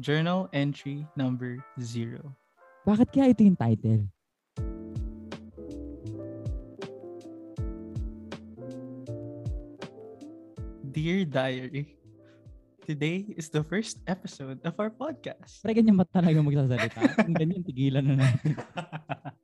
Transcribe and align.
Journal 0.00 0.48
Entry 0.56 1.04
Number 1.20 1.60
Zero. 1.76 2.32
Bakit 2.88 3.12
kaya 3.12 3.36
ito 3.36 3.44
yung 3.44 3.60
title? 3.60 4.08
Dear 10.92 11.28
Diary, 11.28 12.00
today 12.88 13.36
is 13.36 13.52
the 13.52 13.60
first 13.60 14.00
episode 14.08 14.64
of 14.64 14.72
our 14.80 14.88
podcast. 14.88 15.60
Pre, 15.60 15.76
ganyan 15.76 16.00
ba 16.00 16.08
talaga 16.08 16.40
magsasalita? 16.40 17.00
Kung 17.28 17.36
ganyan, 17.36 17.60
tigilan 17.60 18.04
na 18.04 18.14
natin. 18.16 18.56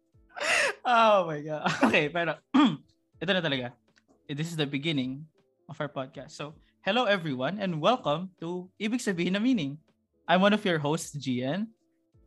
oh 0.88 1.28
my 1.28 1.40
God. 1.44 1.64
Okay, 1.92 2.08
pero 2.08 2.40
ito 3.20 3.30
na 3.36 3.44
talaga. 3.44 3.76
This 4.24 4.48
is 4.48 4.56
the 4.56 4.68
beginning 4.68 5.28
of 5.68 5.76
our 5.76 5.92
podcast. 5.92 6.36
So, 6.36 6.56
hello 6.88 7.04
everyone 7.04 7.60
and 7.60 7.84
welcome 7.84 8.32
to 8.40 8.72
Ibig 8.80 9.04
Sabihin 9.04 9.36
na 9.36 9.40
Meaning. 9.44 9.76
I'm 10.28 10.44
one 10.44 10.52
of 10.52 10.60
your 10.60 10.76
hosts, 10.76 11.16
Gian. 11.16 11.72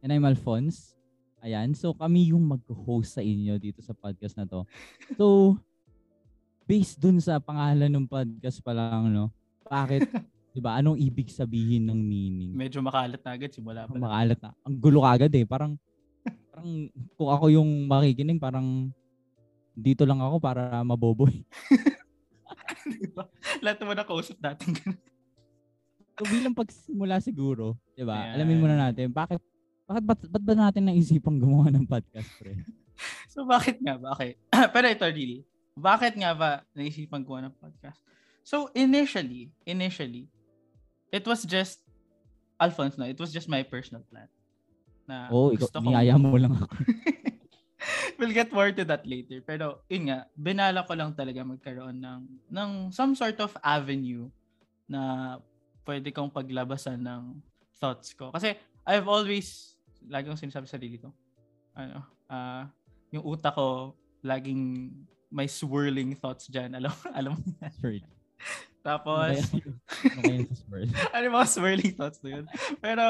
And 0.01 0.09
I'm 0.09 0.25
Alphonse. 0.25 0.97
Ayan, 1.45 1.77
so 1.77 1.93
kami 1.93 2.33
yung 2.33 2.41
mag-host 2.49 3.13
sa 3.13 3.21
inyo 3.21 3.61
dito 3.61 3.77
sa 3.85 3.93
podcast 3.93 4.33
na 4.33 4.49
to. 4.49 4.65
So, 5.13 5.53
based 6.69 6.97
dun 6.97 7.21
sa 7.21 7.37
pangalan 7.37 7.93
ng 7.93 8.09
podcast 8.09 8.57
pa 8.65 8.73
lang, 8.73 9.13
no? 9.13 9.29
Bakit, 9.69 10.09
di 10.57 10.57
ba, 10.57 10.81
anong 10.81 10.97
ibig 10.97 11.29
sabihin 11.29 11.93
ng 11.93 11.99
meaning? 12.01 12.57
Medyo 12.57 12.81
makalat 12.81 13.21
na 13.21 13.37
agad, 13.37 13.53
simula 13.53 13.85
pa. 13.85 13.93
Makalat 13.93 14.39
na. 14.41 14.49
Ang 14.65 14.75
gulo 14.81 15.05
kagad 15.05 15.33
eh. 15.37 15.45
Parang, 15.45 15.77
parang 16.49 16.89
kung 17.13 17.29
ako 17.29 17.53
yung 17.53 17.85
makikinig, 17.85 18.41
parang 18.41 18.89
dito 19.77 20.09
lang 20.09 20.25
ako 20.25 20.41
para 20.41 20.81
maboboy. 20.81 21.45
Di 22.97 23.13
ba? 23.13 23.29
Lahat 23.61 23.77
naman 23.77 23.93
nakausap 24.01 24.41
natin 24.41 24.73
bilang 26.27 26.55
pagsimula 26.55 27.21
siguro, 27.23 27.77
'di 27.93 28.03
ba? 28.05 28.35
Alamin 28.35 28.59
muna 28.61 28.75
natin 28.77 29.09
bakit 29.09 29.41
bakit 29.85 30.03
ba't, 30.07 30.21
ba't 30.29 30.43
ba 30.43 30.53
natin 30.55 30.87
naisipang 30.87 31.35
gumawa 31.41 31.67
ng 31.73 31.83
podcast, 31.87 32.29
pre? 32.39 32.55
So 33.33 33.49
bakit 33.49 33.81
nga 33.81 33.97
ba? 33.97 34.13
Okay. 34.13 34.37
Pero 34.75 34.85
ito 34.85 35.05
really. 35.09 35.41
Bakit 35.73 36.21
nga 36.21 36.37
ba 36.37 36.49
naisipan 36.77 37.25
ko 37.25 37.41
ng 37.41 37.49
podcast? 37.57 37.97
So 38.45 38.69
initially, 38.77 39.49
initially, 39.65 40.29
it 41.09 41.25
was 41.25 41.41
just 41.41 41.81
Alphonse, 42.61 43.01
no? 43.01 43.09
It 43.09 43.17
was 43.17 43.33
just 43.33 43.49
my 43.49 43.65
personal 43.65 44.05
plan. 44.05 44.29
Na 45.09 45.33
oh, 45.33 45.49
ikaw, 45.49 45.65
gusto 45.65 45.77
ko- 45.81 45.89
niyaya 45.89 46.13
mo 46.21 46.37
lang 46.37 46.53
ako. 46.53 46.77
we'll 48.21 48.37
get 48.37 48.53
more 48.53 48.69
to 48.69 48.85
that 48.85 49.01
later. 49.09 49.41
Pero 49.41 49.81
yun 49.89 50.13
nga, 50.13 50.29
binala 50.37 50.85
ko 50.85 50.93
lang 50.93 51.17
talaga 51.17 51.41
magkaroon 51.41 51.97
ng, 51.97 52.21
ng 52.53 52.69
some 52.93 53.17
sort 53.17 53.41
of 53.41 53.49
avenue 53.65 54.29
na 54.85 55.41
pwede 55.85 56.13
kong 56.13 56.29
paglabasan 56.29 57.01
ng 57.01 57.41
thoughts 57.77 58.13
ko. 58.13 58.29
Kasi 58.29 58.53
I've 58.85 59.09
always, 59.09 59.77
lagi 60.05 60.29
kong 60.29 60.41
sinasabi 60.41 60.65
sa 60.69 60.75
sarili 60.77 60.97
ko, 61.01 61.09
ano, 61.77 62.05
ah 62.31 62.69
yung 63.11 63.27
utak 63.27 63.53
ko, 63.53 63.93
laging 64.23 64.89
may 65.31 65.47
swirling 65.47 66.15
thoughts 66.15 66.47
dyan. 66.47 66.71
Alam, 66.79 66.91
alam 67.11 67.31
mo 67.35 67.43
yan. 67.59 67.73
Sure. 67.79 67.99
Tapos, 68.81 69.37
ano 70.17 70.47
ano 71.13 71.23
yung 71.23 71.35
mga 71.37 71.49
swirling 71.51 71.93
thoughts 71.93 72.19
na 72.25 72.41
yun. 72.41 72.45
Pero, 72.81 73.03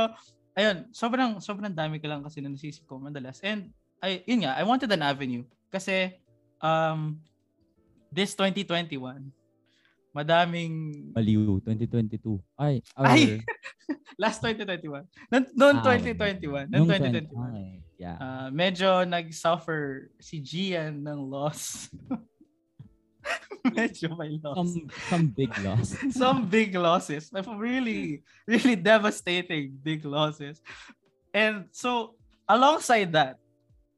ayun, 0.58 0.77
sobrang, 0.92 1.39
sobrang 1.39 1.72
dami 1.72 1.97
ka 2.02 2.11
lang 2.11 2.22
kasi 2.22 2.44
na 2.44 2.52
nasisip 2.52 2.83
ko 2.86 2.99
madalas. 2.99 3.39
And, 3.39 3.72
ay, 4.03 4.25
yun 4.27 4.44
nga, 4.44 4.58
I 4.58 4.67
wanted 4.67 4.92
an 4.92 5.05
avenue. 5.05 5.47
Kasi, 5.72 6.11
um, 6.59 7.22
this 8.11 8.36
2021, 8.36 9.31
madaming, 10.12 11.08
Baliw, 11.16 11.64
2022. 11.64 12.40
Ay, 12.59 12.84
our, 12.95 13.08
Ay! 13.08 13.40
last 14.22 14.44
2021, 14.44 15.08
noon 15.31 15.44
noon 15.56 15.76
Ah, 15.80 15.98
2021, 15.98 16.70
noon 16.70 16.86
nung 16.86 16.88
2021, 16.88 17.31
20 17.31 17.31
okay, 17.31 17.70
yeah. 17.98 18.17
ah, 18.20 18.48
medyo 18.52 19.08
nag-suffer 19.08 20.12
si 20.20 20.44
Gian 20.44 21.02
ng 21.02 21.20
loss. 21.32 21.89
medyo 23.77 24.11
may 24.17 24.36
loss. 24.42 24.58
some, 24.58 24.73
some 25.10 25.26
big 25.32 25.52
loss. 25.61 25.88
some 26.21 26.39
big 26.50 26.71
losses. 26.76 27.30
Like 27.32 27.48
really, 27.55 28.26
really 28.45 28.76
devastating 28.76 29.77
big 29.80 30.04
losses. 30.04 30.60
And 31.32 31.71
so, 31.71 32.20
alongside 32.50 33.14
that, 33.14 33.39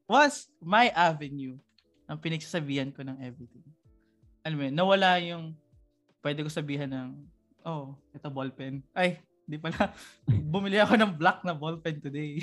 was 0.06 0.46
my 0.60 0.92
avenue 0.92 1.56
ng 2.04 2.18
pinagsasabihan 2.20 2.92
ko 2.92 3.02
ng 3.02 3.16
everything. 3.24 3.64
Alam 4.44 4.56
mo 4.60 4.62
yun, 4.68 4.76
nawala 4.76 5.10
yung 5.24 5.56
pwede 6.24 6.40
ko 6.40 6.48
sabihan 6.48 6.88
ng, 6.88 7.08
oh, 7.68 7.92
ito 8.16 8.28
ballpen. 8.32 8.80
Ay, 8.96 9.20
di 9.44 9.60
pala. 9.60 9.92
Bumili 10.52 10.80
ako 10.80 10.96
ng 10.96 11.12
black 11.20 11.44
na 11.44 11.52
ballpen 11.52 12.00
today. 12.00 12.40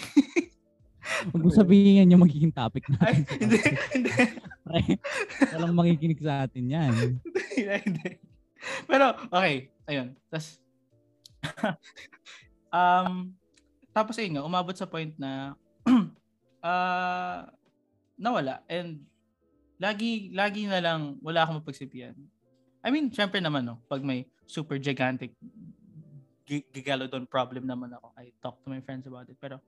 Huwag 1.33 1.41
mo 1.41 1.49
sabihin 1.49 2.05
yan 2.05 2.13
yung 2.13 2.21
magiging 2.21 2.53
topic 2.53 2.85
Ay, 3.01 3.25
natin. 3.25 3.25
hindi, 3.41 3.57
hindi. 3.97 4.13
Pre, 4.61 4.81
walang 5.57 5.73
makikinig 5.73 6.21
sa 6.21 6.45
atin 6.45 6.65
yan. 6.69 6.93
hindi, 7.25 7.75
hindi. 7.89 8.09
Pero, 8.85 9.17
okay. 9.33 9.73
Ayun. 9.89 10.13
Tapos, 10.29 10.61
um, 12.69 13.33
tapos 13.89 14.13
ayun 14.21 14.37
nga, 14.37 14.45
umabot 14.45 14.77
sa 14.77 14.85
point 14.85 15.09
na, 15.17 15.57
ah, 16.61 17.49
nawala. 18.13 18.61
And, 18.69 19.01
lagi, 19.81 20.29
lagi 20.37 20.69
na 20.69 20.77
lang, 20.77 21.17
wala 21.25 21.41
akong 21.41 21.65
mapagsipian. 21.65 22.13
I 22.81 22.89
mean, 22.89 23.13
syempre 23.13 23.37
naman, 23.37 23.65
no, 23.65 23.77
pag 23.85 24.01
may 24.01 24.25
super 24.49 24.81
gigantic 24.81 25.37
gi- 26.45 26.67
gigalodon 26.73 27.29
problem 27.29 27.69
naman 27.69 27.93
ako, 27.93 28.11
I 28.17 28.33
talk 28.41 28.59
to 28.65 28.69
my 28.73 28.81
friends 28.81 29.05
about 29.05 29.29
it. 29.29 29.37
Pero, 29.37 29.61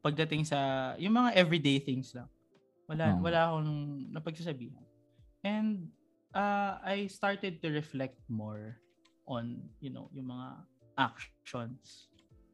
pagdating 0.00 0.46
sa, 0.46 0.92
yung 0.96 1.12
mga 1.12 1.36
everyday 1.36 1.82
things 1.82 2.14
lang, 2.14 2.30
wala, 2.86 3.14
Oo. 3.14 3.20
wala 3.20 3.40
akong 3.50 3.70
napagsasabihan. 4.14 4.86
And, 5.42 5.90
uh, 6.34 6.78
I 6.80 7.10
started 7.10 7.60
to 7.62 7.68
reflect 7.68 8.18
more 8.30 8.78
on, 9.26 9.60
you 9.82 9.90
know, 9.90 10.08
yung 10.14 10.30
mga 10.30 10.64
actions, 10.98 12.08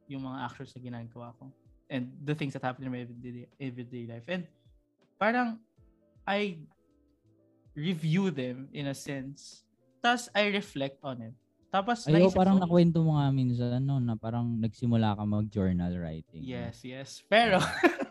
yung 0.09 0.25
mga 0.25 0.37
actions 0.49 0.73
na 0.75 0.81
ginagawa 0.81 1.33
ko, 1.37 1.53
and 1.89 2.11
the 2.23 2.35
things 2.35 2.53
that 2.53 2.63
happen 2.63 2.83
in 2.83 2.91
my 2.91 3.03
everyday, 3.03 3.47
everyday 3.59 4.03
life. 4.07 4.27
And 4.27 4.43
parang 5.19 5.59
I 6.27 6.59
review 7.75 8.31
them 8.31 8.67
in 8.73 8.87
a 8.87 8.95
sense. 8.95 9.66
Tapos 9.99 10.29
I 10.31 10.49
reflect 10.49 10.97
on 11.01 11.21
it. 11.21 11.35
Tapos 11.67 12.07
Ayo, 12.07 12.31
parang 12.31 12.55
ko- 12.57 12.63
nakwento 12.63 13.03
mo 13.03 13.19
nga 13.19 13.27
minsan, 13.27 13.83
no, 13.83 13.99
na 13.99 14.15
parang 14.15 14.47
nagsimula 14.55 15.19
ka 15.19 15.23
mag-journal 15.27 15.91
writing. 15.99 16.39
no? 16.41 16.47
Yes, 16.47 16.79
yes. 16.87 17.09
Pero 17.27 17.59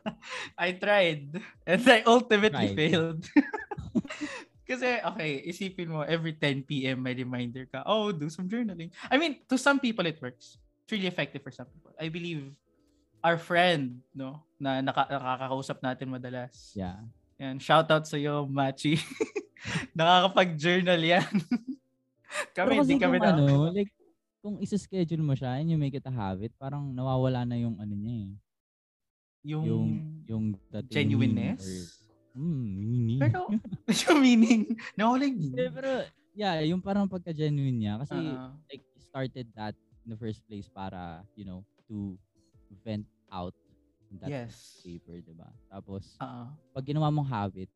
I 0.60 0.76
tried 0.76 1.40
and 1.64 1.82
I 1.88 2.04
ultimately 2.04 2.72
Tried. 2.72 2.76
failed. 2.76 3.22
Kasi, 4.68 4.98
okay, 4.98 5.46
isipin 5.46 5.88
mo, 5.88 6.02
every 6.02 6.34
10 6.34 6.66
p.m. 6.66 6.98
may 7.00 7.14
reminder 7.14 7.64
ka, 7.70 7.86
oh, 7.86 8.10
do 8.10 8.26
some 8.28 8.50
journaling. 8.50 8.90
I 9.06 9.14
mean, 9.16 9.40
to 9.46 9.54
some 9.56 9.78
people 9.78 10.04
it 10.04 10.18
works. 10.20 10.58
It's 10.84 10.90
really 10.92 11.06
effective 11.06 11.40
for 11.40 11.54
some 11.54 11.70
people. 11.70 11.94
I 11.96 12.10
believe 12.10 12.50
our 13.22 13.38
friend, 13.38 14.02
no, 14.10 14.42
na 14.58 14.82
naka- 14.82 15.06
nakakakausap 15.08 15.78
natin 15.80 16.10
madalas. 16.10 16.74
Yeah. 16.74 16.98
Yan, 17.36 17.60
shout 17.60 17.88
out 17.88 18.04
sa 18.04 18.16
iyo, 18.16 18.48
Machi. 18.48 18.96
Nakakapag-journal 19.96 21.00
yan. 21.00 21.32
kami, 22.56 22.68
Pero 22.70 22.80
kasi 22.80 22.90
hindi 22.90 23.02
kami 23.02 23.16
na. 23.20 23.28
ano, 23.32 23.68
like, 23.68 23.92
kung 24.40 24.56
isa-schedule 24.56 25.20
mo 25.20 25.34
siya 25.34 25.58
and 25.58 25.68
you 25.68 25.76
make 25.76 25.92
it 25.92 26.06
a 26.06 26.12
habit, 26.12 26.54
parang 26.56 26.92
nawawala 26.92 27.44
na 27.44 27.58
yung 27.58 27.76
ano 27.76 27.92
niya 27.92 28.16
eh. 28.24 28.30
yung, 29.46 29.64
Yung, 29.64 29.86
yung 30.26 30.44
genuineness. 30.88 31.62
or- 31.62 31.94
Hmm, 32.36 32.68
meaning. 32.76 33.16
Pero, 33.16 33.48
yung 34.04 34.18
meaning, 34.20 34.62
nawala 34.92 35.24
yung 35.24 35.40
meaning. 35.40 35.72
pero, 35.72 36.04
yeah, 36.36 36.60
yung 36.60 36.84
parang 36.84 37.08
pagka-genuine 37.08 37.72
niya. 37.80 37.96
Kasi, 37.96 38.12
Ah, 38.12 38.52
like, 38.68 38.84
started 39.00 39.48
that 39.56 39.72
in 40.04 40.12
the 40.12 40.20
first 40.20 40.44
place 40.44 40.68
para, 40.68 41.24
you 41.32 41.48
know, 41.48 41.64
to 41.88 42.12
vent 42.84 43.08
out 43.32 43.56
that 44.22 44.30
yes. 44.30 44.80
paper, 44.84 45.18
di 45.20 45.34
ba? 45.34 45.48
Tapos, 45.70 46.16
Ah, 46.18 46.50
pag 46.72 46.86
ginawa 46.86 47.10
mong 47.10 47.28
habit, 47.28 47.70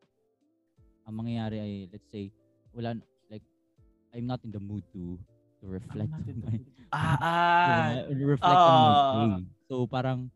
ang 1.04 1.14
mangyayari 1.16 1.58
ay, 1.58 1.72
let's 1.90 2.06
say, 2.10 2.30
wala, 2.70 2.94
like, 3.28 3.42
I'm 4.14 4.26
not 4.26 4.40
in 4.46 4.52
the 4.54 4.62
mood 4.62 4.84
to 4.94 5.18
to 5.60 5.68
reflect 5.68 6.08
I'm 6.08 6.24
not 6.24 6.24
on 6.24 6.38
my, 6.40 6.56
ah, 6.94 7.18
ah, 7.20 8.08
reflect 8.14 8.62
on 8.64 8.76
my 8.80 8.94
Ah. 8.96 9.12
day. 9.12 9.28
So, 9.68 9.84
parang, 9.86 10.30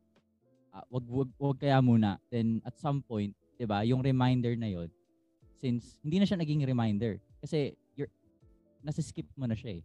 ah, 0.75 0.85
wag, 0.91 1.05
wag, 1.06 1.31
wag 1.38 1.56
kaya 1.62 1.79
muna. 1.81 2.19
Then, 2.29 2.61
at 2.67 2.76
some 2.79 3.00
point, 3.00 3.32
'di 3.56 3.64
ba 3.70 3.87
yung 3.87 4.02
reminder 4.02 4.52
na 4.58 4.67
yon 4.69 4.91
since 5.62 5.96
hindi 6.05 6.20
na 6.20 6.26
siya 6.29 6.37
naging 6.37 6.67
reminder, 6.67 7.17
kasi, 7.41 7.73
you're, 7.96 8.11
nasa-skip 8.85 9.25
mo 9.38 9.49
na 9.49 9.56
siya 9.56 9.81
eh. 9.81 9.82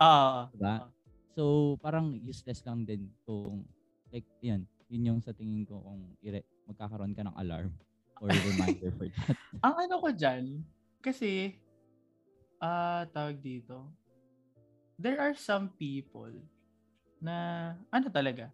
ah, 0.00 0.48
Diba? 0.54 0.86
ah. 0.86 0.90
So, 1.36 1.76
parang 1.84 2.18
useless 2.24 2.64
lang 2.64 2.82
din 2.88 3.12
kung, 3.28 3.62
like, 4.10 4.24
yun, 4.40 4.64
yun 4.88 5.08
yung 5.14 5.20
sa 5.20 5.36
tingin 5.36 5.64
ko 5.64 5.80
kung 5.84 6.16
ire- 6.24 6.48
magkakaroon 6.64 7.12
ka 7.12 7.24
ng 7.24 7.36
alarm 7.36 7.72
or 8.18 8.28
reminder 8.32 8.90
for 8.96 9.06
that. 9.06 9.36
Ang 9.66 9.74
ano 9.86 9.94
ko 10.00 10.08
dyan, 10.10 10.64
kasi, 10.98 11.54
ah, 12.58 13.06
tawag 13.12 13.38
dito, 13.38 13.86
there 14.98 15.20
are 15.20 15.36
some 15.38 15.70
people 15.78 16.32
na, 17.20 17.72
ano 17.92 18.08
talaga, 18.10 18.50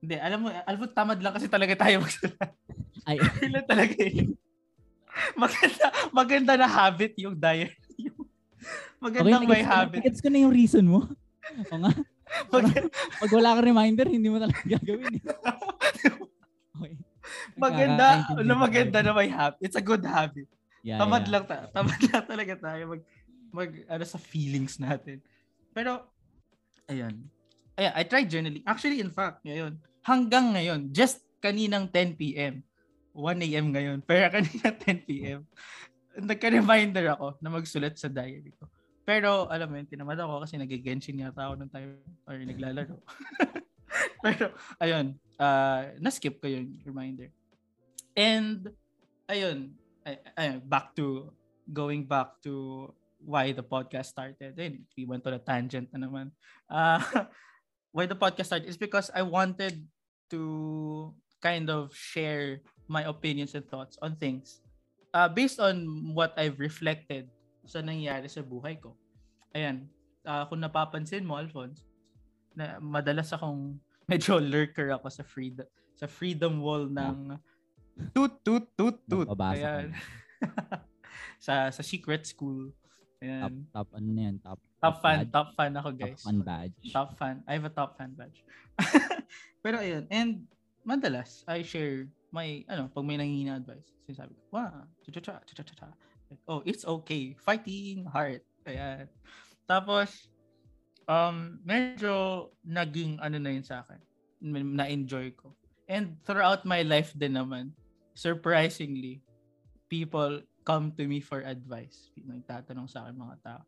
Hindi, 0.00 0.16
alam 0.16 0.38
mo, 0.40 0.48
alam 0.48 0.78
mo, 0.80 0.86
tamad 0.88 1.20
lang 1.20 1.36
kasi 1.36 1.44
talaga 1.44 1.76
tayo 1.76 2.00
magsulat. 2.00 2.50
Ay, 3.04 3.20
lang 3.52 3.68
talaga 3.68 4.00
yun. 4.00 4.32
Maganda, 5.36 5.84
maganda 6.08 6.52
na 6.56 6.64
habit 6.64 7.12
yung 7.20 7.36
diary. 7.36 7.76
Magandang 9.04 9.44
may 9.44 9.60
nagets- 9.60 9.68
habit. 9.68 10.00
Gets 10.00 10.20
ko 10.24 10.32
na 10.32 10.40
yung 10.40 10.56
reason 10.56 10.88
mo. 10.88 11.04
O 11.68 11.76
nga, 11.84 11.92
Pag 13.20 13.30
wala 13.34 13.58
kang 13.58 13.68
reminder, 13.74 14.06
hindi 14.06 14.28
mo 14.30 14.38
talaga 14.38 14.62
gagawin. 14.64 15.18
Okay. 16.80 16.96
maganda, 17.60 18.06
na 18.40 18.54
maganda 18.56 18.98
na 19.04 19.12
may 19.12 19.28
habit. 19.28 19.60
It's 19.60 19.76
a 19.76 19.84
good 19.84 20.00
habit. 20.00 20.48
Yeah, 20.80 20.96
Tamad 20.96 21.28
yeah. 21.28 21.32
lang 21.36 21.44
ta. 21.44 21.68
Tamad 21.68 22.00
lang 22.08 22.24
talaga 22.24 22.54
tayo 22.56 22.96
mag 22.96 23.02
mag 23.50 23.70
ano 23.90 24.04
sa 24.06 24.16
feelings 24.16 24.80
natin. 24.80 25.20
Pero 25.76 26.08
ayun. 26.88 27.28
Ayan, 27.76 27.92
I 27.96 28.02
tried 28.08 28.28
journaling. 28.32 28.64
Actually, 28.64 29.00
in 29.00 29.12
fact, 29.12 29.44
ngayon, 29.44 29.76
hanggang 30.04 30.52
ngayon, 30.52 30.90
just 30.92 31.20
kaninang 31.40 31.88
10 31.92 32.16
p.m. 32.16 32.64
1 33.12 33.46
a.m. 33.46 33.66
ngayon. 33.72 33.98
Pero 34.04 34.28
kanina 34.28 34.68
10 34.72 35.08
p.m. 35.08 35.40
Nagka-reminder 36.16 37.16
ako 37.16 37.38
na 37.40 37.48
magsulat 37.48 37.96
sa 37.96 38.10
diary 38.10 38.52
ko. 38.56 38.68
Pero 39.04 39.48
alam 39.48 39.66
mo 39.68 39.74
yun, 39.80 39.88
tinamad 39.88 40.18
ako 40.20 40.44
kasi 40.44 40.60
nag-genshin 40.60 41.20
yata 41.20 41.50
ako 41.50 41.54
ng 41.60 41.70
time 41.72 41.90
or 42.28 42.36
naglalaro. 42.36 42.96
Pero 44.24 44.54
ayun, 44.78 45.16
uh, 45.40 45.96
na-skip 45.98 46.38
ko 46.38 46.46
yung 46.46 46.78
reminder. 46.84 47.32
And 48.14 48.70
ayun, 49.26 49.74
ay, 50.04 50.20
ayun, 50.36 50.58
back 50.68 50.92
to 51.00 51.32
going 51.70 52.04
back 52.04 52.38
to 52.44 52.86
why 53.20 53.52
the 53.52 53.64
podcast 53.64 54.12
started. 54.12 54.56
Ayun, 54.56 54.84
we 54.96 55.08
went 55.08 55.24
on 55.26 55.36
a 55.36 55.42
tangent 55.42 55.88
na 55.92 56.06
naman. 56.06 56.30
Uh, 56.68 57.00
why 57.96 58.06
the 58.06 58.16
podcast 58.16 58.52
started 58.52 58.68
is 58.68 58.78
because 58.78 59.10
I 59.14 59.22
wanted 59.22 59.84
to 60.30 61.12
kind 61.40 61.68
of 61.72 61.90
share 61.96 62.60
my 62.86 63.02
opinions 63.06 63.54
and 63.54 63.66
thoughts 63.66 63.96
on 64.02 64.16
things 64.16 64.60
uh, 65.14 65.28
based 65.28 65.58
on 65.58 65.86
what 66.14 66.34
I've 66.36 66.58
reflected 66.58 67.28
sa 67.70 67.78
nangyari 67.78 68.26
sa 68.26 68.42
buhay 68.42 68.82
ko. 68.82 68.98
Ayan, 69.54 69.86
uh, 70.26 70.42
kung 70.50 70.58
napapansin 70.58 71.22
mo, 71.22 71.38
Alphonse, 71.38 71.86
na 72.50 72.82
madalas 72.82 73.30
akong 73.30 73.78
medyo 74.10 74.42
lurker 74.42 74.90
ako 74.90 75.06
sa 75.06 75.22
freedom 75.22 75.66
sa 75.94 76.10
freedom 76.10 76.58
wall 76.58 76.90
ng 76.90 77.38
toot 78.10 78.42
toot 78.42 78.66
toot 78.74 78.98
toot. 79.06 79.28
Ayan. 79.54 79.94
sa 81.46 81.70
sa 81.70 81.82
secret 81.84 82.26
school. 82.26 82.74
Top, 83.20 83.22
Ayan. 83.22 83.52
top, 83.68 83.88
ano 83.92 84.08
na 84.10 84.22
yan? 84.32 84.36
Top, 84.40 84.58
Top 84.80 84.96
fan, 85.04 85.16
badge? 85.20 85.30
top 85.30 85.48
fan 85.52 85.72
ako, 85.76 85.88
Top 85.92 86.00
guys. 86.00 86.20
fan 86.24 86.38
badge. 86.40 86.76
Top 86.88 87.10
fan. 87.20 87.36
I 87.44 87.52
have 87.52 87.68
a 87.68 87.74
top 87.76 88.00
fan 88.00 88.16
badge. 88.16 88.40
Pero 89.62 89.76
ayun, 89.76 90.08
and 90.08 90.48
madalas 90.88 91.44
I 91.44 91.60
share 91.60 92.08
my 92.32 92.64
ano, 92.64 92.88
pag 92.88 93.04
may 93.04 93.20
nangingina 93.20 93.60
advice, 93.60 93.92
sinasabi 94.08 94.32
ko, 94.32 94.56
"Wow, 94.56 94.88
cha 95.04 95.10
cha 95.12 95.20
cha 95.20 95.34
cha 95.44 95.62
cha 95.62 95.74
cha." 95.76 95.88
Like, 95.92 96.00
oh, 96.48 96.62
it's 96.66 96.84
okay. 96.84 97.36
Fighting 97.38 98.06
hard. 98.06 98.42
Ayan. 98.66 99.06
Tapos 99.64 100.28
um 101.10 101.58
medyo 101.66 102.48
naging 102.62 103.18
ano 103.18 103.36
na 103.38 103.50
yun 103.50 103.66
sa 103.66 103.82
akin. 103.82 104.00
Na-enjoy 104.40 105.34
ko. 105.36 105.52
And 105.90 106.16
throughout 106.22 106.62
my 106.64 106.86
life 106.86 107.12
din 107.18 107.34
naman, 107.34 107.74
surprisingly, 108.14 109.20
people 109.90 110.40
come 110.62 110.94
to 110.94 111.04
me 111.04 111.18
for 111.18 111.42
advice. 111.42 112.14
Nagtatanong 112.14 112.86
sa 112.86 113.04
akin 113.04 113.16
mga 113.18 113.36
tao 113.42 113.62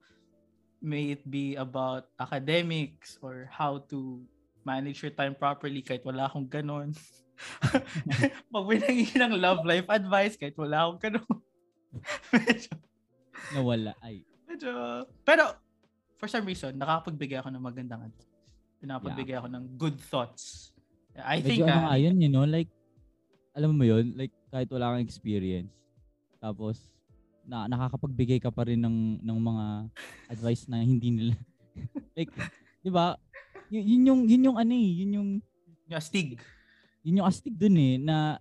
may 0.82 1.14
it 1.14 1.22
be 1.22 1.54
about 1.54 2.10
academics 2.18 3.16
or 3.22 3.46
how 3.46 3.78
to 3.86 4.18
manage 4.66 4.98
your 5.00 5.14
time 5.14 5.38
properly 5.38 5.78
kahit 5.78 6.02
wala 6.02 6.26
akong 6.26 6.50
ganon. 6.50 6.90
Pag 8.52 8.66
may 8.66 8.82
nangyayari 8.82 9.18
ng 9.22 9.34
love 9.38 9.62
life 9.62 9.86
advice 9.86 10.34
kahit 10.34 10.58
wala 10.58 10.90
akong 10.90 11.00
ganon. 11.08 11.38
Medyo, 12.32 12.72
Nawala. 13.54 13.92
Ay, 14.00 14.24
medyo, 14.48 15.04
pero 15.26 15.56
for 16.16 16.28
some 16.30 16.46
reason, 16.46 16.72
nakakapagbigay 16.78 17.42
ako 17.42 17.50
ng 17.52 17.62
magandang 17.62 18.02
advice. 18.08 18.30
Nakakapagbigay 18.82 19.36
ako 19.38 19.48
ng 19.50 19.64
good 19.78 19.96
thoughts. 19.98 20.72
I 21.18 21.44
think, 21.44 21.60
medyo 21.60 21.68
ano 21.68 21.78
ah, 21.78 21.84
nga 21.92 21.96
yun, 22.00 22.16
you 22.18 22.30
know, 22.32 22.48
like, 22.48 22.70
alam 23.52 23.76
mo 23.76 23.84
yun, 23.84 24.16
like, 24.16 24.32
kahit 24.48 24.70
wala 24.72 24.96
kang 24.96 25.04
experience, 25.04 25.70
tapos, 26.40 26.92
na 27.42 27.66
nakakapagbigay 27.66 28.38
ka 28.38 28.54
pa 28.54 28.66
rin 28.66 28.78
ng 28.78 29.18
ng 29.22 29.38
mga 29.38 29.66
advice 30.30 30.70
na 30.70 30.78
hindi 30.82 31.10
nila 31.10 31.34
like 32.16 32.30
'di 32.82 32.90
ba 32.90 33.18
y- 33.66 33.82
yun 33.82 34.02
yung 34.06 34.20
yun 34.30 34.46
yung 34.50 34.58
ano 34.58 34.72
eh 34.72 34.90
yun 35.02 35.10
yung 35.18 35.28
yung 35.90 35.98
astig. 35.98 36.38
yun 37.02 37.18
yung 37.18 37.28
astig 37.28 37.54
dun 37.58 37.74
eh 37.74 37.98
na 37.98 38.38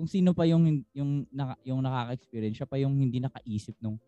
kung 0.00 0.08
sino 0.08 0.32
pa 0.32 0.48
yung 0.48 0.80
yung 0.96 1.28
naka, 1.28 1.60
yung 1.60 1.84
nakaka-experience 1.84 2.56
siya 2.56 2.64
pa 2.64 2.80
yung 2.80 2.96
hindi 2.96 3.20
nakaisip 3.20 3.76
nung 3.84 4.00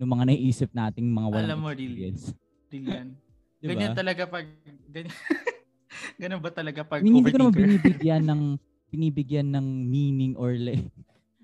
nung 0.00 0.08
mga 0.16 0.32
naiisip 0.32 0.72
nating 0.72 1.04
mga 1.12 1.28
walang 1.28 1.52
Alam 1.52 1.58
mo, 1.60 1.68
experience. 1.68 2.32
Din 2.72 2.88
yan. 2.88 3.08
Diba? 3.60 3.76
Ganyan 3.76 3.92
talaga 3.92 4.24
pag, 4.24 4.48
ganyan, 4.88 5.12
ganun 6.20 6.40
ba 6.40 6.48
talaga 6.48 6.80
pag 6.80 7.00
I 7.00 7.04
mean, 7.04 7.20
hindi 7.20 7.28
ko 7.28 7.36
naman 7.44 7.52
overthinker? 7.52 7.60
binibigyan 7.60 8.22
ng 8.24 8.42
binibigyan 8.92 9.48
ng 9.52 9.66
meaning 9.84 10.32
or 10.40 10.56
like 10.56 10.80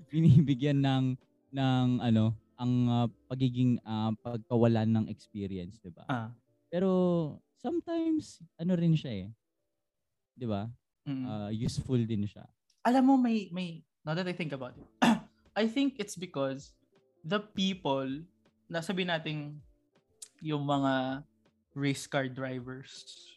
binibigyan 0.08 0.80
ng 0.80 1.04
ng 1.52 1.88
ano 2.00 2.32
ang 2.56 2.72
ah, 2.88 3.08
pagiging 3.28 3.76
ah, 3.84 4.16
pagkawalan 4.24 4.88
ng 4.88 5.04
experience, 5.12 5.76
'di 5.84 5.92
ba? 5.92 6.08
Ah, 6.08 6.32
Pero 6.72 6.88
sometimes 7.60 8.40
ano 8.56 8.72
rin 8.80 8.96
siya 8.96 9.12
eh. 9.12 9.28
'Di 10.40 10.48
ba? 10.48 10.64
mm. 11.06 11.24
Ah, 11.28 11.50
useful 11.52 12.00
din 12.08 12.24
siya. 12.24 12.48
alam 12.80 13.04
mo 13.04 13.14
may 13.20 13.52
may 13.52 13.84
now 14.06 14.14
that 14.16 14.26
I 14.26 14.34
think 14.34 14.52
about 14.52 14.74
it 14.76 14.88
I 15.60 15.66
think 15.66 15.98
it's 15.98 16.16
because 16.16 16.72
the 17.24 17.40
people 17.40 18.08
na 18.70 18.80
sabi 18.80 19.04
nating 19.04 19.58
yung 20.40 20.64
mga 20.64 21.24
race 21.76 22.06
car 22.08 22.30
drivers 22.30 23.30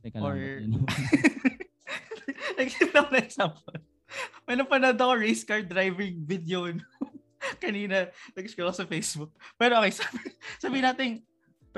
Teka 0.00 0.16
Or- 0.20 0.34
lang. 0.34 0.48
ba't 0.48 0.64
yun? 0.64 0.72
Nag-isip 2.58 2.92
ako 2.92 3.08
ng 3.12 3.24
example. 3.24 3.76
May 4.48 4.56
napanood 4.56 4.96
ako 4.96 5.12
race 5.20 5.44
car 5.44 5.60
driving 5.60 6.24
video 6.24 6.72
no? 6.72 6.84
kanina. 7.64 8.08
Nag-scroll 8.32 8.72
sa 8.72 8.88
Facebook. 8.88 9.32
Pero 9.60 9.76
okay, 9.80 9.92
sabi, 10.00 10.20
sabi 10.56 10.78
natin, 10.80 11.08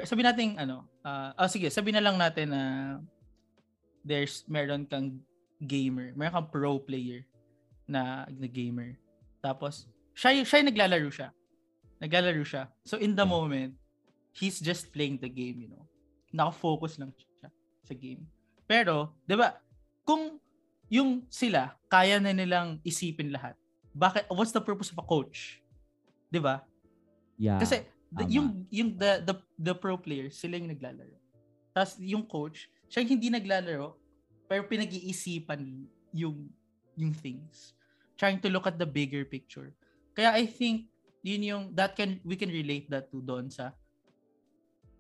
sabi 0.07 0.23
natin 0.23 0.49
ano, 0.59 0.87
ah 1.03 1.35
oh, 1.35 1.51
sige, 1.51 1.69
sabi 1.69 1.91
na 1.91 2.03
lang 2.03 2.17
natin 2.17 2.55
na 2.55 2.63
there's 4.07 4.47
meron 4.47 4.87
kang 4.87 5.19
gamer, 5.63 6.15
meron 6.15 6.43
kang 6.43 6.51
pro 6.51 6.79
player 6.79 7.27
na, 7.93 8.25
na 8.33 8.49
gamer. 8.49 8.97
Tapos, 9.45 9.85
siya, 10.17 10.41
siya 10.41 10.65
yung 10.65 10.71
naglalaro 10.73 11.11
siya. 11.13 11.29
Naglalaro 12.01 12.43
siya. 12.43 12.73
So, 12.89 12.97
in 12.97 13.13
the 13.13 13.29
moment, 13.29 13.77
he's 14.33 14.57
just 14.59 14.89
playing 14.91 15.21
the 15.21 15.29
game, 15.29 15.61
you 15.61 15.69
know. 15.69 15.85
Naka-focus 16.33 16.97
lang 16.97 17.13
siya 17.13 17.53
sa 17.85 17.93
game. 17.93 18.25
Pero, 18.65 19.13
di 19.29 19.37
ba, 19.37 19.61
kung 20.09 20.41
yung 20.89 21.29
sila, 21.29 21.77
kaya 21.93 22.17
na 22.17 22.33
nilang 22.33 22.81
isipin 22.81 23.29
lahat, 23.29 23.53
bakit, 23.93 24.25
what's 24.33 24.57
the 24.57 24.65
purpose 24.65 24.89
of 24.89 24.97
a 24.97 25.05
coach? 25.05 25.61
Di 26.33 26.41
ba? 26.41 26.65
yeah. 27.43 27.59
Kasi 27.59 27.83
the, 28.15 28.25
yung 28.29 28.65
yung 28.71 28.95
the, 28.95 29.25
the 29.27 29.35
the 29.59 29.75
pro 29.75 29.99
players, 29.99 30.39
sila 30.39 30.61
yung 30.61 30.71
naglalaro. 30.71 31.19
Tapos 31.75 31.99
yung 31.99 32.23
coach, 32.23 32.71
siya 32.87 33.03
yung 33.03 33.19
hindi 33.19 33.29
naglalaro, 33.33 33.97
pero 34.47 34.63
pinag-iisipan 34.69 35.89
yung 36.15 36.47
yung 36.95 37.13
things. 37.17 37.75
Trying 38.23 38.39
to 38.47 38.49
look 38.55 38.71
at 38.71 38.79
the 38.79 38.87
bigger 38.87 39.27
picture. 39.27 39.75
Kaya 40.15 40.31
I 40.31 40.47
think 40.47 40.87
yun 41.27 41.43
yung 41.43 41.65
that 41.75 41.99
can 41.99 42.23
we 42.23 42.39
can 42.39 42.55
relate 42.55 42.87
that 42.95 43.11
to 43.11 43.19
doon 43.19 43.51
sa 43.51 43.75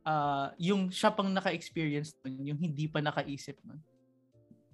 uh, 0.06 0.50
yung 0.58 0.90
siya 0.90 1.14
pang 1.14 1.30
naka-experience 1.30 2.18
nun, 2.22 2.54
yung 2.54 2.58
hindi 2.58 2.90
pa 2.90 2.98
nakaisip 2.98 3.58
nun. 3.62 3.78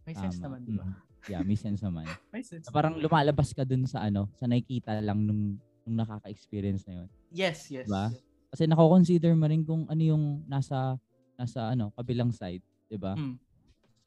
May 0.09 0.17
sense 0.17 0.41
Tama. 0.41 0.57
naman, 0.57 0.61
di 0.65 0.73
ba? 0.77 0.85
Mm. 0.89 0.97
Yeah, 1.29 1.43
may 1.45 1.59
sense 1.61 1.85
naman. 1.85 2.09
May 2.33 2.41
sense. 2.41 2.65
Na 2.65 2.73
parang 2.73 2.97
lumalabas 2.97 3.53
ka 3.53 3.67
dun 3.67 3.85
sa 3.85 4.09
ano, 4.09 4.33
sa 4.41 4.49
nakikita 4.49 4.97
lang 5.05 5.29
nung 5.29 5.61
nung 5.85 5.97
nakaka-experience 6.01 6.89
na 6.89 7.05
yun. 7.05 7.09
yes, 7.29 7.69
yes. 7.69 7.85
Diba? 7.85 8.09
yes. 8.09 8.25
Kasi 8.49 8.65
nako-consider 8.65 9.37
mo 9.37 9.45
rin 9.45 9.61
kung 9.61 9.85
ano 9.93 10.01
yung 10.01 10.25
nasa 10.49 10.97
nasa 11.37 11.69
ano, 11.69 11.93
kabilang 11.93 12.33
side, 12.33 12.65
'di 12.89 12.97
ba? 12.97 13.13
Mm. 13.13 13.37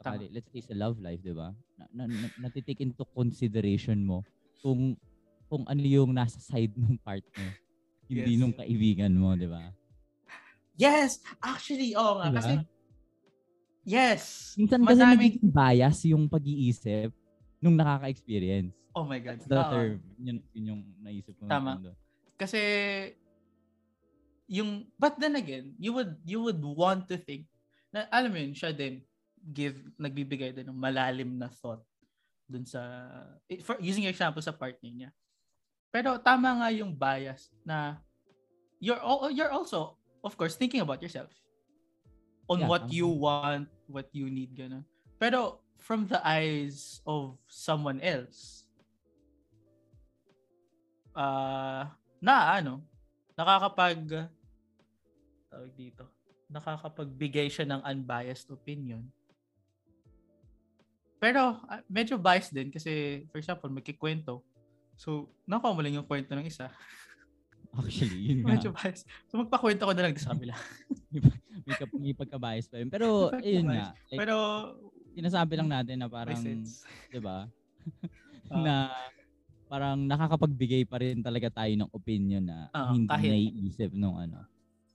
Saka, 0.01 0.17
Tama. 0.17 0.33
let's 0.33 0.49
say 0.49 0.61
sa 0.65 0.73
love 0.73 0.97
life, 0.97 1.21
'di 1.21 1.31
ba? 1.31 1.53
Na, 1.77 1.85
na, 1.93 2.03
na, 2.09 2.27
natitake 2.41 2.81
into 2.81 3.05
consideration 3.07 4.01
mo 4.01 4.25
kung 4.59 4.97
kung 5.45 5.61
ano 5.69 5.77
yung 5.79 6.09
nasa 6.09 6.41
side 6.41 6.73
ng 6.73 6.97
partner. 6.99 7.53
Hindi 8.09 8.33
Yes. 8.33 8.39
nung 8.41 8.51
kaibigan 8.51 9.13
mo, 9.13 9.37
'di 9.37 9.45
ba? 9.45 9.69
Yes! 10.73 11.21
Actually, 11.37 11.93
oo 11.93 12.17
nga. 12.17 12.27
Diba? 12.27 12.37
Kasi, 12.41 12.53
yes! 13.85 14.21
Minsan 14.57 14.81
kasi 14.81 14.97
Madaming- 14.97 15.17
nagiging 15.37 15.49
bias 15.51 15.97
yung 16.09 16.25
pag-iisip 16.25 17.13
nung 17.61 17.77
nakaka-experience. 17.77 18.73
Oh 18.91 19.05
my 19.05 19.21
God. 19.21 19.37
That's 19.37 19.47
the 19.47 19.55
Oo. 19.55 19.71
term. 19.71 19.93
Yun, 20.17 20.37
yun 20.51 20.65
yung 20.67 20.81
naisip 20.99 21.37
ko. 21.37 21.45
Tama. 21.45 21.77
doon. 21.77 21.95
Kasi 22.35 22.59
yung 24.49 24.83
but 24.97 25.15
then 25.15 25.37
again, 25.37 25.71
you 25.77 25.93
would 25.93 26.17
you 26.25 26.41
would 26.41 26.59
want 26.59 27.07
to 27.07 27.15
think 27.15 27.45
na 27.93 28.09
alam 28.09 28.31
mo 28.31 28.39
yun, 28.39 28.51
siya 28.51 28.73
din 28.73 28.99
give 29.41 29.81
nagbibigay 29.97 30.53
din 30.53 30.69
ng 30.69 30.77
malalim 30.77 31.33
na 31.35 31.49
thought 31.49 31.81
dun 32.45 32.67
sa 32.67 32.81
eh, 33.49 33.63
for 33.63 33.79
using 33.81 34.05
your 34.05 34.13
example 34.13 34.43
sa 34.43 34.53
partner 34.53 34.91
niya. 34.91 35.11
Pero 35.89 36.19
tama 36.21 36.61
nga 36.61 36.69
yung 36.71 36.93
bias 36.93 37.49
na 37.65 37.99
you're 38.77 38.99
all, 39.01 39.31
you're 39.33 39.51
also 39.51 39.97
of 40.21 40.37
course 40.37 40.53
thinking 40.55 40.83
about 40.83 41.01
yourself 41.01 41.31
on 42.45 42.61
Yeah, 42.61 42.69
what 42.69 42.87
tama. 42.87 42.93
you 42.93 43.07
want, 43.07 43.67
what 43.87 44.07
you 44.13 44.27
need 44.29 44.53
ganun. 44.53 44.83
Pero 45.17 45.63
from 45.81 46.05
the 46.05 46.21
eyes 46.21 47.01
of 47.07 47.39
someone 47.49 47.97
else 48.03 48.67
uh, 51.15 51.89
na 52.21 52.35
ano, 52.59 52.83
nakakapag 53.33 54.29
tawag 55.51 55.71
dito, 55.75 56.07
nakakapagbigay 56.47 57.51
siya 57.51 57.67
ng 57.67 57.81
unbiased 57.83 58.47
opinion. 58.51 59.03
Pero 61.21 61.61
ah, 61.69 61.85
medyo 61.85 62.17
biased 62.17 62.49
din 62.49 62.73
kasi 62.73 63.23
for 63.29 63.37
example, 63.37 63.69
magkikwento. 63.69 64.41
So, 64.97 65.29
nakuha 65.45 65.77
mo 65.77 65.81
lang 65.85 65.93
yung 65.93 66.09
kwento 66.09 66.33
ng 66.33 66.49
isa. 66.49 66.73
Actually, 67.77 68.19
yun 68.19 68.37
nga. 68.41 68.57
Medyo 68.57 68.69
biased. 68.73 69.05
So, 69.29 69.37
magpakwento 69.37 69.85
ko 69.85 69.93
na 69.93 70.01
lang 70.01 70.17
sa 70.17 70.33
kabila. 70.33 70.57
may, 71.65 71.75
kap- 71.77 71.95
may 72.01 72.13
pagka-bias 72.17 72.67
pa 72.67 72.81
yun. 72.81 72.89
Pero, 72.89 73.29
May 73.31 73.45
ayun 73.45 73.69
nga. 73.69 73.93
Like, 74.09 74.19
Pero, 74.25 74.35
sinasabi 75.13 75.53
lang 75.55 75.69
natin 75.69 76.01
na 76.01 76.09
may 76.09 76.13
parang, 76.13 76.41
di 77.07 77.21
ba? 77.21 77.45
Ah. 78.51 78.59
na 78.59 78.75
parang 79.71 79.95
nakakapagbigay 79.95 80.83
pa 80.83 80.99
rin 80.99 81.23
talaga 81.23 81.63
tayo 81.63 81.71
ng 81.71 81.87
opinion 81.95 82.43
na 82.43 82.67
Ah, 82.75 82.91
hindi 82.91 83.07
kahit- 83.07 83.31
naiisip 83.31 83.95
nung 83.95 84.19
ano. 84.19 84.43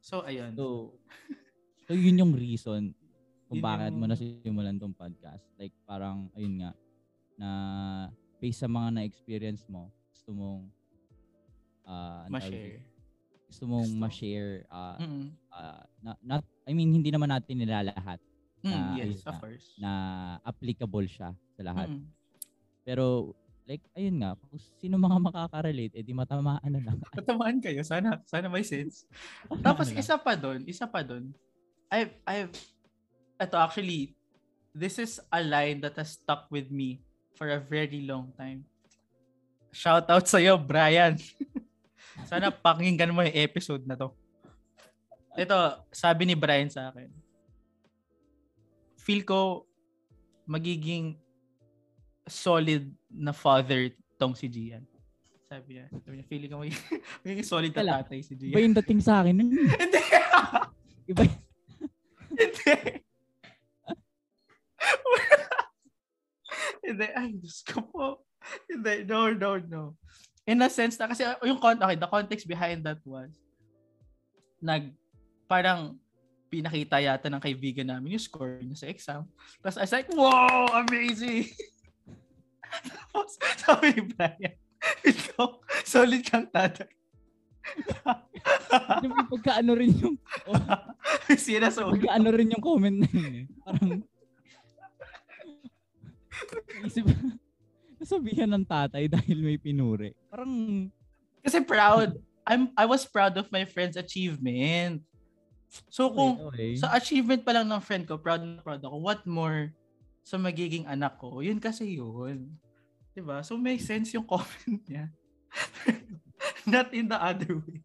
So, 0.05 0.21
ayun. 0.29 0.53
So, 0.53 0.93
so 1.89 1.97
yun 1.97 2.21
yung 2.21 2.37
reason 2.37 2.93
kung 3.47 3.59
Yun 3.59 3.65
bakit 3.65 3.93
mo 3.93 3.99
yung- 4.01 4.11
nasimulan 4.11 4.77
tong 4.77 4.93
podcast. 4.93 5.47
Like 5.55 5.73
parang, 5.83 6.29
ayun 6.33 6.59
nga, 6.59 6.71
na 7.37 7.49
based 8.37 8.59
sa 8.59 8.67
mga 8.67 8.89
na-experience 8.93 9.63
mo, 9.67 9.89
gusto 10.09 10.31
mong 10.31 10.63
uh, 11.85 12.27
ma-share. 12.27 12.83
gusto 13.47 13.63
mong 13.65 13.87
Gusto. 13.87 14.01
ma-share 14.01 14.53
uh, 14.69 14.97
Mm-mm. 14.99 15.27
uh, 15.49 15.83
na, 16.01 16.11
not, 16.21 16.43
I 16.65 16.73
mean, 16.73 16.91
hindi 16.91 17.09
naman 17.09 17.31
natin 17.31 17.59
nilalahat 17.59 18.19
Mm, 18.59 18.73
na- 18.73 18.97
yes, 18.97 19.07
ayun 19.07 19.21
of 19.21 19.27
na. 19.29 19.39
course. 19.39 19.67
na 19.77 19.91
applicable 20.43 21.07
siya 21.07 21.31
sa 21.53 21.63
lahat. 21.63 21.87
Mm. 21.87 22.03
Pero, 22.83 23.31
like, 23.63 23.85
ayun 23.95 24.17
nga, 24.17 24.35
kung 24.35 24.59
sino 24.75 24.97
mga 24.97 25.23
makaka-relate, 25.23 25.95
edi 25.95 26.11
matamaan 26.11 26.67
na 26.67 26.83
lang. 26.83 26.99
Patamaan 27.15 27.61
kayo. 27.61 27.79
Sana, 27.83 28.19
sana 28.25 28.49
may 28.49 28.67
sense. 28.67 29.07
Ano 29.53 29.63
Tapos 29.63 29.93
isa 29.93 30.17
pa 30.17 30.35
doon, 30.35 30.67
isa 30.67 30.83
pa 30.83 31.05
doon. 31.05 31.31
I've 31.87 32.11
I've 32.25 32.51
ito 33.37 33.57
actually 33.57 34.17
this 34.77 35.01
is 35.01 35.17
a 35.33 35.41
line 35.41 35.81
that 35.81 35.97
has 35.97 36.21
stuck 36.21 36.49
with 36.53 36.69
me 36.69 37.01
for 37.33 37.49
a 37.49 37.61
very 37.61 38.05
long 38.05 38.33
time. 38.37 38.65
Shout 39.73 40.09
out 40.09 40.25
sa 40.29 40.37
iyo, 40.41 40.57
Brian. 40.61 41.17
Sana 42.29 42.49
pakinggan 42.53 43.13
mo 43.13 43.25
yung 43.25 43.37
episode 43.37 43.85
na 43.85 43.97
to. 43.97 44.13
Ito, 45.37 45.85
sabi 45.93 46.29
ni 46.29 46.37
Brian 46.37 46.69
sa 46.73 46.89
akin. 46.93 47.13
Feel 49.01 49.21
ko 49.25 49.69
magiging 50.49 51.17
solid 52.25 52.89
na 53.13 53.37
father 53.37 53.93
tong 54.17 54.33
si 54.33 54.49
Gian. 54.49 54.85
Sabi 55.47 55.79
niya, 55.79 55.87
sabi 55.93 56.15
niya, 56.19 56.27
feeling 56.27 56.51
ko 56.51 56.57
magiging, 56.65 56.85
magiging 57.23 57.47
solid 57.47 57.73
na 57.77 58.01
tatay 58.01 58.19
si 58.25 58.33
Iba 58.33 58.61
Gian. 58.61 58.65
yung 58.65 58.77
dating 58.81 59.01
sa 59.05 59.21
akin. 59.21 59.35
Hindi! 59.45 60.03
Iba 61.07 61.23
Hindi. 62.33 63.06
Hindi. 66.89 67.07
Ay, 67.11 67.35
Diyos 67.35 67.67
ko 67.67 67.83
po. 67.83 68.07
Hindi. 68.71 69.03
No, 69.11 69.35
no, 69.35 69.59
no. 69.59 69.83
In 70.47 70.63
a 70.63 70.71
sense 70.71 70.95
na, 70.95 71.11
kasi 71.11 71.27
yung 71.43 71.59
con- 71.59 71.83
okay, 71.83 71.99
the 71.99 72.07
context 72.07 72.47
behind 72.47 72.87
that 72.87 73.03
was, 73.03 73.35
nag, 74.63 74.95
parang, 75.51 75.99
pinakita 76.47 77.03
yata 77.03 77.27
ng 77.27 77.43
kaibigan 77.43 77.91
namin 77.91 78.15
yung 78.15 78.23
score 78.23 78.63
niya 78.63 78.79
sa 78.79 78.87
exam. 78.87 79.23
Tapos 79.59 79.77
I 79.77 79.85
was 79.85 79.95
like, 79.95 80.09
wow, 80.15 80.71
amazing! 80.87 81.51
Tapos 83.11 83.35
sabi 83.59 83.87
ni 83.99 84.03
Brian, 84.15 84.55
ikaw, 85.03 85.59
solid 85.83 86.23
kang 86.23 86.47
tatay. 86.51 86.87
Yung 89.03 89.27
pagkaano 89.27 89.75
rin 89.75 89.91
yung 89.99 90.17
oh, 90.47 90.55
Sina 91.35 91.67
so 91.67 91.91
pagkaano 91.91 92.31
rin 92.31 92.55
yung 92.55 92.63
comment 92.63 92.95
na 93.03 93.11
yun 93.11 93.35
eh. 93.43 93.47
Parang 93.67 94.07
Isip, 96.85 97.07
nasabihan 98.01 98.51
ng 98.53 98.65
tatay 98.65 99.09
dahil 99.15 99.39
may 99.41 99.59
pinuri. 99.59 100.13
Parang 100.29 100.87
Kasi 101.43 101.63
proud. 101.63 102.19
I'm 102.47 102.71
I 102.79 102.87
was 102.87 103.07
proud 103.07 103.35
of 103.39 103.51
my 103.51 103.67
friend's 103.67 103.99
achievement. 103.99 105.03
So 105.91 106.15
kung 106.15 106.39
okay, 106.51 106.79
okay. 106.79 106.83
sa 106.83 106.95
achievement 106.95 107.43
pa 107.43 107.55
lang 107.55 107.67
ng 107.67 107.83
friend 107.83 108.07
ko, 108.07 108.19
proud 108.19 108.43
na 108.43 108.63
proud 108.63 108.83
ako. 108.83 109.03
What 109.03 109.27
more 109.27 109.75
sa 110.23 110.39
magiging 110.39 110.87
anak 110.87 111.19
ko? 111.19 111.43
Yun 111.43 111.59
kasi 111.59 111.99
yun. 111.99 112.51
'Di 113.15 113.23
ba? 113.23 113.43
So 113.43 113.59
may 113.59 113.79
sense 113.79 114.15
yung 114.15 114.27
comment 114.31 114.83
niya. 114.87 115.11
Not 116.67 116.91
in 116.95 117.11
the 117.11 117.19
other 117.19 117.59
way. 117.63 117.83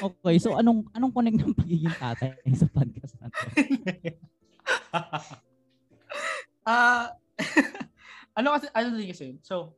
okay, 0.00 0.40
so 0.40 0.56
anong 0.58 0.86
anong 0.96 1.12
connect 1.12 1.38
ng 1.38 1.54
pagiging 1.54 1.94
tatay 1.98 2.34
sa 2.56 2.66
podcast 2.70 3.14
na 3.20 3.26
to? 3.30 3.46
Ah, 6.64 7.12
ano 8.38 8.54
kasi 8.58 8.66
ano 8.74 8.86
din 8.94 9.10
kasi 9.10 9.22
yun? 9.34 9.38
So 9.42 9.74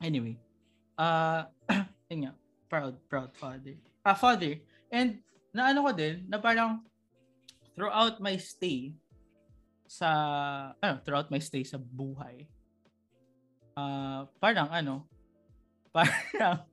anyway, 0.00 0.36
ah 0.96 1.48
yun 2.10 2.28
nga, 2.28 2.32
proud 2.68 2.94
proud 3.08 3.30
father. 3.36 3.76
Ah 4.04 4.16
father. 4.16 4.60
And 4.92 5.24
na 5.54 5.70
ano 5.70 5.86
ko 5.86 5.90
din 5.94 6.26
na 6.26 6.42
parang 6.42 6.82
throughout 7.74 8.18
my 8.18 8.34
stay 8.38 8.94
sa 9.86 10.10
ano, 10.82 10.98
throughout 11.06 11.30
my 11.30 11.38
stay 11.38 11.62
sa 11.62 11.78
buhay. 11.78 12.50
Ah, 13.74 14.26
parang 14.38 14.70
ano, 14.70 15.06
parang 15.94 16.66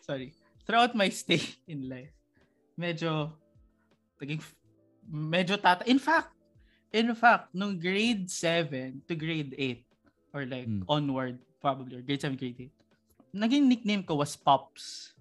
sorry, 0.00 0.32
throughout 0.64 0.96
my 0.96 1.08
stay 1.12 1.40
in 1.68 1.88
life, 1.88 2.12
medyo 2.76 3.36
naging 4.20 4.40
medyo 5.04 5.56
tata. 5.60 5.84
In 5.88 6.00
fact, 6.00 6.32
in 6.92 7.14
fact, 7.14 7.50
nung 7.52 7.76
grade 7.76 8.26
7 8.26 9.02
to 9.06 9.14
grade 9.14 9.54
8 9.56 9.84
or 10.32 10.42
like 10.46 10.66
Hmm. 10.66 10.82
onward 10.86 11.38
probably 11.58 11.98
or 11.98 12.02
grade 12.02 12.20
7 12.20 12.34
grade 12.34 12.58
8. 12.58 12.74
Naging 13.32 13.66
nickname 13.66 14.02
ko 14.02 14.18
was 14.18 14.34
Pops. 14.34 15.14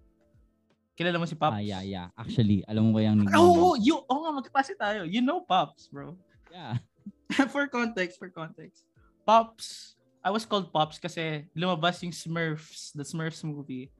Kilala 0.97 1.15
mo 1.15 1.25
si 1.25 1.38
Pops? 1.38 1.55
Ah, 1.55 1.63
yeah, 1.63 1.79
yeah. 1.79 2.07
Actually, 2.13 2.65
alam 2.65 2.89
mo 2.89 2.97
ba 2.97 3.05
yung 3.05 3.23
nickname? 3.23 3.39
Oh, 3.39 3.77
you, 3.77 4.01
oh 4.03 4.19
nga, 4.25 4.31
magkapase 4.35 4.73
tayo. 4.75 5.05
You 5.05 5.21
know 5.21 5.39
Pops, 5.39 5.88
bro. 5.88 6.17
Yeah. 6.51 6.81
for 7.53 7.69
context, 7.69 8.17
for 8.17 8.27
context. 8.27 8.83
Pops, 9.23 9.93
I 10.19 10.33
was 10.33 10.43
called 10.43 10.73
Pops 10.73 10.97
kasi 10.97 11.45
lumabas 11.53 12.01
yung 12.01 12.11
Smurfs, 12.11 12.91
the 12.91 13.05
Smurfs 13.05 13.45
movie, 13.45 13.93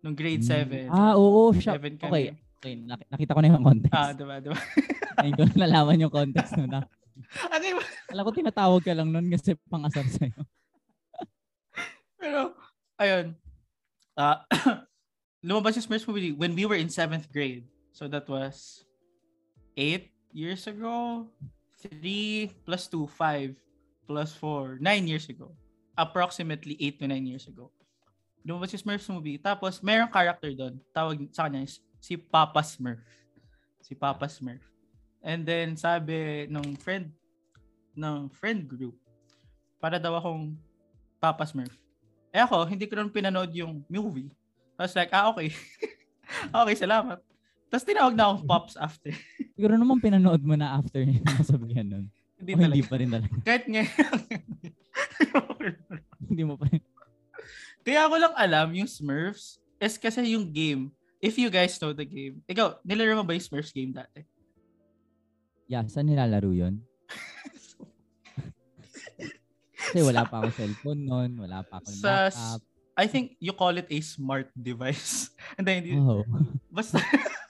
nung 0.00 0.14
grade 0.14 0.40
7. 0.40 0.88
Ah, 0.88 1.18
oo, 1.18 1.50
siya. 1.52 1.74
Seven 1.76 1.98
Okay, 1.98 2.06
kami. 2.06 2.22
okay. 2.56 2.74
nak- 2.78 3.08
nakita 3.10 3.34
ko 3.34 3.40
na 3.42 3.48
yung 3.50 3.66
context. 3.66 3.92
Ah, 3.92 4.12
diba, 4.14 4.38
diba? 4.38 4.58
Ngayon 5.18 5.34
ko 5.34 5.42
na 5.44 5.56
nalaman 5.66 6.00
yung 6.00 6.14
context 6.14 6.54
nun. 6.54 6.70
Na. 6.70 6.86
Okay, 7.50 7.72
Alam 8.12 8.22
ko 8.26 8.32
tinatawag 8.32 8.82
ka 8.84 8.92
lang 8.92 9.08
nun 9.10 9.28
kasi 9.32 9.56
pangasar 9.68 10.06
sa'yo. 10.08 10.40
pero, 12.20 12.52
ayun. 13.00 13.32
Ah, 14.16 14.44
lumabas 15.46 15.76
yung 15.76 15.86
Smurfs 15.86 16.08
movie 16.08 16.32
when 16.32 16.56
we 16.56 16.64
were 16.64 16.78
in 16.78 16.88
7th 16.88 17.28
grade. 17.30 17.68
So 17.92 18.08
that 18.08 18.28
was 18.28 18.84
8 19.76 20.08
years 20.32 20.66
ago. 20.66 21.28
3 21.80 22.52
plus 22.64 22.88
2, 22.88 23.04
5 23.04 23.54
plus 24.08 24.30
4, 24.36 24.80
9 24.80 25.08
years 25.08 25.28
ago. 25.28 25.52
Approximately 25.96 26.76
8 26.80 27.00
to 27.00 27.06
9 27.08 27.26
years 27.26 27.46
ago. 27.48 27.70
Lumabas 28.46 28.72
yung 28.76 28.82
Smurfs 28.84 29.08
movie. 29.10 29.38
Tapos, 29.40 29.82
mayroong 29.82 30.12
character 30.12 30.52
doon. 30.54 30.78
Tawag 30.94 31.18
sa 31.34 31.48
kanya 31.48 31.66
si 31.98 32.14
Papa 32.14 32.62
Smurf. 32.62 33.02
Si 33.82 33.92
Papa 33.96 34.30
Smurf. 34.30 34.62
And 35.26 35.42
then, 35.42 35.74
sabi 35.74 36.46
nung 36.46 36.78
friend, 36.78 37.10
ng 37.98 38.30
friend 38.30 38.62
group, 38.62 38.94
para 39.82 39.98
daw 39.98 40.14
akong 40.14 40.54
Papa 41.18 41.42
Smurf. 41.42 41.74
Eh 42.30 42.38
ako, 42.38 42.62
hindi 42.70 42.86
ko 42.86 42.94
rin 42.94 43.10
pinanood 43.10 43.50
yung 43.50 43.82
movie. 43.90 44.30
I 44.78 44.86
was 44.86 44.94
like, 44.94 45.10
ah, 45.10 45.34
okay. 45.34 45.50
okay, 46.62 46.74
salamat. 46.78 47.18
Tapos 47.66 47.82
tinawag 47.82 48.14
na 48.14 48.30
akong 48.30 48.46
Pops 48.46 48.78
after. 48.78 49.10
Siguro 49.58 49.74
naman 49.74 49.98
pinanood 49.98 50.46
mo 50.46 50.54
na 50.54 50.78
after 50.78 51.02
yung 51.02 51.26
nasabihan 51.34 51.86
nun. 51.90 52.06
hindi 52.38 52.52
O 52.54 52.60
hindi 52.62 52.84
pa 52.86 52.96
rin 53.00 53.10
talaga. 53.10 53.34
Kahit 53.42 53.64
ngayon. 53.66 54.20
hindi 56.30 56.42
mo 56.46 56.54
pa 56.54 56.70
rin. 56.70 56.84
Kaya 57.82 58.06
ko 58.06 58.14
lang 58.14 58.34
alam 58.38 58.68
yung 58.78 58.86
Smurfs 58.86 59.58
is 59.82 59.98
kasi 59.98 60.22
yung 60.38 60.46
game. 60.46 60.92
If 61.18 61.34
you 61.40 61.50
guys 61.50 61.74
know 61.82 61.96
the 61.96 62.06
game. 62.06 62.44
Ikaw, 62.46 62.84
nilaro 62.86 63.18
mo 63.18 63.24
ba 63.26 63.34
yung 63.34 63.42
Smurfs 63.42 63.74
game 63.74 63.90
dati? 63.90 64.22
Yeah, 65.66 65.82
saan 65.86 66.06
nilalaro 66.06 66.50
yun? 66.50 66.78
Kasi 69.76 70.02
wala 70.02 70.22
pa 70.24 70.42
akong 70.42 70.54
cellphone 70.54 71.02
noon, 71.02 71.30
wala 71.38 71.62
pa 71.62 71.78
akong 71.78 71.94
Sa, 71.94 72.30
laptop. 72.30 72.60
I 72.96 73.06
think 73.06 73.36
you 73.38 73.52
call 73.52 73.76
it 73.76 73.86
a 73.86 74.00
smart 74.00 74.48
device. 74.56 75.30
And 75.58 75.66
then, 75.66 75.84
Oh, 76.00 76.24
basta, 76.72 76.96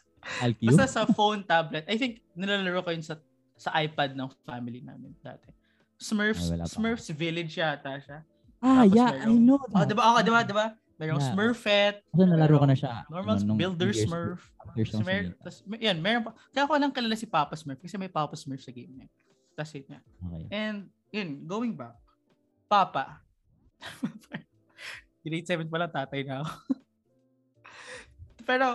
basta 0.67 0.85
sa 0.87 1.07
phone, 1.07 1.47
tablet. 1.47 1.87
I 1.87 1.97
think 1.97 2.21
nilalaro 2.35 2.83
ko 2.83 2.91
yun 2.91 3.05
sa 3.05 3.17
sa 3.57 3.73
iPad 3.79 4.13
ng 4.13 4.29
family 4.45 4.83
namin 4.83 5.17
dati. 5.23 5.49
Smurfs, 5.97 6.53
Ay. 6.53 6.61
Smurfs 6.69 7.09
Village 7.09 7.57
yata 7.57 7.97
siya. 7.97 8.21
Ah, 8.61 8.85
Tapos 8.85 8.93
yeah, 8.93 9.11
I 9.17 9.33
merong- 9.33 9.41
know 9.41 9.57
Oh, 9.63 9.81
that. 9.81 9.89
diba? 9.89 10.03
Oh, 10.03 10.21
diba? 10.21 10.41
Diba? 10.45 10.67
Merong 10.97 11.21
Yeah. 11.21 11.29
Smurfette. 11.31 12.01
Kasi 12.09 12.25
nalaro 12.25 12.57
ko 12.57 12.67
na 12.67 12.77
siya. 12.77 13.05
Normal 13.13 13.37
ano, 13.37 13.53
Builder 13.55 13.93
years- 13.93 14.09
Smurf. 14.09 14.41
years 14.73 14.93
ng 14.97 15.05
mer- 15.05 15.37
tas, 15.45 15.61
yan, 15.77 16.01
meron 16.01 16.25
pa. 16.25 16.33
Kaya 16.51 16.65
ko 16.65 16.73
lang 16.75 16.93
kilala 16.93 17.17
si 17.17 17.29
Papa 17.29 17.53
Smurf 17.53 17.77
kasi 17.79 18.01
may 18.01 18.09
Papa 18.09 18.33
Smurf 18.33 18.65
sa 18.65 18.73
game 18.73 18.93
niya. 18.97 19.09
That's 19.53 19.77
it 19.77 19.85
niya. 19.85 20.01
Okay. 20.01 20.49
And, 20.49 20.89
yun, 21.13 21.45
going 21.45 21.77
back. 21.77 21.97
Papa. 22.67 23.21
Grade 25.25 25.45
7 25.45 25.69
pa 25.69 25.77
lang 25.77 25.93
tatay 25.93 26.23
na 26.23 26.41
ako. 26.41 26.51
Pero, 28.49 28.67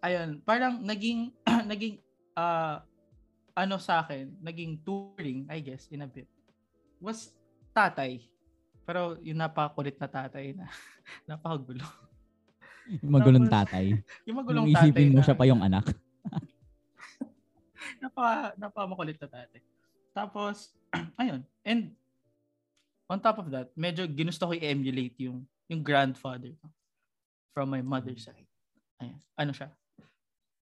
ayun, 0.00 0.42
parang 0.42 0.82
naging, 0.82 1.32
naging, 1.70 1.96
ah, 2.34 2.82
ano 3.54 3.78
sa 3.78 4.02
akin, 4.02 4.36
naging 4.42 4.82
touring, 4.82 5.46
I 5.46 5.62
guess, 5.62 5.86
in 5.88 6.02
a 6.02 6.10
bit, 6.10 6.26
was 6.98 7.30
tatay. 7.70 8.26
Pero 8.84 9.16
yung 9.24 9.40
napakulit 9.40 9.96
na 9.96 10.08
tatay 10.08 10.52
na 10.52 10.68
napakagulo. 11.28 11.84
Yung 13.00 13.16
magulong 13.16 13.48
tatay. 13.48 13.96
Yung 14.28 14.44
magulong 14.44 14.68
tatay 14.68 14.92
isipin 14.92 15.16
mo 15.16 15.20
na, 15.20 15.24
siya 15.24 15.36
pa 15.36 15.48
yung 15.48 15.64
anak. 15.64 15.88
napa, 18.04 18.52
napamakulit 18.60 19.16
na 19.16 19.24
tatay. 19.24 19.64
Tapos, 20.12 20.76
ayun. 21.20 21.40
And, 21.64 21.96
on 23.08 23.24
top 23.24 23.40
of 23.40 23.48
that, 23.48 23.72
medyo 23.72 24.04
ginusto 24.04 24.44
ko 24.44 24.52
i-emulate 24.52 25.16
yung, 25.24 25.48
yung 25.64 25.80
grandfather 25.80 26.52
ko 26.60 26.68
from 27.56 27.72
my 27.72 27.80
mother's 27.80 28.28
side. 28.28 28.44
Ayan. 29.00 29.16
Ano 29.40 29.56
siya? 29.56 29.72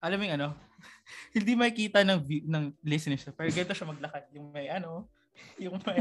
Alam 0.02 0.18
mo 0.18 0.22
yung 0.26 0.36
ano? 0.42 0.48
hindi 1.34 1.52
makikita 1.54 2.02
ng 2.02 2.18
view, 2.22 2.42
ng 2.46 2.64
listeners. 2.82 3.26
Pero 3.30 3.48
ganito 3.50 3.74
siya 3.74 3.90
maglakad. 3.90 4.24
Yung 4.34 4.50
may 4.50 4.70
ano, 4.70 5.06
yung 5.58 5.76
may, 5.84 6.00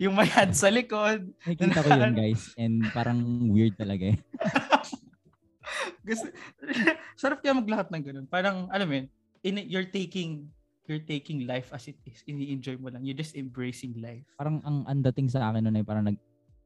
yung 0.00 0.14
may 0.14 0.28
hand 0.28 0.54
sa 0.54 0.68
likod. 0.68 1.28
Nakikita 1.44 1.84
ko 1.84 1.88
yun, 1.92 2.14
guys. 2.14 2.42
And 2.58 2.84
parang 2.92 3.20
weird 3.50 3.74
talaga 3.76 4.14
eh. 4.14 4.18
Gusto, 6.08 6.26
sarap 7.20 7.44
kaya 7.44 7.56
maglakad 7.56 7.92
ng 7.92 8.04
ganun. 8.04 8.26
Parang, 8.28 8.68
alam 8.72 8.86
mo 8.88 8.94
yun, 8.96 9.06
in, 9.44 9.60
you're 9.68 9.88
taking 9.88 10.48
you're 10.88 11.04
taking 11.04 11.44
life 11.44 11.68
as 11.76 11.84
it 11.84 12.00
is. 12.08 12.24
Ini-enjoy 12.24 12.80
mo 12.80 12.88
lang. 12.88 13.04
You're 13.04 13.18
just 13.18 13.36
embracing 13.36 14.00
life. 14.00 14.24
Parang 14.40 14.64
ang 14.64 14.88
ang 14.88 15.04
dating 15.04 15.28
sa 15.28 15.52
akin 15.52 15.68
nun 15.68 15.76
ay 15.76 15.84
parang 15.84 16.08
nag 16.08 16.16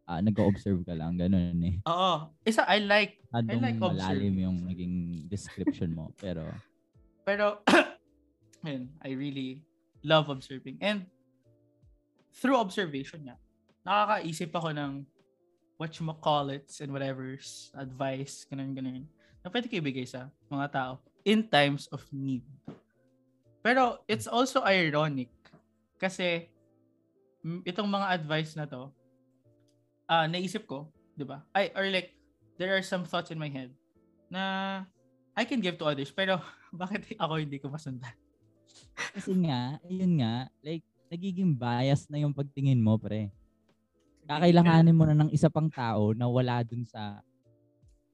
ah, 0.06 0.22
nag-observe 0.22 0.82
ka 0.86 0.94
lang. 0.94 1.18
Ganun 1.18 1.58
eh. 1.62 1.76
Oo. 1.86 2.30
Isa, 2.46 2.66
I 2.66 2.82
like, 2.84 3.22
Adong 3.34 3.62
like 3.62 3.78
malalim 3.78 3.98
observing. 3.98 4.36
yung 4.38 4.58
naging 4.66 4.94
description 5.26 5.90
mo. 5.94 6.14
Pero, 6.18 6.46
pero, 7.26 7.62
I 9.06 9.10
really 9.14 9.62
love 10.06 10.30
observing. 10.30 10.78
And, 10.82 11.06
through 12.32 12.56
observation 12.56 13.28
nga, 13.28 13.36
nakakaisip 13.84 14.50
ako 14.52 14.72
ng 14.72 14.92
whatchamacallits 15.76 16.80
and 16.80 16.90
whatever's 16.94 17.74
advice, 17.76 18.46
ganun, 18.48 18.72
ganun, 18.72 19.04
na 19.42 19.50
pwede 19.50 19.66
ko 19.66 19.82
ibigay 19.82 20.06
sa 20.06 20.30
mga 20.48 20.66
tao 20.72 20.92
in 21.26 21.46
times 21.46 21.90
of 21.90 22.02
need. 22.14 22.46
Pero, 23.62 24.02
it's 24.10 24.26
also 24.26 24.62
ironic 24.62 25.30
kasi 25.98 26.50
itong 27.66 27.90
mga 27.90 28.10
advice 28.18 28.54
na 28.58 28.66
to, 28.66 28.90
ah 30.06 30.26
naisip 30.26 30.66
ko, 30.66 30.90
di 31.14 31.26
ba? 31.26 31.42
Ay, 31.54 31.70
or 31.74 31.86
like, 31.90 32.14
there 32.58 32.74
are 32.74 32.82
some 32.82 33.06
thoughts 33.06 33.30
in 33.30 33.38
my 33.38 33.50
head 33.50 33.70
na 34.30 34.82
I 35.34 35.46
can 35.46 35.62
give 35.62 35.78
to 35.78 35.86
others, 35.88 36.10
pero 36.10 36.38
bakit 36.74 37.06
ako 37.18 37.38
hindi 37.38 37.58
ko 37.58 37.70
masundan? 37.70 38.14
kasi 38.92 39.32
nga, 39.46 39.80
ayun 39.88 40.20
nga, 40.20 40.52
like, 40.60 40.84
nagiging 41.12 41.52
bias 41.52 42.08
na 42.08 42.16
yung 42.16 42.32
pagtingin 42.32 42.80
mo, 42.80 42.96
pre. 42.96 43.28
Kakailanganin 44.24 44.96
mo 44.96 45.04
na 45.04 45.12
ng 45.12 45.28
isa 45.28 45.52
pang 45.52 45.68
tao 45.68 46.16
na 46.16 46.24
wala 46.24 46.64
dun 46.64 46.88
sa, 46.88 47.20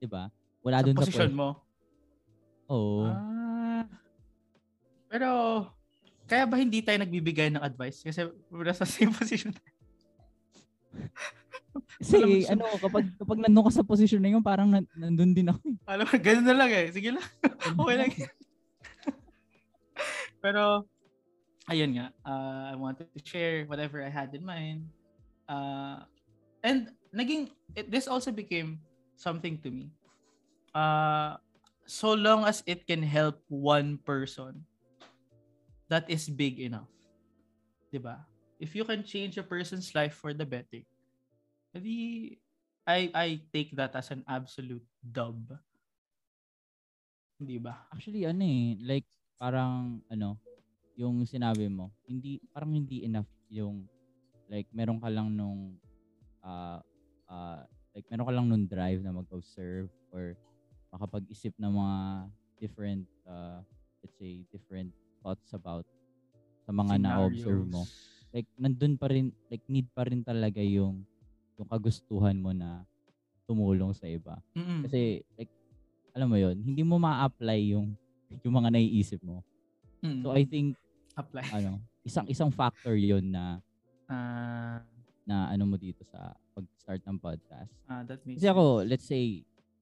di 0.03 0.11
ba? 0.11 0.27
Wala 0.67 0.83
sa 0.83 0.85
dun 0.91 0.97
sa 0.99 1.01
posisyon 1.07 1.31
pos- 1.31 1.39
mo. 1.39 1.49
Oo. 2.67 3.07
Ah. 3.07 3.87
Pero, 5.07 5.29
kaya 6.27 6.45
ba 6.45 6.59
hindi 6.59 6.83
tayo 6.83 6.99
nagbibigay 6.99 7.55
ng 7.55 7.63
advice? 7.63 8.03
Kasi 8.03 8.27
nasa 8.51 8.83
same 8.83 9.15
position. 9.17 9.55
Kasi 12.03 12.19
Alam 12.51 12.59
mo, 12.59 12.67
ano, 12.67 12.83
kapag 12.83 13.05
kapag 13.15 13.39
nandun 13.39 13.67
ka 13.71 13.73
sa 13.79 13.87
posisyon 13.87 14.19
na 14.19 14.35
yun, 14.35 14.43
parang 14.43 14.67
nan- 14.67 14.91
nandun 14.99 15.31
din 15.31 15.47
ako. 15.47 15.63
eh. 15.71 15.79
Alam 15.87 16.03
mo, 16.03 16.19
ganun 16.19 16.47
na 16.51 16.57
lang 16.59 16.71
eh. 16.75 16.91
Sige 16.91 17.15
lang. 17.15 17.23
Okay 17.79 17.95
lang. 17.95 18.11
Pero, 20.45 20.87
ayun 21.69 22.01
nga. 22.01 22.07
uh, 22.25 22.73
I 22.73 22.77
wanted 22.77 23.13
to 23.13 23.21
share 23.23 23.65
whatever 23.69 24.03
I 24.03 24.09
had 24.09 24.35
in 24.35 24.45
mind. 24.45 24.89
Uh, 25.49 26.05
and, 26.65 26.93
naging, 27.13 27.53
it, 27.77 27.91
this 27.93 28.09
also 28.09 28.33
became 28.33 28.81
something 29.17 29.61
to 29.63 29.71
me. 29.71 29.93
Uh, 30.75 31.37
so 31.89 32.13
long 32.13 32.45
as 32.45 32.63
it 32.67 32.87
can 32.87 33.03
help 33.03 33.41
one 33.49 33.97
person, 34.05 34.65
that 35.89 36.05
is 36.09 36.29
big 36.29 36.61
enough. 36.61 36.89
'Di 37.89 37.97
ba? 37.97 38.29
If 38.61 38.77
you 38.77 38.85
can 38.85 39.01
change 39.01 39.41
a 39.41 39.47
person's 39.47 39.95
life 39.97 40.13
for 40.13 40.37
the 40.37 40.45
better, 40.45 40.85
I 42.85 43.01
I 43.13 43.29
take 43.53 43.73
that 43.81 43.97
as 43.97 44.13
an 44.13 44.21
absolute 44.29 44.85
dub. 45.01 45.57
Hindi 47.41 47.57
ba? 47.57 47.89
Actually, 47.89 48.29
ano 48.29 48.45
eh, 48.45 48.77
like, 48.85 49.09
parang, 49.41 50.05
ano, 50.13 50.37
yung 50.99 51.23
sinabi 51.23 51.71
mo, 51.71 51.95
hindi, 52.11 52.43
parang 52.51 52.75
hindi 52.75 53.07
enough 53.07 53.31
yung, 53.47 53.87
like, 54.51 54.67
meron 54.75 54.99
ka 54.99 55.07
lang 55.07 55.31
nung, 55.31 55.79
ah, 56.43 56.83
ah, 57.31 57.63
like, 57.95 58.03
meron 58.11 58.27
ka 58.27 58.35
lang 58.35 58.47
nung 58.51 58.67
drive 58.67 58.99
na 59.07 59.15
mag-observe 59.15 59.87
or 60.11 60.35
makapag-isip 60.91 61.55
ng 61.55 61.71
mga 61.71 61.99
different, 62.59 63.07
uh, 63.31 63.63
let's 64.03 64.19
say, 64.19 64.43
different 64.51 64.91
thoughts 65.23 65.55
about 65.55 65.87
sa 66.67 66.75
mga 66.75 66.99
na-observe 66.99 67.63
mo. 67.71 67.87
Scenarios. 67.87 68.35
Like, 68.35 68.49
nandun 68.59 68.99
pa 68.99 69.07
rin, 69.07 69.31
like, 69.49 69.63
need 69.71 69.87
pa 69.95 70.03
rin 70.03 70.27
talaga 70.27 70.59
yung, 70.59 71.07
yung 71.55 71.69
kagustuhan 71.71 72.37
mo 72.43 72.51
na 72.51 72.83
tumulong 73.47 73.95
sa 73.95 74.11
iba. 74.11 74.37
Mm-mm. 74.59 74.83
Kasi, 74.83 75.23
like, 75.39 75.49
alam 76.13 76.27
mo 76.27 76.37
yon 76.37 76.59
hindi 76.59 76.83
mo 76.83 76.99
ma-apply 76.99 77.71
yung, 77.71 77.95
yung 78.43 78.55
mga 78.59 78.75
naiisip 78.75 79.23
mo. 79.23 79.47
Mm. 80.03 80.27
So, 80.27 80.35
I 80.35 80.43
think, 80.43 80.75
apply. 81.19 81.43
ano, 81.59 81.83
isang 82.01 82.25
isang 82.25 82.49
factor 82.49 82.95
yon 82.95 83.29
na, 83.29 83.59
Ah, 84.07 84.81
na 85.23 85.51
ano 85.51 85.67
mo 85.67 85.77
dito 85.77 86.01
sa 86.03 86.33
pag-start 86.55 87.03
ng 87.05 87.19
podcast. 87.19 87.69
ah, 87.85 88.01
that 88.03 88.23
makes 88.25 88.41
Kasi 88.41 88.49
ako, 88.49 88.65
sense. 88.81 88.89
let's 88.89 89.07
say, 89.07 89.25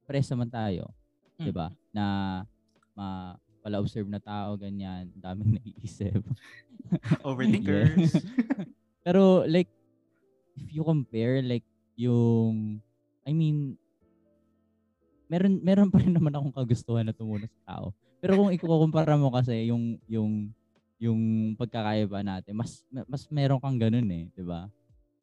press 0.02 0.26
naman 0.28 0.48
tayo, 0.48 0.90
Mm. 1.36 1.44
'di 1.44 1.52
ba? 1.52 1.68
Na 1.92 2.04
ma 2.96 3.36
pala 3.60 3.76
observe 3.76 4.08
na 4.08 4.16
tao 4.16 4.56
ganyan, 4.56 5.12
daming 5.12 5.52
naiisip. 5.60 6.24
Overthinkers. 7.20 8.16
Pero 9.04 9.44
like 9.44 9.68
if 10.56 10.72
you 10.72 10.80
compare 10.80 11.42
like 11.42 11.66
yung 11.94 12.80
I 13.22 13.36
mean 13.36 13.76
meron 15.26 15.58
meron 15.60 15.90
pa 15.90 15.98
rin 15.98 16.14
naman 16.14 16.32
akong 16.32 16.54
kagustuhan 16.54 17.04
na 17.04 17.12
tumulong 17.12 17.50
sa 17.50 17.74
tao. 17.74 17.86
Pero 18.16 18.38
kung 18.38 18.50
ikukumpara 18.50 19.18
mo 19.18 19.28
kasi 19.28 19.68
yung 19.68 19.98
yung 20.06 20.50
yung 20.96 21.52
pagkakaiba 21.56 22.24
natin, 22.24 22.56
mas 22.56 22.84
mas 23.08 23.28
meron 23.28 23.60
kang 23.60 23.76
ganun 23.76 24.08
eh, 24.08 24.28
'di 24.32 24.44
ba? 24.44 24.68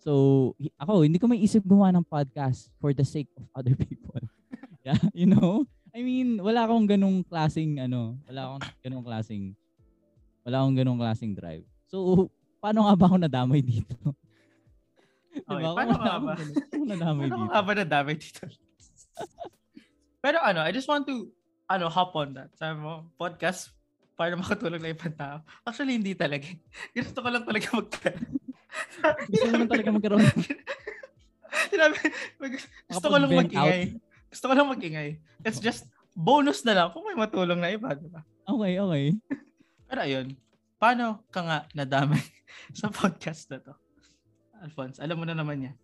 So, 0.04 0.52
ako 0.76 1.08
hindi 1.08 1.18
ko 1.18 1.32
may 1.32 1.40
isip 1.40 1.64
gumawa 1.64 1.96
ng 1.96 2.06
podcast 2.06 2.68
for 2.78 2.92
the 2.92 3.08
sake 3.08 3.32
of 3.40 3.48
other 3.56 3.74
people. 3.74 4.20
yeah, 4.86 5.00
you 5.16 5.26
know? 5.26 5.64
I 5.96 6.04
mean, 6.04 6.42
wala 6.44 6.68
akong 6.68 6.90
ganung 6.90 7.24
klasing 7.24 7.80
ano, 7.80 8.20
wala 8.28 8.40
akong 8.52 8.64
ganung 8.84 9.06
klasing 9.06 9.56
wala 10.44 10.56
akong 10.60 10.76
ganung 10.76 11.00
klasing 11.00 11.34
drive. 11.34 11.64
So, 11.88 12.28
paano 12.60 12.84
nga 12.84 12.96
ba 13.00 13.06
ako 13.08 13.16
nadamay 13.22 13.62
dito? 13.64 13.96
Okay, 15.34 15.66
diba? 15.66 15.74
paano 15.74 15.98
nga 15.98 16.16
ba? 16.22 16.34
paano 16.38 16.86
nadamay 16.94 17.26
dito? 17.26 17.50
nga 17.50 17.62
ba 17.66 17.72
na 17.74 17.86
damay 17.90 18.16
dito? 18.22 18.46
Pero 20.22 20.38
ano, 20.46 20.62
I 20.62 20.70
just 20.70 20.86
want 20.86 21.10
to 21.10 21.26
ano, 21.66 21.90
hop 21.90 22.14
on 22.14 22.38
that. 22.38 22.54
Sabi 22.54 22.78
mo, 22.78 23.10
podcast 23.18 23.74
para 24.14 24.38
makatulong 24.38 24.82
na 24.82 24.94
ibang 24.94 25.14
tao. 25.14 25.42
Actually, 25.66 25.98
hindi 25.98 26.14
talaga. 26.14 26.46
Gusto 26.98 27.20
ko 27.22 27.28
lang 27.30 27.46
talaga 27.46 27.68
mag 27.74 27.90
Gusto 29.32 29.46
ko 29.46 29.56
lang 29.58 29.70
talaga 29.70 29.90
magkaroon. 29.94 30.26
Sinabi, 31.70 31.98
gusto 32.90 33.08
ko 33.10 33.16
lang 33.18 33.30
mag-ingay. 33.30 33.82
Gusto 34.30 34.46
ko 34.50 34.54
lang 34.58 34.70
mag-ingay. 34.70 35.10
It's 35.46 35.62
just 35.62 35.86
bonus 36.18 36.66
na 36.66 36.74
lang 36.74 36.88
kung 36.94 37.06
may 37.06 37.18
matulong 37.18 37.62
na 37.62 37.70
iba, 37.70 37.94
di 37.94 38.10
ba? 38.10 38.26
Okay, 38.46 38.82
okay. 38.82 39.06
Pero 39.86 40.00
ayun, 40.02 40.28
paano 40.82 41.22
ka 41.30 41.42
nga 41.46 41.58
nadamay 41.78 42.22
sa 42.74 42.90
podcast 42.90 43.50
na 43.54 43.62
to? 43.62 43.74
Alphonse, 44.62 44.98
alam 45.02 45.18
mo 45.18 45.26
na 45.26 45.38
naman 45.38 45.70
yan. 45.70 45.76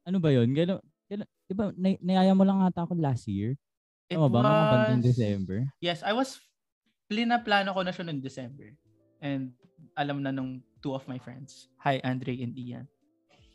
ano 0.00 0.18
ba 0.18 0.30
yun? 0.34 0.50
Gano, 0.50 0.82
gano, 1.06 1.24
di 1.46 1.54
ba, 1.54 1.70
nay- 1.78 2.00
nayaya 2.02 2.34
mo 2.34 2.42
lang 2.42 2.66
ata 2.66 2.82
ako 2.82 2.98
last 2.98 3.30
year? 3.30 3.54
It 4.10 4.18
Tama 4.18 4.26
ba? 4.26 4.42
Was- 4.90 5.06
December? 5.06 5.70
Yes, 5.78 6.02
I 6.02 6.10
was 6.10 6.42
plina-plano 7.06 7.70
ko 7.70 7.80
na 7.86 7.94
siya 7.94 8.10
noong 8.10 8.18
December. 8.18 8.74
And 9.22 9.54
alam 9.94 10.18
na 10.18 10.34
nung 10.34 10.66
two 10.82 10.90
of 10.90 11.06
my 11.06 11.16
friends. 11.16 11.70
Hi, 11.78 12.02
Andre 12.02 12.34
and 12.42 12.58
Ian. 12.58 12.86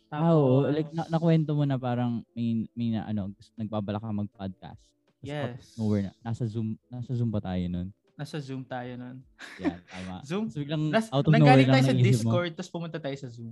Ah, 0.08 0.32
oo. 0.32 0.64
Tapos- 0.64 0.72
Like, 0.72 0.92
na, 0.96 1.04
nakwento 1.12 1.52
mo 1.52 1.68
na 1.68 1.76
parang 1.76 2.24
may, 2.32 2.64
may 2.72 2.96
na, 2.96 3.04
ano, 3.04 3.36
gusto- 3.36 3.52
nagbabala 3.60 4.00
ka 4.00 4.16
mag-podcast. 4.16 4.80
Tapos 5.20 5.28
Yes. 5.28 5.76
Nowhere 5.76 6.04
na. 6.08 6.12
Nasa 6.24 6.46
Zoom, 6.48 6.80
nasa 6.88 7.12
Zoom 7.12 7.34
ba 7.34 7.42
tayo 7.42 7.66
nun? 7.68 7.90
Nasa 8.16 8.38
Zoom 8.40 8.64
tayo 8.64 8.96
nun. 8.96 9.18
Yan, 9.60 9.80
tama. 9.84 10.16
Zoom? 10.30 10.48
Tapos 10.48 10.62
biglang 10.62 10.84
Nas, 10.88 11.12
out 11.12 11.26
of 11.26 11.34
nowhere 11.34 11.36
nanggaling 11.36 11.68
lang 11.68 11.76
tayo 11.84 11.88
sa. 11.92 12.00
Discord, 12.00 12.52
tapos 12.56 12.72
pumunta 12.72 12.96
tayo 13.02 13.18
sa 13.18 13.28
Zoom. 13.28 13.52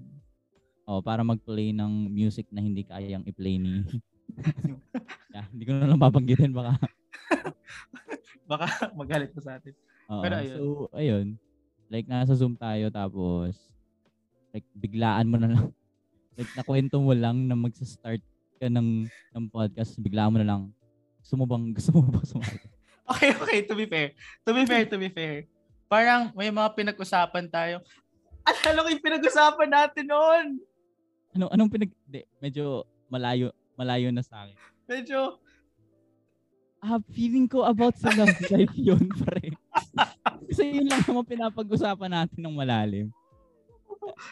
Oh, 0.85 1.03
para 1.03 1.19
mag-play 1.19 1.75
ng 1.75 2.07
music 2.07 2.47
na 2.47 2.63
hindi 2.63 2.87
kayang 2.87 3.27
i-play 3.27 3.59
ni... 3.59 3.83
yeah, 5.33 5.45
hindi 5.51 5.63
ko 5.65 5.71
na 5.77 5.89
lang 5.89 6.01
babanggitin 6.01 6.53
baka. 6.53 6.77
Baka 8.49 8.91
magalit 8.91 9.31
pa 9.31 9.41
sa 9.41 9.55
atin. 9.55 9.73
Oo. 10.11 10.21
Pero 10.21 10.35
ayun. 10.35 10.57
So, 10.59 10.65
ayun. 10.93 11.27
Like, 11.87 12.07
nasa 12.11 12.35
Zoom 12.35 12.59
tayo 12.59 12.91
tapos 12.91 13.55
like, 14.53 14.67
biglaan 14.77 15.27
mo 15.31 15.37
na 15.41 15.49
lang. 15.49 15.65
like, 16.37 16.51
nakwento 16.53 17.01
mo 17.01 17.15
lang 17.15 17.49
na 17.49 17.57
magsa-start 17.57 18.21
ka 18.61 18.67
ng, 18.69 19.09
ng 19.09 19.45
podcast, 19.49 19.97
biglaan 19.97 20.31
mo 20.31 20.37
na 20.39 20.47
lang. 20.47 20.61
Gusto 21.23 21.35
mo 21.39 21.45
bang, 21.49 21.65
gusto 21.73 21.89
mo 21.97 22.01
ba 22.13 22.21
sumali? 22.21 22.61
Okay, 23.03 23.31
okay, 23.35 23.59
to 23.65 23.75
be 23.75 23.87
fair. 23.89 24.15
To 24.47 24.51
be 24.55 24.63
fair, 24.63 24.83
to 24.87 24.97
be 24.99 25.09
fair. 25.11 25.47
Parang 25.91 26.31
may 26.35 26.51
mga 26.51 26.69
pinag-usapan 26.71 27.49
tayo. 27.51 27.83
Alala 28.43 28.85
ko 28.85 28.89
yung 28.91 29.03
pinag-usapan 29.03 29.69
natin 29.71 30.05
noon. 30.07 30.45
Ano, 31.33 31.49
anong 31.51 31.71
pinag... 31.71 31.91
Di, 32.07 32.23
medyo 32.39 32.87
malayo, 33.11 33.51
malayo 33.73 34.09
na 34.09 34.21
sa 34.21 34.43
akin. 34.43 34.55
Medyo, 34.85 35.39
Ah, 36.79 36.99
feeling 37.15 37.47
ko 37.47 37.63
about 37.63 37.95
sa 37.95 38.11
love 38.11 38.27
life 38.51 38.75
yun, 38.75 39.07
pare. 39.15 39.55
Kasi 40.51 40.67
yun 40.75 40.91
lang 40.91 40.99
naman 41.01 41.23
pinapag-usapan 41.23 42.11
natin 42.11 42.43
ng 42.43 42.51
malalim. 42.53 43.07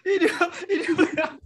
hindi 0.04 0.27
ko, 0.27 0.41
hindi 0.67 0.88
ko 0.91 1.04
na- 1.15 1.39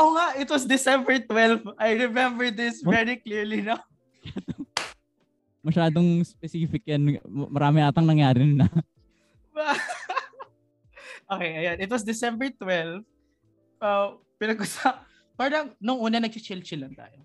Oo 0.00 0.16
nga, 0.16 0.32
it 0.34 0.48
was 0.48 0.64
December 0.64 1.20
12. 1.20 1.76
I 1.76 1.92
remember 2.00 2.48
this 2.48 2.80
very 2.80 3.20
clearly 3.20 3.60
now. 3.60 3.84
Masyadong 5.68 6.24
specific 6.24 6.80
yan. 6.88 7.20
Marami 7.28 7.84
atang 7.84 8.08
nangyari 8.08 8.48
na. 8.48 8.72
okay, 11.28 11.50
ayan. 11.60 11.76
It 11.76 11.92
was 11.92 12.00
December 12.00 12.48
12. 12.48 13.04
Uh, 13.78 14.16
pinag-usap, 14.40 14.96
parang 15.38 15.70
nung 15.78 16.02
una 16.02 16.18
nag-chill-chill 16.18 16.82
lang 16.82 16.98
tayo. 16.98 17.22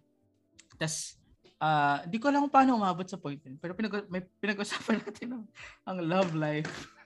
Tapos, 0.77 1.17
ah, 1.57 2.05
di 2.05 2.21
ko 2.21 2.29
alam 2.29 2.45
kung 2.45 2.53
paano 2.53 2.77
umabot 2.77 3.03
sa 3.03 3.17
point 3.17 3.41
yun. 3.41 3.57
Pero 3.57 3.73
pinag- 3.73 4.05
may 4.05 4.21
pinag-usapan 4.37 4.99
natin 5.03 5.27
ang, 5.33 5.43
ang 5.83 5.97
love 5.99 6.31
life. 6.37 6.69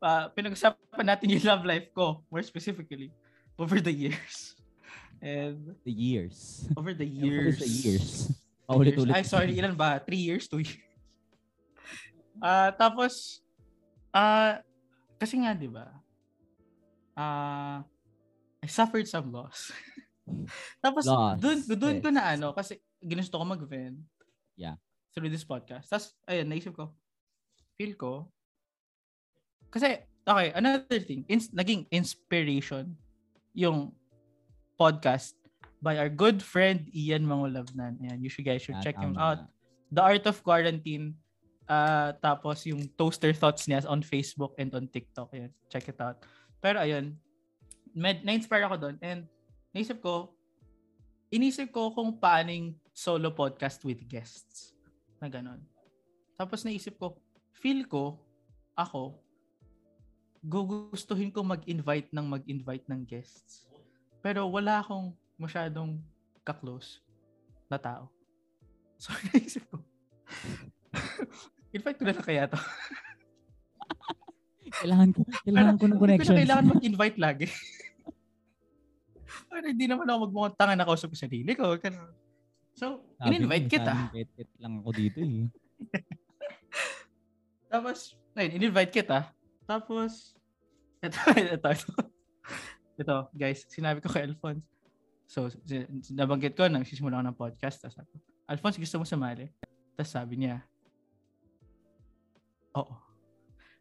Ah, 0.00 0.32
pinag-usapan 0.32 1.04
natin 1.04 1.28
yung 1.28 1.44
love 1.44 1.60
life 1.60 1.92
ko, 1.92 2.24
more 2.32 2.40
specifically, 2.40 3.12
over 3.60 3.84
the 3.84 3.92
years. 3.92 4.56
And 5.20 5.76
The 5.84 5.92
years. 5.92 6.64
over 6.72 6.96
the 6.96 7.04
Over 7.04 7.20
years. 7.52 7.60
the 7.60 7.68
years. 7.68 8.08
Paulit-ulit. 8.64 9.12
Ay, 9.12 9.28
sorry, 9.28 9.52
ilan 9.60 9.76
ba? 9.76 10.00
Three 10.00 10.24
years, 10.24 10.48
two 10.48 10.64
years. 10.64 10.80
Ah, 12.40 12.72
tapos, 12.72 13.44
ah, 14.08 14.64
kasi 15.20 15.36
nga, 15.44 15.52
di 15.52 15.68
ba? 15.68 15.92
Ah, 17.12 17.84
I 18.64 18.68
suffered 18.72 19.04
some 19.04 19.28
loss. 19.28 19.68
tapos, 20.84 21.04
Loss, 21.06 21.38
dun, 21.40 21.58
dun 21.78 21.96
ko 22.00 22.08
yes. 22.10 22.16
na 22.16 22.24
ano, 22.34 22.48
kasi 22.54 22.78
ginusto 23.00 23.38
ko 23.40 23.44
mag-vent. 23.44 23.98
Yeah. 24.56 24.76
Through 25.12 25.32
this 25.32 25.46
podcast. 25.46 25.90
Tapos, 25.90 26.14
ayun, 26.28 26.46
naisip 26.46 26.76
ko, 26.76 26.94
feel 27.74 27.94
ko, 27.96 28.28
kasi, 29.70 30.02
okay, 30.26 30.50
another 30.52 30.98
thing, 30.98 31.22
ins- 31.30 31.54
naging 31.54 31.86
inspiration 31.94 32.98
yung 33.54 33.94
podcast 34.74 35.38
by 35.80 35.96
our 35.96 36.10
good 36.10 36.42
friend 36.42 36.90
Ian 36.90 37.24
Mangulavnan. 37.24 37.96
Ayan, 38.02 38.18
you 38.20 38.28
should 38.28 38.44
guys 38.44 38.60
should 38.60 38.76
Ah, 38.76 38.84
check 38.84 38.98
him 38.98 39.16
out. 39.16 39.46
The 39.94 40.02
Art 40.02 40.26
of 40.26 40.42
Quarantine. 40.42 41.16
ah 41.70 42.10
tapos 42.18 42.66
yung 42.66 42.90
Toaster 42.98 43.30
Thoughts 43.30 43.70
niya 43.70 43.86
on 43.86 44.02
Facebook 44.02 44.58
and 44.58 44.74
on 44.74 44.90
TikTok. 44.90 45.30
Ayan, 45.30 45.54
check 45.70 45.86
it 45.86 46.02
out. 46.02 46.18
Pero 46.58 46.82
ayun, 46.82 47.14
med- 47.94 48.26
na-inspire 48.26 48.66
ako 48.66 48.76
doon 48.90 48.96
and 48.98 49.30
naisip 49.70 50.02
ko, 50.02 50.34
inisip 51.30 51.70
ko 51.70 51.94
kung 51.94 52.18
paaning 52.18 52.74
solo 52.90 53.30
podcast 53.30 53.82
with 53.86 54.02
guests. 54.10 54.74
Na 55.22 55.30
ganon. 55.30 55.62
Tapos 56.34 56.64
naisip 56.66 56.96
ko, 56.98 57.20
feel 57.54 57.86
ko, 57.86 58.18
ako, 58.74 59.20
gugustuhin 60.40 61.28
ko 61.28 61.44
mag-invite 61.44 62.08
ng 62.10 62.26
mag-invite 62.26 62.86
ng 62.88 63.04
guests. 63.04 63.68
Pero 64.24 64.48
wala 64.48 64.80
akong 64.80 65.12
masyadong 65.36 66.00
ka-close 66.44 67.04
na 67.68 67.78
tao. 67.78 68.08
So, 69.00 69.16
naisip 69.32 69.64
ko, 69.72 69.80
invite 71.76 71.96
ko 71.96 72.04
na 72.04 72.12
lang 72.12 72.20
kaya 72.20 72.44
to. 72.52 72.60
Kailangan 74.76 75.08
ko, 75.16 75.20
kailangan 75.40 75.74
ko 75.80 75.84
ng 75.88 75.98
connection. 76.00 76.36
kailangan 76.36 76.66
mag-invite 76.76 77.16
lagi. 77.16 77.46
Pero 79.48 79.64
hindi 79.64 79.86
naman 79.88 80.08
ako 80.08 80.18
magmukhang 80.28 80.56
tanga 80.58 80.74
na 80.76 80.86
kausap 80.88 81.08
ko 81.12 81.16
sa 81.16 81.24
sarili 81.30 81.52
ko. 81.56 81.78
So, 82.76 83.04
in-invite 83.24 83.68
kita. 83.70 84.12
Ket 84.12 84.50
lang 84.60 84.80
ako 84.82 84.90
dito 84.92 85.18
eh. 85.20 85.48
Tapos, 87.72 88.18
ayun, 88.34 88.52
in-invite 88.60 88.92
kita. 88.92 89.30
Tapos, 89.64 90.34
ito, 91.00 91.16
ito, 91.32 91.68
ito. 91.78 91.92
Ito, 93.00 93.16
guys, 93.32 93.64
sinabi 93.72 94.04
ko 94.04 94.12
kay 94.12 94.28
Alphonse. 94.28 94.66
So, 95.30 95.48
nabanggit 96.12 96.58
ko, 96.58 96.66
nagsisimula 96.66 97.22
ako 97.22 97.24
ng 97.24 97.38
podcast. 97.38 97.80
Tapos 97.80 97.96
sabi 97.96 98.10
ko, 98.12 98.18
Alphonse, 98.50 98.82
gusto 98.82 98.98
mo 98.98 99.06
sumali? 99.06 99.46
Tapos 99.94 100.10
sabi 100.10 100.42
niya, 100.42 100.60
oo. 102.74 102.94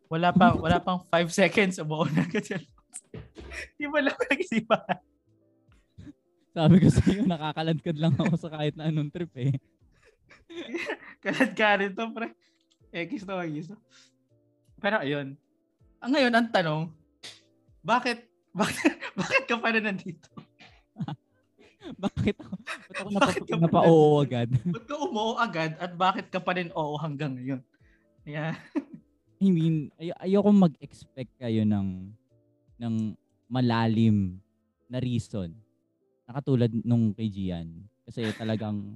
Wala 0.10 0.30
pa, 0.30 0.54
wala 0.54 0.78
pang 0.78 1.04
5 1.10 1.30
seconds, 1.34 1.82
umuo 1.82 2.06
na 2.08 2.24
agad 2.24 2.46
si 2.46 2.54
Alphonse. 2.54 3.02
Di 3.82 3.86
ba 3.90 4.00
lang 4.00 4.16
nag-isipan? 4.16 4.98
Sabi 6.50 6.76
ko 6.82 6.88
sa 6.90 7.04
iyo, 7.06 7.22
nakakaladkad 7.30 7.98
lang 8.02 8.14
ako 8.18 8.36
sa 8.36 8.50
kahit 8.50 8.74
na 8.74 8.90
anong 8.90 9.14
trip 9.14 9.30
eh. 9.38 9.54
Kalad 11.24 11.52
ka 11.54 11.78
rin 11.78 11.94
to, 11.94 12.10
pre. 12.10 12.34
X 12.90 13.22
X 13.22 13.68
to. 13.70 13.78
Pero 14.82 14.98
ayun. 15.06 15.38
Ang 16.00 16.12
ngayon, 16.16 16.34
ang 16.34 16.48
tanong, 16.50 16.84
bakit, 17.86 18.26
bakit, 18.50 18.98
bakit 19.20 19.44
ka 19.46 19.56
pa 19.62 19.70
rin 19.76 19.86
nandito? 19.86 20.30
bakit 22.04 22.36
ako, 22.40 22.56
ba't 22.58 22.98
ako 22.98 23.10
napa, 23.14 23.22
Bakit 23.30 23.44
ka 23.46 23.56
ba 23.56 23.64
napa-oo 23.70 24.10
agad? 24.24 24.50
Ba't 24.50 24.86
ka 24.90 24.96
umuo 24.98 25.34
agad 25.38 25.72
at 25.78 25.92
bakit 25.94 26.26
ka 26.34 26.40
pa 26.42 26.58
rin 26.58 26.74
oo 26.74 26.98
hanggang 26.98 27.38
ngayon? 27.38 27.62
Yeah. 28.26 28.58
I 29.40 29.48
mean, 29.54 29.94
ay- 29.96 30.18
ayoko 30.28 30.52
mag-expect 30.52 31.32
kayo 31.40 31.64
ng 31.64 32.12
ng 32.80 32.96
malalim 33.48 34.40
na 34.88 35.00
reason. 35.00 35.52
Nakatulad 36.30 36.70
nung 36.86 37.10
kay 37.18 37.26
Gian. 37.26 37.90
Kasi 38.06 38.30
talagang 38.38 38.94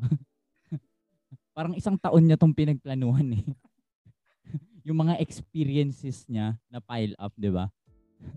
parang 1.57 1.73
isang 1.73 1.97
taon 1.97 2.29
niya 2.29 2.37
tong 2.37 2.53
pinagplanuhan 2.53 3.41
eh. 3.41 3.45
yung 4.87 5.01
mga 5.01 5.17
experiences 5.17 6.29
niya 6.29 6.53
na 6.69 6.77
pile 6.77 7.17
up, 7.17 7.33
'di 7.33 7.49
ba? 7.49 7.73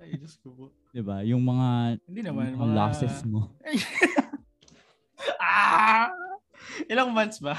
Ay, 0.00 0.16
Diyos 0.16 0.40
ko 0.40 0.48
po. 0.56 0.64
'Di 0.96 1.04
ba? 1.04 1.20
Yung 1.28 1.44
mga, 1.44 2.00
Hindi 2.08 2.22
naman. 2.24 2.56
yung 2.56 2.60
mga 2.64 2.72
losses 2.72 3.20
mo. 3.28 3.52
ah! 5.44 6.08
Ilang 6.88 7.12
months 7.12 7.44
ba? 7.44 7.52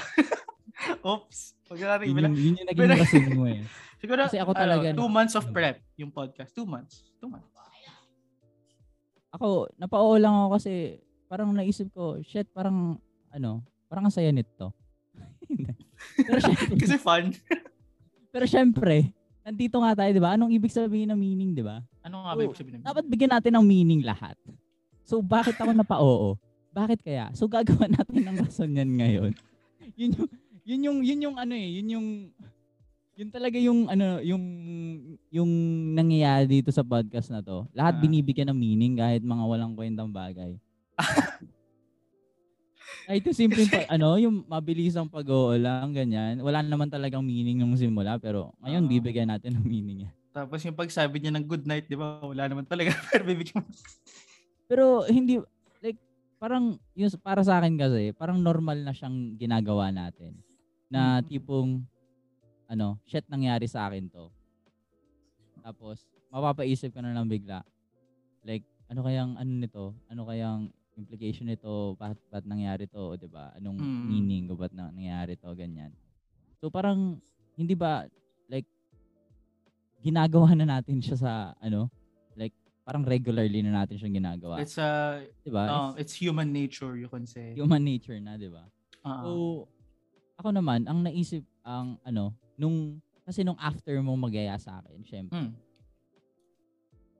Oops. 1.06 1.38
Huwag 1.70 1.78
na 1.78 1.86
natin 1.94 2.06
Yun, 2.10 2.14
ibilang. 2.18 2.34
yung, 2.34 2.42
yun 2.42 2.58
yung 2.58 2.68
naging 2.70 2.90
rason 2.98 3.26
mo 3.34 3.44
eh. 3.46 3.62
Siguro, 3.98 4.20
Kasi 4.26 4.38
ako 4.38 4.52
ano, 4.54 4.62
talaga, 4.62 4.86
two 4.94 5.10
no? 5.10 5.14
months 5.14 5.34
of 5.34 5.44
prep 5.50 5.82
yung 5.98 6.10
podcast. 6.10 6.50
Two 6.54 6.66
months. 6.66 7.10
Two 7.18 7.30
months. 7.30 7.50
Ako, 9.34 9.68
napao 9.76 10.16
lang 10.16 10.32
ako 10.32 10.48
kasi 10.56 11.02
parang 11.28 11.52
naisip 11.52 11.92
ko, 11.92 12.18
shit, 12.24 12.48
parang 12.50 12.96
ano, 13.28 13.60
parang 13.86 14.08
ang 14.08 14.14
saya 14.14 14.32
nito. 14.32 14.72
Pero 16.26 16.38
syempre, 16.40 16.74
Kasi 16.78 16.96
fun. 16.96 17.24
pero 18.32 18.44
syempre, 18.44 18.96
nandito 19.42 19.80
nga 19.80 19.96
tayo, 19.96 20.10
'di 20.12 20.22
ba? 20.22 20.36
Anong 20.36 20.52
ibig 20.52 20.70
sabihin 20.70 21.10
ng 21.10 21.18
meaning, 21.18 21.50
'di 21.52 21.64
ba? 21.64 21.80
Ano 22.04 22.22
nga 22.22 22.36
Oo. 22.36 22.44
ibig 22.44 22.54
sabihin? 22.54 22.84
Dapat 22.84 23.04
bigyan 23.04 23.32
natin 23.34 23.52
ng 23.56 23.64
meaning 23.64 24.02
lahat. 24.04 24.36
So 25.02 25.18
bakit 25.18 25.56
ako 25.56 25.72
napa-oo? 25.72 26.36
Bakit 26.78 27.00
kaya? 27.02 27.32
So 27.32 27.48
gagawa 27.48 27.88
natin 27.88 28.22
ng 28.22 28.36
rason 28.38 28.70
yan 28.70 28.92
ngayon. 28.94 29.32
Yun 29.96 30.10
yung 30.14 30.28
yun 30.62 30.80
yung 30.84 30.98
yun 31.02 31.20
yung 31.24 31.36
ano 31.40 31.54
eh, 31.56 31.68
yun 31.80 31.88
yung 31.88 32.06
yun 33.18 33.28
talaga 33.32 33.56
yung 33.58 33.88
ano 33.88 34.20
yung 34.22 34.44
yung 35.32 35.50
nangyayari 35.96 36.46
dito 36.46 36.70
sa 36.70 36.84
podcast 36.84 37.32
na 37.32 37.42
to. 37.42 37.66
Lahat 37.72 37.96
Ah. 37.96 38.00
binibigyan 38.00 38.52
ng 38.52 38.58
meaning 38.60 38.94
kahit 38.94 39.24
mga 39.24 39.42
walang 39.42 39.74
kwentang 39.74 40.12
bagay. 40.12 40.54
Kahit 43.08 43.24
yung 43.24 43.38
simple 43.38 43.64
pa, 43.72 43.88
ano, 43.88 44.20
yung 44.20 44.44
mabilisang 44.44 45.08
pag-oo 45.08 45.56
lang, 45.56 45.96
ganyan. 45.96 46.44
Wala 46.44 46.60
naman 46.60 46.92
talagang 46.92 47.24
meaning 47.24 47.56
nung 47.56 47.72
simula, 47.72 48.20
pero 48.20 48.52
ngayon 48.60 48.84
Oo. 48.84 48.90
bibigyan 48.92 49.32
natin 49.32 49.56
ng 49.56 49.64
meaning 49.64 49.98
yan. 50.08 50.14
Tapos 50.28 50.60
yung 50.62 50.76
pagsabi 50.76 51.18
niya 51.18 51.32
ng 51.34 51.46
good 51.48 51.64
night, 51.64 51.88
di 51.88 51.96
ba? 51.96 52.20
Wala 52.20 52.46
naman 52.46 52.68
talaga. 52.68 52.92
Pero 53.10 53.24
bibigyan 53.26 53.64
mo. 53.64 53.68
Pero 54.68 54.84
hindi, 55.08 55.40
like, 55.80 55.98
parang, 56.36 56.76
yung, 56.94 57.10
para 57.24 57.40
sa 57.42 57.58
akin 57.58 57.74
kasi, 57.80 58.12
parang 58.12 58.38
normal 58.38 58.76
na 58.84 58.92
siyang 58.92 59.34
ginagawa 59.40 59.88
natin. 59.90 60.36
Na 60.92 61.18
Mm. 61.18 61.26
tipong, 61.26 61.70
ano, 62.68 63.00
shit 63.08 63.24
nangyari 63.26 63.64
sa 63.66 63.88
akin 63.88 64.06
to. 64.12 64.28
Tapos, 65.64 66.04
mapapaisip 66.28 66.92
ka 66.92 67.00
na 67.02 67.16
lang 67.16 67.26
bigla. 67.26 67.64
Like, 68.44 68.62
ano 68.92 69.00
kayang, 69.02 69.34
ano 69.34 69.50
nito? 69.58 69.96
Ano 70.06 70.22
kayang 70.28 70.70
implication 70.98 71.46
nito? 71.46 71.94
Ba't, 71.94 72.18
ba't 72.28 72.42
nangyari 72.42 72.90
to? 72.90 73.14
O, 73.14 73.16
'di 73.16 73.30
ba 73.30 73.54
Anong 73.54 73.78
Mm. 73.78 74.02
meaning 74.10 74.44
o 74.50 74.58
ba't 74.58 74.74
na, 74.74 74.90
nangyari 74.90 75.38
to? 75.38 75.48
Ganyan. 75.54 75.94
So, 76.58 76.66
parang, 76.68 77.22
hindi 77.54 77.78
ba, 77.78 78.10
like, 78.50 78.66
ginagawa 80.02 80.58
na 80.58 80.66
natin 80.66 80.98
siya 80.98 81.16
sa, 81.18 81.32
ano, 81.62 81.86
like, 82.34 82.54
parang 82.82 83.06
regularly 83.06 83.62
na 83.62 83.84
natin 83.84 83.94
siyang 84.00 84.16
ginagawa. 84.18 84.58
It's 84.58 84.74
uh, 84.80 85.20
'di 85.44 85.50
ba? 85.52 85.64
uh, 85.68 85.92
it's 86.00 86.16
human 86.16 86.50
nature, 86.50 86.96
you 86.96 87.06
can 87.06 87.28
say. 87.28 87.52
human 87.52 87.84
nature 87.84 88.16
na, 88.18 88.34
'di 88.40 88.48
ba? 88.48 88.64
Uh, 89.04 89.20
So 89.22 89.30
ako 90.40 90.56
naman 90.56 90.88
ang 90.88 91.04
naisip 91.04 91.44
ang 91.66 92.00
ano 92.00 92.32
nung 92.56 92.96
kasi 93.28 93.44
nung 93.44 93.60
after 93.60 93.92
mo 94.00 94.16
magaya 94.16 94.56
sa 94.56 94.80
akin, 94.80 95.04
syempre. 95.04 95.36
mm, 95.36 95.52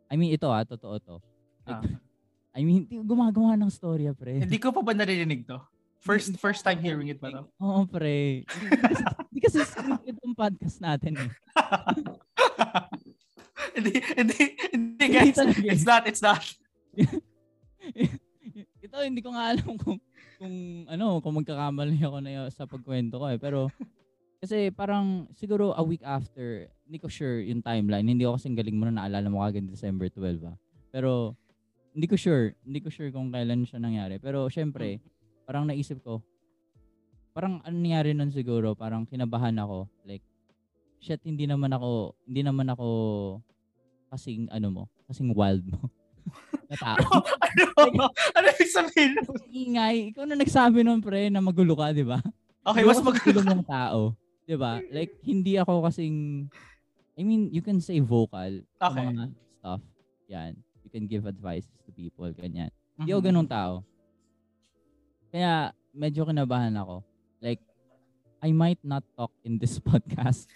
I 0.09 0.15
mean 0.17 0.33
ito 0.33 0.49
ah, 0.49 0.65
totoo 0.65 0.97
to. 1.05 1.17
Like, 1.69 1.85
I 2.59 2.67
mean, 2.67 2.91
gumagawa 2.91 3.55
ng 3.55 3.71
storya, 3.71 4.11
pre. 4.11 4.43
Hindi 4.43 4.59
ko 4.59 4.75
pa 4.75 4.83
ba 4.83 4.91
narinig 4.91 5.47
to? 5.47 5.63
First 6.03 6.35
first 6.43 6.67
time 6.67 6.83
hearing 6.83 7.07
it 7.07 7.23
ba 7.23 7.31
to? 7.31 7.47
Oo, 7.63 7.87
pre. 7.87 8.43
Hindi 9.31 9.39
kasi 9.39 9.63
scripted 9.63 10.19
itong 10.19 10.35
podcast 10.35 10.83
natin 10.83 11.23
eh. 11.23 11.31
hindi, 13.79 13.95
hindi, 14.19 14.39
hindi 14.75 15.05
guys. 15.07 15.39
eh. 15.39 15.71
It's 15.71 15.87
not, 15.87 16.03
it's 16.11 16.23
not. 16.23 16.43
ito 18.83 18.97
hindi 19.07 19.23
ko 19.23 19.39
nga 19.39 19.55
alam 19.55 19.79
kung 19.79 20.03
kung 20.39 20.55
ano, 20.91 21.23
kung 21.23 21.35
magkakamali 21.39 22.03
ako 22.03 22.19
na 22.23 22.51
sa 22.51 22.67
pagkwento 22.67 23.23
ko 23.23 23.27
eh. 23.31 23.39
Pero 23.39 23.71
kasi 24.39 24.71
parang 24.75 25.27
siguro 25.35 25.75
a 25.75 25.83
week 25.83 26.03
after, 26.03 26.71
hindi 26.87 26.99
ko 26.99 27.11
sure 27.11 27.43
yung 27.43 27.63
timeline. 27.63 28.07
Hindi 28.07 28.27
ko 28.27 28.39
kasing 28.39 28.59
galing 28.59 28.79
mo 28.79 28.87
na 28.87 29.03
naalala 29.03 29.31
mo 29.31 29.43
kagad 29.47 29.67
December 29.67 30.11
12 30.11 30.47
ah. 30.47 30.57
Pero 30.95 31.35
hindi 31.99 32.07
ko 32.07 32.15
sure. 32.15 32.55
Hindi 32.63 32.79
ko 32.79 32.95
sure 32.95 33.11
kung 33.11 33.35
kailan 33.35 33.67
siya 33.67 33.83
nangyari. 33.83 34.23
Pero 34.23 34.47
syempre, 34.47 35.03
parang 35.43 35.67
naisip 35.67 35.99
ko, 36.07 36.23
parang 37.35 37.59
ano 37.67 37.75
nangyari 37.75 38.15
nun 38.15 38.31
siguro, 38.31 38.79
parang 38.79 39.03
kinabahan 39.03 39.59
ako. 39.59 39.91
Like, 40.07 40.23
shit, 41.03 41.19
hindi 41.27 41.51
naman 41.51 41.75
ako, 41.75 42.15
hindi 42.23 42.47
naman 42.47 42.71
ako 42.71 42.87
kasing 44.15 44.47
ano 44.55 44.69
mo, 44.71 44.83
kasing 45.11 45.35
wild 45.35 45.67
mo. 45.67 45.91
na 46.71 46.77
tao. 46.79 47.03
ano? 47.83 48.13
Ano 48.15 48.47
yung 48.47 48.71
sabihin? 48.71 49.13
ingay. 49.51 50.15
Ikaw 50.15 50.23
na 50.23 50.39
nagsabi 50.39 50.87
nun, 50.87 51.03
pre, 51.03 51.35
na 51.35 51.43
magulo 51.43 51.75
ka, 51.75 51.91
di 51.91 52.07
ba? 52.07 52.23
Okay, 52.63 52.87
mas 52.87 53.03
magulo 53.03 53.43
mong 53.43 53.65
tao. 53.67 54.15
Di 54.47 54.55
ba? 54.55 54.79
Like, 54.95 55.19
hindi 55.27 55.59
ako 55.59 55.83
kasing, 55.89 56.47
I 57.19 57.27
mean, 57.27 57.51
you 57.51 57.65
can 57.65 57.83
say 57.83 57.99
vocal 57.99 58.63
Okay. 58.79 59.03
mga 59.03 59.35
stuff. 59.59 59.83
Yan. 60.31 60.55
You 60.89 60.93
can 60.95 61.05
give 61.05 61.29
advice 61.29 61.69
to 61.85 61.93
people, 61.93 62.33
ganyan. 62.33 62.73
Hindi 62.97 63.13
Mhm. 63.13 63.15
ako 63.15 63.21
ganung 63.21 63.45
tao. 63.47 63.85
Kaya, 65.29 65.69
medyo 65.93 66.25
kinabahan 66.25 66.73
ako. 66.73 67.05
Like, 67.39 67.61
I 68.41 68.57
might 68.57 68.81
not 68.81 69.05
talk 69.13 69.29
in 69.45 69.61
this 69.61 69.77
podcast. 69.85 70.49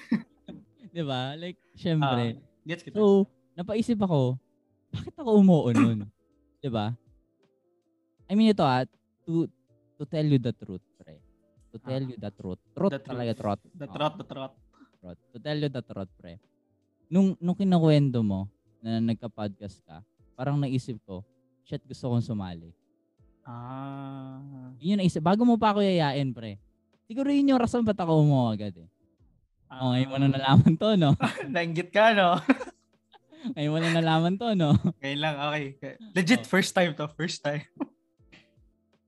di 0.88 1.04
ba? 1.04 1.36
Like, 1.36 1.60
syempre. 1.76 2.40
Gets 2.64 2.80
kita. 2.80 2.96
So, 2.96 3.28
napaisip 3.52 4.00
ako, 4.00 4.40
bakit 4.88 5.12
ako 5.12 5.30
umuo 5.36 5.68
nun? 5.68 6.08
'Di 6.64 6.72
ba? 6.72 6.96
I 8.24 8.32
mean 8.32 8.48
ito 8.48 8.64
ah, 8.64 8.88
to, 9.28 9.44
to 9.98 10.08
tell 10.08 10.24
you 10.24 10.40
the 10.40 10.54
truth, 10.54 10.80
pre. 10.96 11.20
To 11.68 11.76
tell 11.76 12.00
Ah. 12.00 12.08
you 12.08 12.16
the 12.16 12.32
truth. 12.32 12.60
Truth 12.72 12.88
The 12.88 12.96
truth. 12.96 13.04
talaga, 13.04 13.32
truth. 13.34 13.60
The 13.74 13.84
Oo, 13.84 13.92
trot, 13.92 14.14
the 14.16 14.24
trot. 14.24 14.52
truth. 14.96 15.20
To 15.28 15.38
tell 15.38 15.58
you 15.58 15.68
the 15.68 15.82
truth, 15.82 16.12
pre. 16.16 16.40
Nung, 17.06 17.36
nung 17.36 17.52
kinakwento 17.52 18.24
mo 18.24 18.48
na 18.80 18.96
nagka-podcast 18.98 19.84
ka, 19.84 20.00
parang 20.34 20.56
naisip 20.58 20.98
ko, 21.04 21.22
shit, 21.62 21.82
gusto 21.84 22.10
kong 22.10 22.24
sumali. 22.24 22.70
Ah. 23.42 24.38
Yun 24.78 24.96
yung 24.96 25.00
naisip. 25.02 25.22
Bago 25.22 25.42
mo 25.42 25.58
pa 25.58 25.74
ako 25.74 25.82
yayain, 25.82 26.30
pre. 26.30 26.58
Siguro 27.10 27.28
yun 27.28 27.50
yung 27.50 27.60
rason 27.60 27.82
ba't 27.82 27.98
ako 27.98 28.22
umuo 28.22 28.50
agad 28.54 28.72
eh. 28.78 28.88
Oh, 29.72 29.96
ngayon 29.96 30.08
mo 30.12 30.16
na 30.20 30.28
nalaman 30.36 30.72
to, 30.76 30.88
no? 31.00 31.10
Nainggit 31.54 31.88
ka, 31.90 32.12
no? 32.12 32.36
ngayon 33.56 33.72
mo 33.72 33.78
na 33.80 33.90
nalaman 33.98 34.34
to, 34.36 34.52
no? 34.54 34.76
Ngayon 35.02 35.20
lang, 35.20 35.34
okay. 35.48 35.96
Legit, 36.14 36.44
Oh. 36.44 36.48
first 36.48 36.72
time 36.76 36.92
to. 36.94 37.08
First 37.16 37.40
time. 37.42 37.64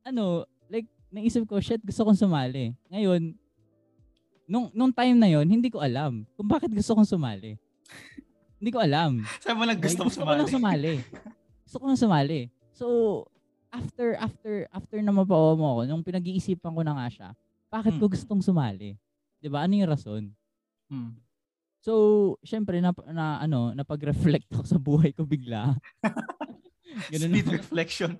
ano, 0.02 0.48
like, 0.66 0.88
naisip 1.12 1.44
ko, 1.46 1.60
shit, 1.60 1.84
gusto 1.84 2.02
kong 2.02 2.18
sumali. 2.18 2.74
Ngayon, 2.90 3.36
nung, 4.48 4.72
nung 4.74 4.92
time 4.92 5.16
na 5.16 5.28
yon 5.30 5.46
hindi 5.48 5.68
ko 5.72 5.80
alam 5.80 6.24
kung 6.34 6.48
bakit 6.48 6.72
gusto 6.72 6.96
kong 6.96 7.08
sumali. 7.08 7.56
Hindi 8.64 8.72
ko 8.72 8.80
alam. 8.80 9.20
Saan 9.44 9.60
mo 9.60 9.68
lang 9.68 9.76
gusto 9.76 10.00
mo 10.00 10.08
gusto 10.08 10.18
ko 10.18 10.24
sumali? 10.24 10.40
lang 10.40 10.48
sumali. 10.48 10.94
Gusto 11.62 11.76
ko 11.76 11.84
lang 11.84 12.00
sumali. 12.00 12.40
So, 12.72 12.86
after, 13.68 14.16
after, 14.16 14.52
after 14.70 14.96
na 14.98 15.12
mapawa 15.12 15.52
mo 15.52 15.66
ako, 15.70 15.80
nung 15.84 16.00
pinag-iisipan 16.00 16.72
ko 16.72 16.80
na 16.80 16.96
nga 16.96 17.06
siya, 17.06 17.28
bakit 17.68 17.92
ko 17.94 18.08
Hmm. 18.08 18.14
gustong 18.14 18.40
sumali? 18.40 18.96
'Di 19.38 19.52
ba 19.52 19.60
Ano 19.60 19.76
yung 19.76 19.90
rason? 19.90 20.32
Hmm. 20.88 21.12
So, 21.78 21.92
syempre, 22.40 22.80
na, 22.80 22.96
na, 23.12 23.36
ano, 23.38 23.76
napag-reflect 23.76 24.48
ako 24.48 24.64
sa 24.64 24.80
buhay 24.80 25.12
ko 25.12 25.28
bigla. 25.28 25.76
Ganun 27.12 27.28
Speed 27.28 27.44
naman. 27.44 27.56
reflection. 27.60 28.10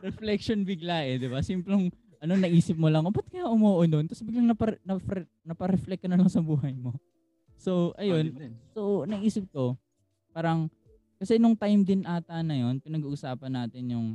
reflection 0.00 0.62
bigla 0.62 1.02
eh, 1.02 1.18
di 1.18 1.26
ba? 1.26 1.42
Simpleng, 1.42 1.90
ano, 2.20 2.32
naisip 2.36 2.78
mo 2.78 2.86
lang, 2.86 3.02
oh, 3.02 3.10
ba't 3.10 3.26
kaya 3.26 3.50
umuo 3.50 3.82
nun? 3.82 4.06
Tapos 4.06 4.22
biglang 4.22 4.46
napar, 4.46 4.78
napar, 4.84 5.26
napareflect 5.42 6.04
ka 6.04 6.08
na 6.08 6.14
lang 6.14 6.30
sa 6.30 6.38
buhay 6.38 6.78
mo. 6.78 6.94
So, 7.58 7.90
ayun. 7.98 8.38
So, 8.70 9.02
naisip 9.02 9.50
ko, 9.50 9.74
parang, 10.32 10.70
kasi 11.18 11.36
nung 11.36 11.56
time 11.58 11.82
din 11.82 12.02
ata 12.06 12.42
na 12.42 12.54
yon 12.54 12.78
pinag-uusapan 12.78 13.52
natin 13.52 13.84
yung, 13.90 14.08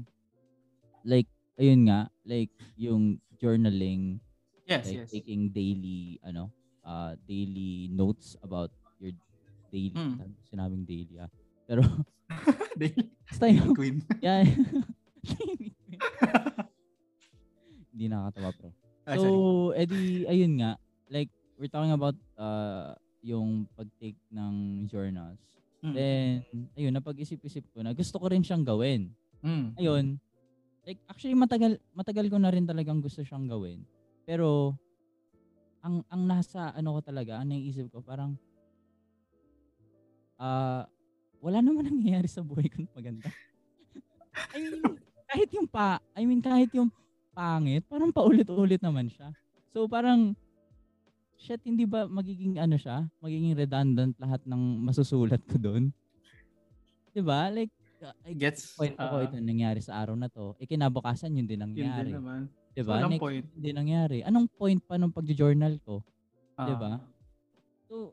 like, 1.03 1.27
ayun 1.59 1.87
nga, 1.89 2.07
like, 2.23 2.51
yung 2.79 3.19
journaling, 3.37 4.19
Yes, 4.63 4.87
like, 4.87 5.03
yes. 5.03 5.11
taking 5.11 5.51
daily, 5.51 6.15
ano, 6.23 6.47
uh, 6.87 7.19
daily 7.27 7.91
notes 7.91 8.39
about 8.39 8.71
your 8.99 9.11
daily, 9.67 9.91
Mm. 9.91 10.31
sinabing 10.47 10.87
daily 10.87 11.19
ah. 11.19 11.27
Pero, 11.67 11.83
Daily 12.79 13.59
yung, 13.59 13.75
Queen. 13.75 13.97
Yeah. 14.23 14.47
Hindi 17.93 18.05
nakakatawa, 18.09 18.49
pre. 18.57 18.69
Ah. 19.03 19.19
So, 19.19 19.27
edi, 19.75 20.23
ayun 20.25 20.57
nga. 20.63 20.79
Like, 21.11 21.29
we're 21.59 21.69
talking 21.69 21.91
about 21.93 22.15
uh, 22.39 22.95
yung 23.21 23.67
pag-take 23.77 24.17
ng 24.33 24.87
journals. 24.89 25.37
Mm. 25.83 25.93
Then, 25.93 26.27
ayun, 26.79 26.93
napag-isip-isip 26.95 27.67
ko 27.75 27.83
na 27.83 27.91
gusto 27.91 28.15
ko 28.15 28.31
rin 28.31 28.39
siyang 28.39 28.63
gawin. 28.63 29.11
Mm. 29.43 29.75
Ayun, 29.75 30.05
like, 30.87 31.03
actually, 31.11 31.35
matagal, 31.35 31.75
matagal 31.91 32.31
ko 32.31 32.39
na 32.39 32.47
rin 32.55 32.63
talagang 32.63 33.03
gusto 33.03 33.19
siyang 33.19 33.51
gawin. 33.51 33.83
Pero, 34.23 34.79
ang 35.83 35.99
ang 36.07 36.23
nasa 36.23 36.71
ano 36.71 36.95
ko 36.95 36.99
talaga, 37.03 37.43
ang 37.43 37.51
naiisip 37.51 37.91
ko, 37.91 37.99
parang, 37.99 38.39
ah, 40.39 40.87
wala 41.43 41.59
naman 41.59 41.83
nangyayari 41.91 42.31
sa 42.31 42.39
buhay 42.39 42.71
ko 42.71 42.87
na 42.87 42.91
maganda. 42.95 43.27
I 44.55 44.63
mean, 44.63 44.79
kahit 45.27 45.49
yung 45.51 45.67
pa, 45.67 45.99
I 46.15 46.23
mean, 46.23 46.39
kahit 46.39 46.71
yung 46.71 46.87
pangit, 47.35 47.83
parang 47.91 48.15
paulit-ulit 48.15 48.79
naman 48.79 49.11
siya. 49.11 49.35
So, 49.75 49.91
parang, 49.91 50.31
shit, 51.37 51.61
hindi 51.65 51.83
ba 51.83 52.05
magiging 52.05 52.57
ano 52.57 52.75
siya? 52.77 53.07
Magiging 53.19 53.53
redundant 53.57 54.13
lahat 54.17 54.41
ng 54.45 54.61
masusulat 54.81 55.41
ko 55.45 55.57
doon? 55.57 55.83
'Di 57.13 57.21
ba 57.21 57.53
Like, 57.53 57.69
I 58.27 58.35
Gets. 58.35 58.75
point 58.75 58.97
ko 58.99 59.05
ah, 59.05 59.23
ito 59.23 59.39
nangyari 59.39 59.79
sa 59.79 59.95
araw 60.03 60.17
na 60.19 60.27
to. 60.27 60.59
Eh, 60.59 60.67
kinabukasan 60.67 61.31
yun 61.39 61.47
din 61.47 61.61
yun 61.61 61.71
nangyari. 61.71 62.11
din 62.11 62.19
naman. 62.19 62.41
Di 62.73 62.81
So, 62.83 62.91
Next, 62.91 63.21
point. 63.23 63.45
yun 63.55 63.61
din 63.63 63.75
nangyari. 63.79 64.17
Anong 64.25 64.49
point 64.59 64.81
pa 64.83 64.99
nung 64.99 65.13
pag-journal 65.13 65.79
ko? 65.85 66.03
Ah, 66.59 66.67
Diba? 66.67 66.93
So, 67.87 68.11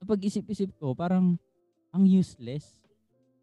pag-isip-isip 0.00 0.72
ko, 0.80 0.96
parang 0.96 1.36
ang 1.92 2.04
useless 2.08 2.80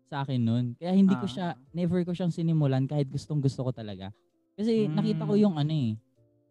sa 0.09 0.23
akin 0.25 0.39
nun. 0.41 0.65
Kaya 0.79 0.95
hindi 0.95 1.13
ko 1.19 1.27
Ah. 1.27 1.31
siya, 1.31 1.47
never 1.75 2.01
ko 2.01 2.15
siyang 2.15 2.33
sinimulan 2.33 2.87
kahit 2.87 3.11
gustong 3.11 3.43
gusto 3.43 3.61
ko 3.61 3.69
talaga. 3.75 4.09
Kasi 4.57 4.89
nakita 4.89 5.27
ko 5.27 5.37
Mm. 5.37 5.43
yung 5.43 5.55
ano 5.59 5.73
eh, 5.75 5.91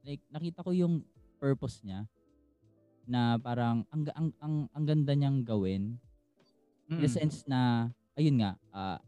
like 0.06 0.22
nakita 0.30 0.62
ko 0.62 0.70
yung 0.70 1.02
purpose 1.36 1.80
niya 1.84 2.04
na 3.06 3.38
parang 3.38 3.86
ang 3.94 4.02
ang 4.18 4.28
ang, 4.42 4.54
ang 4.74 4.84
ganda 4.84 5.14
niyang 5.14 5.46
gawin 5.46 5.94
in 6.90 6.98
the 7.02 7.10
mm. 7.10 7.16
sense 7.18 7.46
na 7.46 7.90
ayun 8.18 8.42
nga 8.42 8.58
ah, 8.74 8.98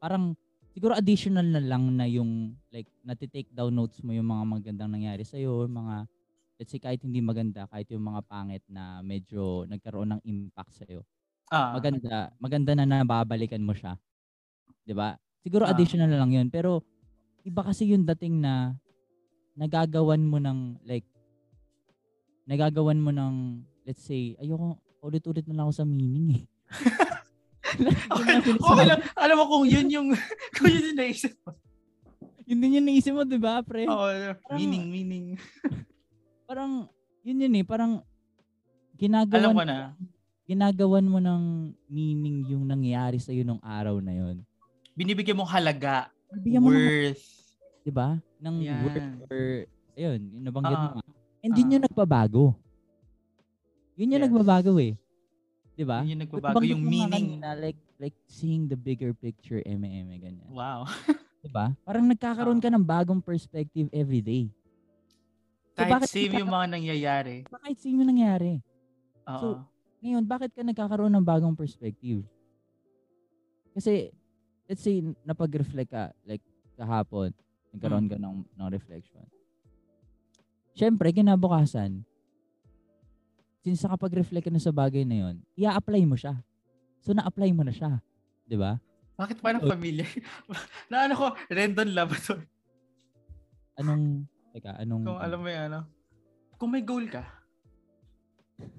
parang 0.00 0.32
siguro 0.72 0.96
additional 0.96 1.44
na 1.44 1.60
lang 1.60 1.92
na 1.92 2.08
yung 2.08 2.56
like 2.72 2.88
nati-take 3.04 3.52
down 3.52 3.76
notes 3.76 4.00
mo 4.00 4.16
yung 4.16 4.28
mga 4.28 4.44
magandang 4.48 4.90
nangyari 4.92 5.22
sa 5.22 5.36
iyo, 5.36 5.68
mga 5.68 6.08
let's 6.56 6.72
say 6.72 6.80
kahit 6.80 7.02
hindi 7.04 7.20
maganda, 7.20 7.68
kahit 7.68 7.90
yung 7.92 8.04
mga 8.04 8.24
pangit 8.24 8.64
na 8.70 9.04
medyo 9.04 9.68
nagkaroon 9.68 10.16
ng 10.16 10.22
impact 10.24 10.72
sa 10.72 10.84
iyo. 10.88 11.04
Ah, 11.52 11.76
Maganda, 11.76 12.32
maganda 12.40 12.72
na 12.72 12.88
nababalikan 12.88 13.60
mo 13.60 13.76
siya. 13.76 14.00
'Di 14.86 14.94
ba? 14.96 15.14
Siguro 15.44 15.68
Ah. 15.68 15.72
additional 15.74 16.08
na 16.08 16.18
lang 16.22 16.32
'yun, 16.32 16.48
pero 16.48 16.80
iba 17.44 17.60
kasi 17.60 17.90
yung 17.92 18.08
dating 18.08 18.40
na 18.40 18.72
nagagawan 19.58 20.22
mo 20.24 20.40
ng 20.40 20.80
like 20.88 21.04
nagagawan 22.44 22.98
mo 22.98 23.10
ng 23.10 23.34
let's 23.82 24.02
say 24.02 24.34
ayoko 24.38 24.78
ulit-ulit 25.00 25.42
na 25.44 25.54
lang 25.54 25.64
ako 25.66 25.74
sa 25.74 25.86
meaning 25.86 26.26
eh. 26.32 26.42
Yun 27.72 27.88
okay, 28.12 28.36
okay 28.52 28.84
lang. 28.86 29.00
Alam 29.16 29.36
mo 29.40 29.44
kung 29.48 29.64
yun 29.64 29.88
yung, 29.88 30.08
kung 30.54 30.68
yun 30.68 30.92
yung 30.92 30.98
naisip 30.98 31.32
mo. 31.42 31.56
Yun 32.44 32.58
din 32.58 32.76
yung 32.78 32.86
naisip 32.86 33.10
mo, 33.10 33.22
'di 33.22 33.38
ba, 33.38 33.62
pre? 33.62 33.88
Oo, 33.88 34.06
meaning, 34.52 34.86
meaning. 34.86 35.26
Parang 36.48 36.86
yun 37.22 37.40
yun 37.40 37.54
eh, 37.54 37.64
parang 37.64 38.02
Alam 38.02 38.98
ginagawan 38.98 39.54
ko 39.54 39.62
na. 39.64 39.76
ginagawan 40.44 41.06
mo 41.06 41.18
ng 41.18 41.42
meaning 41.86 42.44
yung 42.44 42.66
nangyari 42.66 43.16
sa 43.16 43.32
iyo 43.32 43.42
nung 43.42 43.62
araw 43.62 43.98
na 43.98 44.12
yon. 44.12 44.36
Binibigyan 44.92 45.38
mong 45.38 45.48
halaga, 45.50 46.12
Bigyan 46.28 46.60
mo 46.60 46.68
ng, 46.68 46.76
worth. 46.76 47.24
'di 47.82 47.90
ba? 47.90 48.20
Ng 48.38 48.56
Yan. 48.60 48.82
word 48.84 49.06
or 49.24 49.40
ayun, 49.94 50.20
yung 50.30 50.44
nabanggit 50.44 50.76
mo 50.76 50.88
Ah. 50.88 50.94
nga. 50.94 51.01
And 51.42 51.52
yun 51.58 51.68
Ah. 51.68 51.72
yung 51.76 51.84
nagbabago. 51.90 52.44
Yun 53.98 54.14
yung 54.14 54.22
Yes. 54.22 54.26
nagbabago 54.30 54.72
eh. 54.78 54.94
'Di 55.74 55.84
ba? 55.84 56.06
Yun 56.06 56.14
yung 56.16 56.22
nagbabago, 56.22 56.62
yung 56.62 56.82
meaning. 56.84 57.42
kanina, 57.42 57.58
like 57.58 57.80
like 57.98 58.14
seeing 58.30 58.70
the 58.70 58.78
bigger 58.78 59.10
picture 59.12 59.58
eme 59.66 59.86
ganyan. 60.22 60.46
Wow. 60.48 60.86
'Di 61.42 61.50
ba? 61.50 61.74
Parang 61.82 62.06
nagkakaroon 62.06 62.62
Ah. 62.62 62.64
ka 62.64 62.70
ng 62.70 62.84
bagong 62.86 63.20
perspective 63.20 63.90
every 63.90 64.22
day. 64.22 64.46
So, 65.72 65.82
Kahit 65.82 65.92
bakit 65.98 66.08
same 66.12 66.36
yung 66.36 66.52
mga 66.52 66.66
nangyayari. 66.68 67.36
Bakit 67.48 67.76
same 67.80 67.96
yung 68.04 68.10
nangyari? 68.12 68.60
Oo. 69.26 69.38
So, 69.40 69.46
Ngayon, 70.02 70.26
bakit 70.26 70.50
ka 70.50 70.66
nagkakaroon 70.66 71.14
ng 71.14 71.22
bagong 71.22 71.54
perspective? 71.54 72.26
Kasi, 73.70 74.10
let's 74.66 74.82
say, 74.82 74.98
napag-reflect 75.22 75.94
ka, 75.94 76.10
like, 76.26 76.42
kahapon, 76.74 77.30
nagkaroon 77.70 78.10
ka 78.10 78.18
ng, 78.18 78.42
ng 78.42 78.68
reflection. 78.74 79.22
Siyempre, 80.72 81.12
kinabukasan, 81.12 82.00
since 83.62 83.84
nakapag-reflect 83.84 84.48
ka 84.48 84.52
na 84.52 84.58
sa 84.58 84.72
bagay 84.74 85.04
na 85.04 85.28
yon, 85.28 85.36
i-apply 85.54 86.02
mo 86.08 86.16
siya. 86.16 86.40
So, 87.04 87.12
na-apply 87.12 87.52
mo 87.52 87.62
na 87.62 87.74
siya. 87.74 88.00
Di 88.48 88.56
ba? 88.56 88.80
Bakit 89.18 89.38
parang 89.38 89.62
Oh. 89.62 89.70
familiar? 89.70 90.08
na 90.90 91.06
ano 91.06 91.14
ko, 91.14 91.26
Rendon 91.52 91.92
Labator. 91.92 92.40
Anong, 93.76 94.26
teka, 94.56 94.80
anong, 94.80 95.04
Kung 95.06 95.20
alam 95.20 95.38
mo 95.38 95.48
yan, 95.48 95.64
ano. 95.70 95.80
Kung 96.56 96.70
may 96.72 96.82
goal 96.82 97.06
ka, 97.10 97.22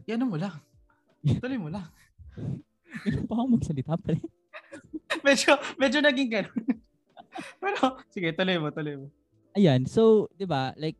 yan 0.07 0.25
mo 0.25 0.35
lang. 0.39 0.55
Tuloy 1.23 1.59
mo 1.59 1.69
lang. 1.71 1.87
Ganun 3.05 3.25
pa 3.27 3.33
ako 3.37 3.45
magsalita, 3.55 3.93
pre. 3.99 4.17
medyo, 5.25 5.51
medyo 5.77 5.99
naging 6.03 6.29
ganun. 6.31 6.61
Pero, 7.57 7.97
sige, 8.11 8.29
tuloy 8.35 8.57
mo, 8.59 8.69
tuloy 8.69 8.95
mo. 8.99 9.07
Ayan, 9.53 9.85
so, 9.85 10.29
'di 10.33 10.49
ba? 10.49 10.73
Like 10.77 10.97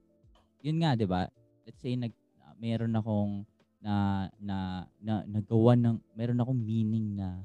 yun 0.64 0.80
nga, 0.80 0.96
'di 0.96 1.06
ba? 1.06 1.28
Let's 1.68 1.84
say 1.84 2.00
nag 2.00 2.16
uh, 2.40 2.56
meron 2.58 2.96
akong 2.96 3.44
na 3.84 4.28
na 4.40 4.58
na 5.04 5.28
nagawa 5.28 5.76
ng 5.76 6.00
meron 6.16 6.40
akong 6.40 6.56
meaning 6.58 7.20
na 7.20 7.44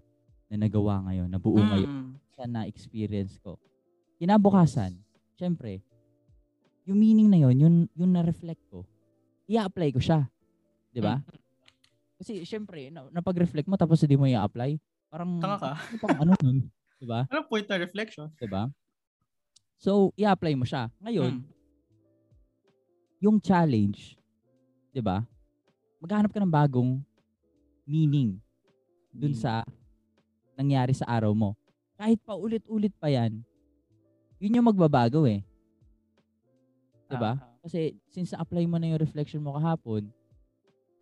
na 0.49 0.57
nagawa 0.57 1.03
ngayon, 1.05 1.29
nabuo 1.29 1.61
ngayon 1.61 1.91
Mm. 1.91 2.15
sa 2.33 2.47
na-experience 2.47 3.37
ko. 3.43 3.59
Kinabukasan, 4.17 4.97
syempre, 5.35 5.83
yung 6.87 6.97
meaning 6.97 7.29
na 7.29 7.37
yon, 7.37 7.59
yun 7.59 7.75
yung 7.93 8.15
na-reflect 8.15 8.63
ko. 8.71 8.87
I-apply 9.51 9.91
ko 9.93 10.01
siya. 10.01 10.31
'Di 10.95 11.03
ba? 11.03 11.19
Kasi 12.19 12.43
syempre, 12.47 12.89
na, 12.89 13.07
napag-reflect 13.11 13.67
mo 13.67 13.75
tapos 13.75 14.01
hindi 14.03 14.15
mo 14.15 14.27
i-apply, 14.27 14.79
parang 15.11 15.43
Tanga 15.43 15.59
ka. 15.59 15.73
ano 16.07 16.15
ano 16.23 16.33
nun, 16.41 16.59
'di 16.99 17.07
ba? 17.07 17.27
Anong 17.29 17.47
point 17.51 17.67
na 17.67 17.77
reflection? 17.83 18.31
'Di 18.39 18.47
ba? 18.47 18.71
So, 19.79 20.11
i-apply 20.19 20.55
mo 20.55 20.67
siya. 20.67 20.91
Ngayon, 21.03 21.33
Mm. 21.39 21.58
Yung 23.19 23.43
challenge, 23.43 24.15
'di 24.95 25.03
ba? 25.03 25.23
Maghanap 25.99 26.31
ka 26.31 26.39
ng 26.39 26.51
bagong 26.51 27.03
meaning 27.83 28.39
dun 29.11 29.35
Mm. 29.35 29.41
sa 29.43 29.53
nangyari 30.55 30.95
sa 30.95 31.07
araw 31.07 31.35
mo. 31.35 31.55
Kahit 31.99 32.23
pa 32.23 32.39
ulit-ulit 32.39 32.95
pa 32.99 33.11
'yan, 33.11 33.43
yun 34.39 34.55
yung 34.59 34.69
magbabago 34.71 35.27
eh. 35.27 35.43
'Di 37.11 37.17
ba? 37.19 37.35
Ah, 37.39 37.59
Kasi 37.67 37.99
since 38.07 38.31
na-apply 38.33 38.65
mo 38.71 38.79
na 38.79 38.95
yung 38.95 39.03
reflection 39.03 39.43
mo 39.43 39.59
kahapon, 39.59 40.07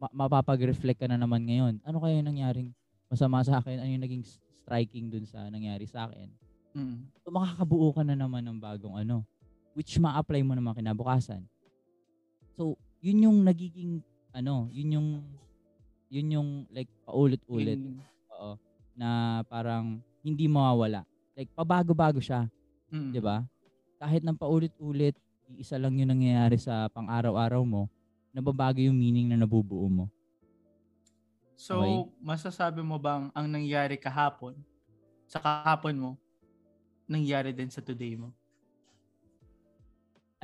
ma- 0.01 0.13
mapapag-reflect 0.25 1.05
ka 1.05 1.09
na 1.09 1.21
naman 1.21 1.45
ngayon. 1.45 1.81
Ano 1.85 2.01
kaya 2.01 2.17
yung 2.21 2.29
nangyaring 2.33 2.71
masama 3.13 3.45
sa 3.45 3.61
akin? 3.61 3.77
Ano 3.81 3.91
yung 3.93 4.05
naging 4.05 4.25
striking 4.65 5.13
dun 5.13 5.29
sa 5.29 5.47
nangyari 5.53 5.85
sa 5.85 6.09
akin? 6.09 6.33
mm. 6.75 6.97
So 7.27 7.29
makakabuo 7.35 7.91
ka 7.93 8.03
na 8.07 8.15
naman 8.17 8.47
ng 8.47 8.59
bagong 8.63 8.97
ano, 8.97 9.27
which 9.77 9.99
ma-apply 9.99 10.41
mo 10.47 10.55
naman 10.57 10.79
kinabukasan. 10.79 11.45
So, 12.57 12.81
yun 13.05 13.29
yung 13.29 13.39
nagiging 13.45 14.01
ano, 14.33 14.73
yun 14.73 14.97
yung 14.97 15.09
yun 16.09 16.29
yung 16.33 16.49
like 16.73 16.89
paulit-ulit, 17.05 17.77
oo, 18.33 18.57
na 18.97 19.41
parang 19.45 20.01
hindi 20.25 20.49
mawawala. 20.49 21.05
Like 21.37 21.53
pabago-bago 21.53 22.17
siya, 22.17 22.49
mm. 22.89 23.13
'di 23.13 23.21
ba? 23.21 23.45
Kahit 24.01 24.25
nang 24.25 24.41
paulit-ulit, 24.41 25.13
isa 25.61 25.77
lang 25.77 26.01
yung 26.01 26.09
nangyayari 26.17 26.57
sa 26.57 26.89
pang-araw-araw 26.97 27.61
mo, 27.69 27.93
nababago 28.33 28.81
yung 28.81 28.97
meaning 28.97 29.29
na 29.29 29.37
nabubuo 29.37 29.85
mo. 29.89 30.09
So, 31.57 31.81
Okay. 31.81 32.13
masasabi 32.21 32.81
mo 32.85 33.01
bang 33.01 33.33
ang 33.33 33.47
nangyari 33.49 33.97
kahapon, 33.97 34.57
sa 35.29 35.41
kahapon 35.41 35.97
mo, 35.97 36.11
nangyari 37.09 37.53
din 37.53 37.73
sa 37.73 37.81
today 37.81 38.17
mo? 38.17 38.33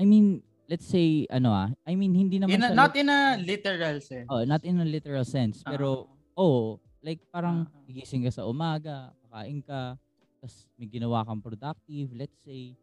I 0.01 0.09
mean, 0.09 0.41
let's 0.67 0.85
say 0.85 1.27
ano 1.29 1.51
ah, 1.51 1.69
I 1.83 1.95
mean 1.95 2.13
hindi 2.13 2.39
naman 2.39 2.55
In 2.55 2.63
a, 2.63 2.71
not 2.73 2.95
in 2.95 3.09
a 3.09 3.37
literal 3.37 3.99
sense. 3.99 4.27
oh, 4.27 4.43
not 4.43 4.63
in 4.63 4.79
a 4.79 4.87
literal 4.87 5.25
sense, 5.25 5.61
Ah. 5.63 5.71
pero 5.71 6.07
oh, 6.33 6.77
like 7.01 7.21
parang 7.29 7.67
Ah. 7.67 7.83
gigising 7.85 8.23
ka 8.23 8.33
sa 8.33 8.45
umaga, 8.45 9.11
kakain 9.25 9.61
ka, 9.61 9.97
tapos 10.37 10.55
may 10.75 10.87
ginawa 10.87 11.23
kang 11.23 11.39
productive, 11.39 12.09
let's 12.13 12.39
say. 12.41 12.75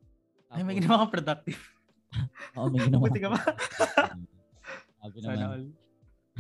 Ay, 0.48 0.62
may 0.62 0.74
Tapos- 0.74 0.78
ginawa 0.80 0.96
kang 1.00 1.14
productive. 1.14 1.60
Oo, 2.58 2.68
may 2.68 2.82
ginawa. 2.82 3.02
Buti 3.06 3.20
ka 3.20 3.30
ba? 3.30 3.42
Sabi 4.98 5.18
Sana 5.24 5.36
naman. 5.36 5.46
all. 5.46 5.66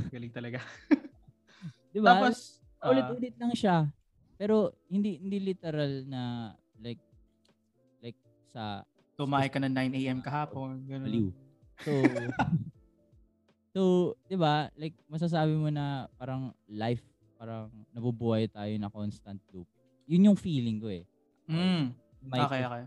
Galing 0.10 0.34
talaga. 0.34 0.60
Di 1.94 2.00
ba? 2.00 2.16
Tapos, 2.16 2.58
ah, 2.80 2.90
ulit-ulit 2.90 3.36
lang 3.38 3.54
siya. 3.54 3.86
Pero 4.34 4.72
hindi 4.88 5.20
hindi 5.20 5.38
literal 5.38 6.08
na 6.08 6.54
like 6.80 7.02
like 8.00 8.16
sa 8.48 8.82
tumahay 9.20 9.52
ka 9.52 9.60
ng 9.60 9.76
9 9.76 10.00
a.m. 10.00 10.20
kahapon. 10.24 10.80
Ganun. 10.88 11.04
baliw. 11.04 11.28
So 11.84 11.92
So, 13.70 13.82
'di 14.26 14.36
ba? 14.36 14.74
Like 14.74 14.98
masasabi 15.06 15.54
mo 15.54 15.70
na 15.70 16.10
parang 16.18 16.52
life 16.66 17.06
parang 17.38 17.70
nabubuhay 17.94 18.50
tayo 18.50 18.74
na 18.76 18.90
constant 18.90 19.40
loop. 19.54 19.70
Yun 20.10 20.34
yung 20.34 20.40
feeling 20.40 20.82
ko 20.82 20.90
eh. 20.90 21.06
Mm. 21.46 21.94
My- 22.26 22.44
Okay, 22.50 22.62
okay. 22.66 22.84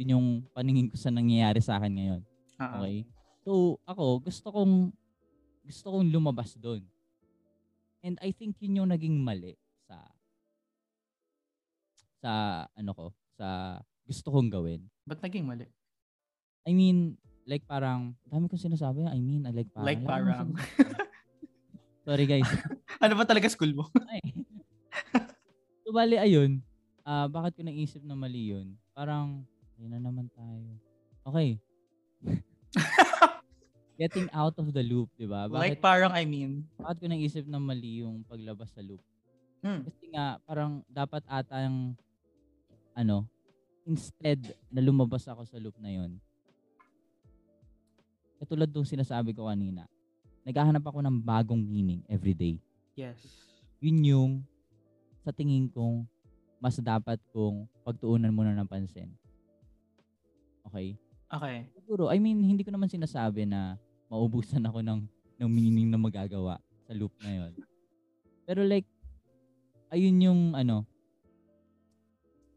Yun 0.00 0.12
yung 0.16 0.26
paningin 0.50 0.88
ko 0.90 0.96
sa 0.96 1.12
nangyayari 1.12 1.60
sa 1.60 1.76
akin 1.78 1.92
ngayon. 1.92 2.22
Ah. 2.56 2.80
Okay? 2.80 3.04
So, 3.44 3.78
ako 3.86 4.24
gusto 4.24 4.48
kong 4.50 4.90
gusto 5.62 5.86
kong 5.92 6.08
lumabas 6.08 6.56
doon. 6.56 6.82
And 8.00 8.16
I 8.24 8.32
think 8.32 8.56
yun 8.58 8.82
yung 8.82 8.90
naging 8.90 9.20
mali 9.20 9.54
sa 9.84 10.00
sa 12.24 12.32
ano 12.72 12.90
ko, 12.96 13.06
sa 13.36 13.78
gusto 14.08 14.32
kong 14.32 14.48
gawin. 14.48 14.80
Ba't 15.06 15.22
naging 15.22 15.46
mali? 15.46 15.70
I 16.66 16.74
mean, 16.74 17.14
like 17.46 17.62
parang, 17.62 18.18
dami 18.26 18.50
kong 18.50 18.58
sinasabi. 18.58 19.06
I 19.06 19.22
mean, 19.22 19.46
I 19.46 19.54
like 19.54 19.70
parang. 19.70 19.86
Like 19.86 20.02
parang. 20.02 20.46
Sorry 22.06 22.26
guys. 22.26 22.50
ano 23.02 23.14
ba 23.14 23.22
talaga 23.22 23.46
school 23.46 23.70
mo? 23.70 23.86
Ay. 24.10 24.22
so, 25.86 25.94
bali, 25.94 26.18
ayun. 26.18 26.58
Ah, 27.06 27.30
bakit 27.30 27.54
ko 27.54 27.62
naisip 27.62 28.02
na 28.02 28.18
mali 28.18 28.50
yun? 28.50 28.74
Parang, 28.98 29.46
ayun 29.78 29.94
na 29.94 30.02
naman 30.02 30.26
tayo. 30.34 30.74
Okay. 31.22 31.62
Getting 34.02 34.26
out 34.34 34.58
of 34.58 34.74
the 34.74 34.82
loop, 34.82 35.14
di 35.14 35.30
ba? 35.30 35.46
like 35.46 35.78
Bakit, 35.78 35.86
parang 35.86 36.12
I 36.12 36.26
mean. 36.26 36.66
bakit 36.82 36.98
ko 36.98 37.06
naisip 37.06 37.46
na 37.46 37.62
mali 37.62 38.02
yung 38.02 38.26
paglabas 38.26 38.74
sa 38.74 38.82
loop? 38.82 39.00
Hmm. 39.62 39.86
Kasi 39.86 40.10
nga, 40.10 40.42
parang 40.42 40.82
dapat 40.90 41.22
ata 41.30 41.62
yung, 41.62 41.94
ano, 42.98 43.30
instead 43.86 44.42
na 44.66 44.82
lumabas 44.82 45.24
ako 45.30 45.46
sa 45.46 45.56
loop 45.62 45.78
na 45.78 45.94
yun, 45.94 46.18
katulad 48.42 48.68
nung 48.68 48.84
sinasabi 48.84 49.32
ko 49.32 49.46
kanina, 49.46 49.86
naghahanap 50.42 50.82
ako 50.82 51.00
ng 51.06 51.16
bagong 51.22 51.62
meaning 51.62 52.02
every 52.10 52.34
day. 52.34 52.58
Yes. 52.98 53.16
Yun 53.78 53.98
yung 54.02 54.32
sa 55.22 55.30
tingin 55.30 55.70
kong 55.70 56.04
mas 56.58 56.82
dapat 56.82 57.22
kong 57.30 57.70
pagtuunan 57.86 58.34
muna 58.34 58.52
ng 58.58 58.68
pansin. 58.68 59.12
Okay? 60.66 60.98
Okay. 61.30 61.58
Siguro, 61.78 62.10
I 62.10 62.18
mean, 62.18 62.42
hindi 62.42 62.66
ko 62.66 62.74
naman 62.74 62.90
sinasabi 62.90 63.46
na 63.46 63.78
maubusan 64.10 64.62
ako 64.66 64.82
ng, 64.82 65.00
ng 65.38 65.50
meaning 65.50 65.90
na 65.90 66.00
magagawa 66.00 66.58
sa 66.86 66.92
loop 66.94 67.12
na 67.22 67.30
yon. 67.44 67.52
Pero 68.46 68.62
like, 68.62 68.86
ayun 69.90 70.16
yung 70.22 70.40
ano, 70.54 70.86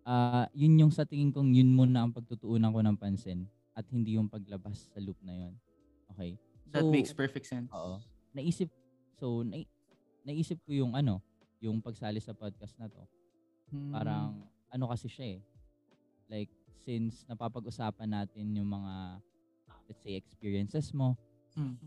ah 0.09 0.49
yun 0.57 0.73
yung 0.73 0.89
sa 0.89 1.05
tingin 1.05 1.29
kong 1.29 1.53
yun 1.53 1.69
muna 1.69 2.01
ang 2.01 2.09
pagtutuunan 2.09 2.73
ko 2.73 2.81
ng 2.81 2.97
pansin 2.97 3.45
at 3.77 3.85
hindi 3.93 4.17
yung 4.17 4.25
paglabas 4.25 4.89
sa 4.89 4.97
loop 4.97 5.21
na 5.21 5.37
yon. 5.37 5.53
Okay? 6.09 6.33
That 6.73 6.81
So, 6.81 6.89
makes 6.89 7.13
perfect 7.13 7.45
sense. 7.45 7.69
Oo. 7.69 8.01
Naisip, 8.33 8.73
so, 9.15 9.45
na, 9.45 9.61
naisip 10.25 10.57
ko 10.65 10.73
yung 10.73 10.97
ano, 10.97 11.21
yung 11.61 11.77
pagsali 11.79 12.17
sa 12.17 12.33
podcast 12.33 12.73
na 12.81 12.89
to. 12.89 13.01
Hmm. 13.69 13.93
Parang, 13.93 14.41
ano 14.73 14.85
kasi 14.89 15.05
siya 15.07 15.37
eh. 15.37 15.39
Like, 16.29 16.51
since 16.83 17.23
napapag-usapan 17.29 18.09
natin 18.09 18.49
yung 18.57 18.69
mga, 18.69 19.21
let's 19.87 20.01
say, 20.01 20.17
experiences 20.17 20.89
mo, 20.91 21.13
Hmm. 21.57 21.77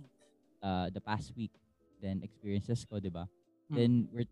uh, 0.63 0.91
the 0.91 1.03
past 1.03 1.31
week, 1.39 1.55
then 2.03 2.19
experiences 2.23 2.83
ko, 2.87 2.99
di 2.99 3.11
ba? 3.11 3.27
Hmm. 3.71 3.77
Then, 3.77 3.93
we're, 4.11 4.31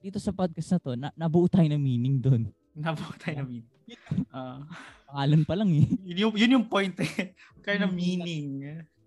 dito 0.00 0.16
sa 0.16 0.32
podcast 0.32 0.72
na 0.72 0.78
to, 0.80 0.90
na, 0.96 1.08
nabuo 1.16 1.48
tayo 1.48 1.68
ng 1.68 1.80
meaning 1.80 2.16
doon. 2.22 2.48
Nabuo 2.72 3.12
tayo 3.16 3.34
na 3.36 3.44
meaning. 3.44 3.68
Ah, 4.32 4.64
Pangalan 5.04 5.42
pa 5.44 5.52
lang 5.52 5.68
eh. 5.72 5.84
yun, 6.08 6.18
yung, 6.18 6.34
yun 6.34 6.54
yung 6.56 6.66
point 6.66 6.96
eh. 7.04 7.36
Kaya 7.60 7.76
na 7.76 7.88
Hmm. 7.88 7.96
meaning. 7.96 8.48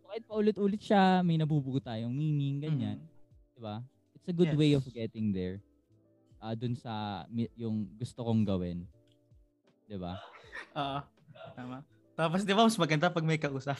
Kahit 0.05 0.23
paulit-ulit 0.23 0.79
siya, 0.79 1.19
may 1.19 1.35
nabubuo 1.35 1.81
tayong 1.81 2.13
meaning, 2.13 2.61
ganyan. 2.61 3.01
Mm. 3.01 3.09
Di 3.51 3.59
ba? 3.59 3.75
It's 4.13 4.29
a 4.29 4.31
good 4.31 4.53
Yes. 4.53 4.55
way 4.55 4.71
of 4.71 4.85
getting 4.87 5.33
there. 5.33 5.59
Ah, 6.37 6.53
dun 6.53 6.77
sa 6.77 7.25
yung 7.57 7.89
gusto 7.95 8.21
kong 8.21 8.45
gawin. 8.45 8.85
Di 9.83 9.97
ba? 9.97 10.15
Ah, 10.71 11.03
tama. 11.51 11.83
Tapos 12.15 12.43
di 12.43 12.51
ba 12.51 12.63
mas 12.63 12.79
maganda 12.79 13.09
pag 13.09 13.23
may 13.23 13.35
kausap? 13.35 13.75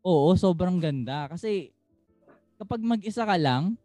Oo, 0.00 0.32
sobrang 0.34 0.76
ganda. 0.76 1.28
Kasi 1.28 1.72
kapag 2.56 2.80
mag-isa 2.80 3.24
ka 3.24 3.36
lang, 3.36 3.76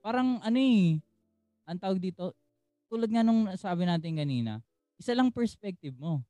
parang 0.00 0.40
ano 0.40 0.58
eh, 0.58 1.00
ang 1.64 1.78
tawag 1.78 2.00
dito, 2.00 2.36
tulad 2.88 3.08
nga 3.08 3.22
nung 3.22 3.48
sabi 3.54 3.84
natin 3.84 4.12
kanina, 4.14 4.60
isa 5.00 5.16
lang 5.16 5.32
perspective 5.32 5.96
mo. 5.96 6.20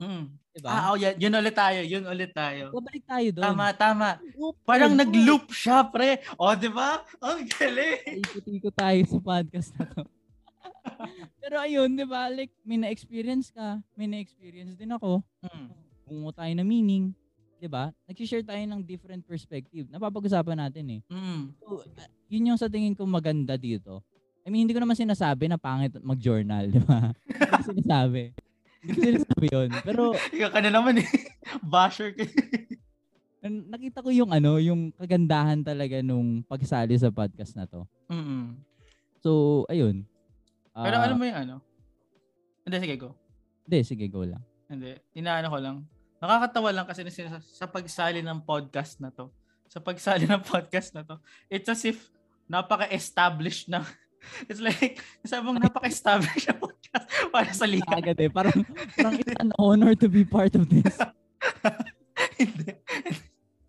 Mm. 0.00 0.32
Di 0.52 0.58
Ah, 0.64 0.92
oh, 0.92 0.96
yan, 0.96 1.16
yun 1.20 1.32
ulit 1.36 1.56
tayo. 1.56 1.80
Yun 1.84 2.04
ulit 2.08 2.32
tayo. 2.32 2.72
Babalik 2.72 3.04
tayo 3.04 3.28
doon. 3.36 3.44
Tama, 3.44 3.66
tama. 3.76 4.08
Loop, 4.36 4.56
Parang 4.64 4.92
loop. 4.92 5.00
nag-loop 5.04 5.44
siya, 5.52 5.84
pre. 5.88 6.24
O, 6.40 6.56
di 6.56 6.72
ba? 6.72 7.04
Ang 7.20 7.44
galing. 7.48 8.24
Ikot-ikot 8.24 8.74
tayo 8.76 9.00
sa 9.04 9.18
podcast 9.20 9.72
na 9.76 9.84
to. 9.88 10.02
Pero 11.40 11.56
ayun, 11.60 11.92
di 11.92 12.04
ba? 12.08 12.32
Like, 12.32 12.52
may 12.64 12.80
na-experience 12.80 13.52
ka, 13.52 13.80
may 13.92 14.08
na-experience 14.08 14.72
din 14.76 14.92
ako. 14.92 15.20
Mm. 15.44 15.68
Bungo 16.08 16.30
tayo 16.32 16.52
na 16.56 16.64
meaning. 16.64 17.12
Di 17.60 17.68
ba? 17.68 17.92
Nag-share 18.08 18.44
tayo 18.44 18.64
ng 18.64 18.80
different 18.80 19.20
perspective. 19.28 19.84
Napapag-usapan 19.92 20.64
natin 20.64 20.96
eh. 20.96 21.00
Mm. 21.12 21.52
So, 21.60 21.84
yun 22.32 22.48
yung 22.48 22.60
sa 22.60 22.72
tingin 22.72 22.96
ko 22.96 23.04
maganda 23.04 23.60
dito. 23.60 24.00
I 24.40 24.48
mean, 24.48 24.64
hindi 24.64 24.72
ko 24.72 24.80
naman 24.80 24.96
sinasabi 24.96 25.46
na 25.46 25.60
pangit 25.60 25.92
mag-journal, 26.00 26.72
di 26.72 26.80
ba? 26.80 27.12
Hindi 27.28 27.44
ko 27.44 27.62
sinasabi. 27.62 28.22
Hindi 28.80 28.90
ko 28.90 29.00
sinasabi 29.04 29.46
yun. 29.52 29.68
Pero 29.84 30.02
Ikaw 30.16 30.48
ka 30.48 30.60
na 30.64 30.70
naman 30.72 30.94
eh. 31.00 31.08
Basher 31.72 32.16
ka. 32.16 32.24
nakita 33.44 34.00
ko 34.00 34.08
yung 34.12 34.32
ano, 34.32 34.56
yung 34.56 34.92
kagandahan 34.96 35.60
talaga 35.60 36.00
nung 36.00 36.44
pagsali 36.44 36.96
sa 36.96 37.12
podcast 37.12 37.56
na 37.56 37.64
to. 37.64 37.84
Mm-mm. 38.08 38.56
So, 39.20 39.62
ayun. 39.68 40.04
Pero 40.72 40.96
Ah, 40.96 41.04
alam 41.04 41.16
mo 41.20 41.24
yung 41.28 41.38
ano? 41.38 41.54
Hindi, 42.64 42.76
sige, 42.80 42.96
go. 42.96 43.12
Hindi, 43.68 43.78
sige, 43.84 44.04
go 44.08 44.24
lang. 44.24 44.40
Hindi. 44.68 44.96
Inaano 45.12 45.48
ko 45.48 45.58
lang. 45.60 45.76
Nakakatawa 46.20 46.68
lang 46.72 46.86
kasi 46.88 47.04
sinas- 47.08 47.48
sa 47.48 47.64
pagsali 47.64 48.20
ng 48.20 48.44
podcast 48.44 49.00
na 49.00 49.08
to. 49.12 49.28
Sa 49.68 49.80
pagsali 49.80 50.24
ng 50.24 50.40
podcast 50.52 50.92
na 50.92 51.04
to. 51.04 51.16
It's 51.48 51.68
as 51.68 51.84
if 51.84 52.08
napaka-established 52.48 53.68
na. 53.68 53.84
It's 54.46 54.60
like, 54.60 55.00
sabi 55.24 55.42
mong 55.48 55.60
napaka-established 55.64 56.48
na 56.48 56.56
podcast 56.56 57.06
para 57.32 57.50
sa 57.52 57.66
liga. 57.66 57.88
Agad 57.92 58.18
eh. 58.20 58.30
Parang, 58.30 58.58
parang 58.96 59.14
it's 59.16 59.36
an 59.40 59.52
honor 59.56 59.96
to 59.96 60.06
be 60.08 60.24
part 60.24 60.54
of 60.54 60.68
this. 60.68 60.96
Hindi. 62.40 62.76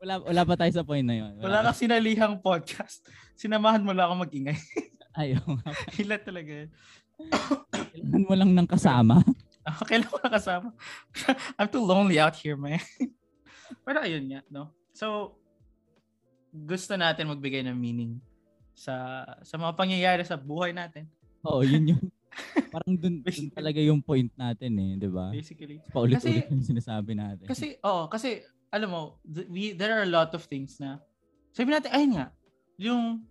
Wala, 0.02 0.14
wala 0.26 0.41
pa 0.47 0.56
tayo 0.58 0.72
sa 0.74 0.84
point 0.84 1.06
na 1.06 1.16
yun. 1.16 1.32
Wala 1.39 1.62
kang 1.62 1.78
sinalihang 1.78 2.41
podcast. 2.41 3.06
Sinamahan 3.38 3.86
mo 3.86 3.93
lang 3.93 4.10
ako 4.10 4.26
mag-ingay. 4.28 4.58
Ayaw. 5.22 5.43
Hila 5.93 6.18
talaga 6.18 6.66
yun. 6.66 6.70
Kailangan 7.93 8.24
mo 8.26 8.34
lang 8.34 8.52
ng 8.56 8.68
kasama. 8.68 9.22
Ah, 9.62 9.78
Kailan 9.86 10.10
ko 10.10 10.18
na 10.18 10.32
kasama? 10.34 10.74
I'm 11.60 11.70
too 11.70 11.86
lonely 11.86 12.18
out 12.18 12.34
here, 12.34 12.58
man. 12.58 12.82
Pero 13.86 14.02
ayun 14.02 14.26
nga, 14.26 14.41
no? 14.49 14.74
So, 14.89 15.38
gusto 16.49 16.97
natin 16.97 17.30
magbigay 17.30 17.64
ng 17.64 17.78
meaning 17.78 18.20
sa 18.82 19.21
sa 19.45 19.55
mga 19.61 19.77
pangyayari 19.77 20.25
sa 20.25 20.34
buhay 20.34 20.73
natin. 20.73 21.05
Oo, 21.45 21.61
yun 21.61 21.93
yung, 21.93 22.03
parang 22.73 22.93
dun, 22.97 23.21
dun 23.21 23.49
talaga 23.53 23.77
yung 23.77 24.01
point 24.01 24.29
natin 24.34 24.71
eh, 24.77 24.91
di 24.97 25.09
ba? 25.09 25.29
Basically. 25.29 25.77
Paulit-ulit 25.93 26.49
yung 26.49 26.65
sinasabi 26.65 27.13
natin. 27.13 27.45
Kasi, 27.45 27.77
oo, 27.82 28.09
kasi, 28.09 28.41
alam 28.73 28.89
mo, 28.89 29.01
th- 29.25 29.49
we, 29.49 29.73
there 29.77 29.93
are 29.93 30.05
a 30.05 30.09
lot 30.09 30.34
of 30.34 30.45
things 30.49 30.82
na, 30.82 30.97
sabi 31.53 31.73
natin, 31.73 31.93
ayun 31.93 32.11
nga, 32.17 32.27
yung, 32.77 33.21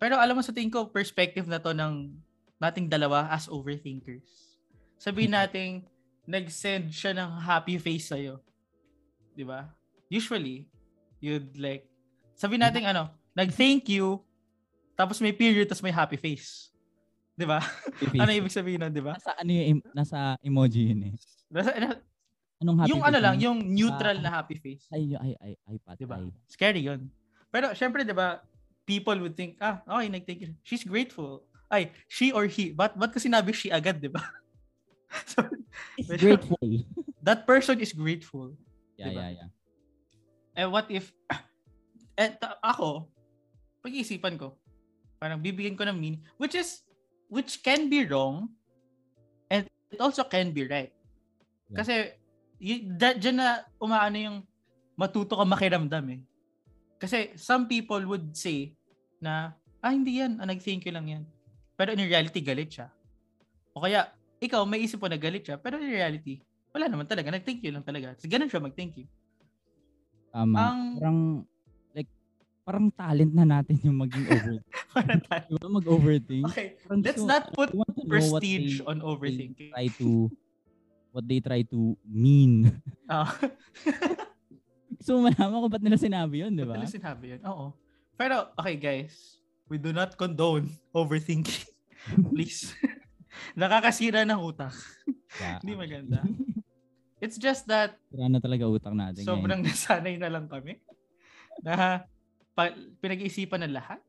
pero 0.00 0.16
alam 0.16 0.36
mo 0.36 0.42
sa 0.44 0.52
tingin 0.52 0.72
ko, 0.72 0.88
perspective 0.88 1.48
na 1.48 1.60
to 1.60 1.72
ng 1.72 2.12
nating 2.60 2.88
dalawa 2.88 3.28
as 3.32 3.48
overthinkers. 3.48 4.56
Sabihin 5.00 5.34
natin, 5.34 5.82
nag-send 6.28 6.94
siya 6.94 7.16
ng 7.16 7.30
happy 7.42 7.76
face 7.80 8.14
sa'yo. 8.14 8.38
Di 9.34 9.42
ba? 9.42 9.66
Usually, 10.06 10.68
you'd 11.18 11.56
like, 11.58 11.88
sabihin 12.38 12.62
natin 12.62 12.86
ano, 12.86 13.10
nag-thank 13.32 13.88
you, 13.88 14.20
tapos 14.92 15.18
may 15.18 15.32
period, 15.32 15.66
tapos 15.66 15.82
may 15.82 15.94
happy 15.94 16.16
face. 16.16 16.68
Di 17.32 17.48
ba? 17.48 17.58
ano 18.22 18.30
ibig 18.30 18.52
sabihin 18.52 18.80
nun, 18.80 18.92
di 18.92 19.00
ba? 19.00 19.16
Nasa 19.16 19.32
ano 19.34 19.50
yung, 19.50 19.80
nasa 19.92 20.18
emoji 20.40 20.92
yun 20.92 21.00
eh. 21.08 21.12
Nasa- 21.48 21.76
na- 21.76 22.00
Anong 22.62 22.78
happy 22.78 22.90
yung 22.94 23.02
ano 23.02 23.16
face 23.16 23.24
lang, 23.24 23.36
yun? 23.36 23.42
yung 23.42 23.58
neutral 23.74 24.16
Ah. 24.20 24.22
na 24.22 24.30
happy 24.30 24.56
face. 24.56 24.84
Ay, 24.92 25.10
yung- 25.10 25.22
ay, 25.24 25.32
ay, 25.40 25.52
ay, 25.66 25.76
patay. 25.82 25.98
Diba? 25.98 26.16
Scary 26.46 26.82
yun. 26.84 27.08
Pero 27.48 27.72
syempre, 27.72 28.04
di 28.04 28.14
ba, 28.14 28.44
people 28.84 29.16
would 29.18 29.34
think, 29.34 29.56
ah, 29.58 29.80
okay, 29.82 30.08
nag-thank 30.08 30.40
you. 30.40 30.52
She's 30.62 30.84
grateful. 30.84 31.42
Ay, 31.66 31.88
she 32.06 32.30
or 32.30 32.44
he. 32.44 32.70
But 32.70 32.94
ba't 32.94 33.10
ko 33.10 33.18
sinabi 33.18 33.50
she 33.50 33.72
agad, 33.72 33.98
di 33.98 34.12
ba? 34.12 34.20
so, 35.32 35.40
It's 35.96 36.12
grateful. 36.12 36.60
that 37.26 37.44
person 37.44 37.80
is 37.80 37.92
grateful. 37.92 38.52
yeah, 38.94 39.08
Diba? 39.08 39.16
yeah, 39.18 39.30
yeah. 39.40 39.48
Eh, 40.54 40.68
what 40.68 40.84
if, 40.88 41.10
eh, 42.20 42.28
ta- 42.36 42.60
ako, 42.60 43.08
pag-iisipan 43.82 44.38
ko, 44.38 44.54
parang 45.18 45.42
bibigyan 45.42 45.74
ko 45.74 45.82
ng 45.82 45.98
meaning, 45.98 46.22
which 46.38 46.54
is, 46.54 46.86
which 47.26 47.60
can 47.60 47.90
be 47.90 48.06
wrong, 48.06 48.50
and 49.50 49.66
it 49.90 49.98
also 49.98 50.22
can 50.22 50.54
be 50.54 50.64
right. 50.66 50.94
Yeah. 51.68 51.76
Kasi, 51.82 51.94
y- 52.62 52.86
da- 52.86 53.18
dyan 53.18 53.42
na 53.42 53.66
umaano 53.82 54.16
yung 54.16 54.38
matuto 54.94 55.34
ka 55.34 55.44
makiramdam 55.44 56.06
eh. 56.14 56.20
Kasi 57.02 57.34
some 57.34 57.66
people 57.66 58.02
would 58.06 58.30
say 58.38 58.78
na, 59.18 59.54
ah, 59.82 59.90
hindi 59.90 60.22
yan, 60.22 60.38
ah, 60.38 60.46
nag-thank 60.46 60.86
you 60.86 60.94
lang 60.94 61.10
yan. 61.10 61.24
Pero 61.74 61.98
in 61.98 62.06
reality, 62.06 62.38
galit 62.38 62.70
siya. 62.70 62.86
O 63.74 63.82
kaya, 63.82 64.14
ikaw, 64.38 64.62
may 64.62 64.86
isip 64.86 65.02
mo 65.02 65.10
na 65.10 65.18
galit 65.18 65.42
siya, 65.42 65.58
pero 65.58 65.82
in 65.82 65.90
reality, 65.90 66.38
wala 66.70 66.86
naman 66.86 67.10
talaga, 67.10 67.34
nag-thank 67.34 67.62
you 67.66 67.74
lang 67.74 67.82
talaga. 67.82 68.14
So, 68.18 68.30
ganun 68.30 68.46
siya 68.46 68.62
mag-thank 68.62 68.94
you. 69.02 69.06
Tama. 70.30 70.56
Ang- 70.56 70.96
parang, 70.98 71.18
parang 72.62 72.88
talent 72.88 73.32
na 73.32 73.44
natin 73.44 73.74
yung 73.82 73.98
maging 73.98 74.22
over. 74.24 74.56
Parang 74.94 75.20
tayo. 75.24 75.50
Diba 75.50 75.68
mag-overthink? 75.72 76.44
Okay, 76.46 76.78
Parang 76.80 77.00
let's 77.00 77.18
gusto- 77.18 77.26
not 77.26 77.44
put 77.50 77.68
prestige 78.06 78.78
on 78.84 78.96
they 78.96 79.08
overthinking. 79.08 79.70
try 79.72 79.88
to, 79.96 80.28
what 81.10 81.24
they 81.24 81.40
try 81.40 81.64
to 81.64 81.96
mean. 82.04 82.70
Ah, 83.06 83.32
So, 85.02 85.18
malaman 85.18 85.58
ko 85.58 85.66
ba't 85.66 85.82
nila 85.82 85.98
sinabi 85.98 86.46
yun, 86.46 86.54
di 86.54 86.62
ba? 86.62 86.78
Ba't 86.78 86.86
nila 86.86 86.94
sinabi 86.94 87.24
yun? 87.34 87.40
Oo. 87.42 87.74
Pero, 88.14 88.54
okay 88.54 88.78
guys, 88.78 89.42
we 89.66 89.74
do 89.74 89.90
not 89.90 90.14
condone 90.14 90.70
overthinking. 90.92 91.66
Please. 92.30 92.70
Nakakasira 93.58 94.22
ng 94.22 94.38
utak. 94.38 94.70
Yeah. 95.40 95.58
Hindi 95.58 95.74
maganda. 95.74 96.22
It's 97.18 97.34
just 97.34 97.66
that 97.66 97.98
Sira 98.12 98.30
na 98.30 98.38
talaga 98.38 98.68
utak 98.68 98.94
natin. 98.94 99.26
sobrang 99.26 99.58
nasanay 99.58 100.18
na 100.18 100.30
lang 100.30 100.46
kami 100.46 100.78
na 101.62 102.06
pa- 102.52 102.76
pinag-iisipan 103.00 103.64
ng 103.66 103.74
lahat. 103.74 104.00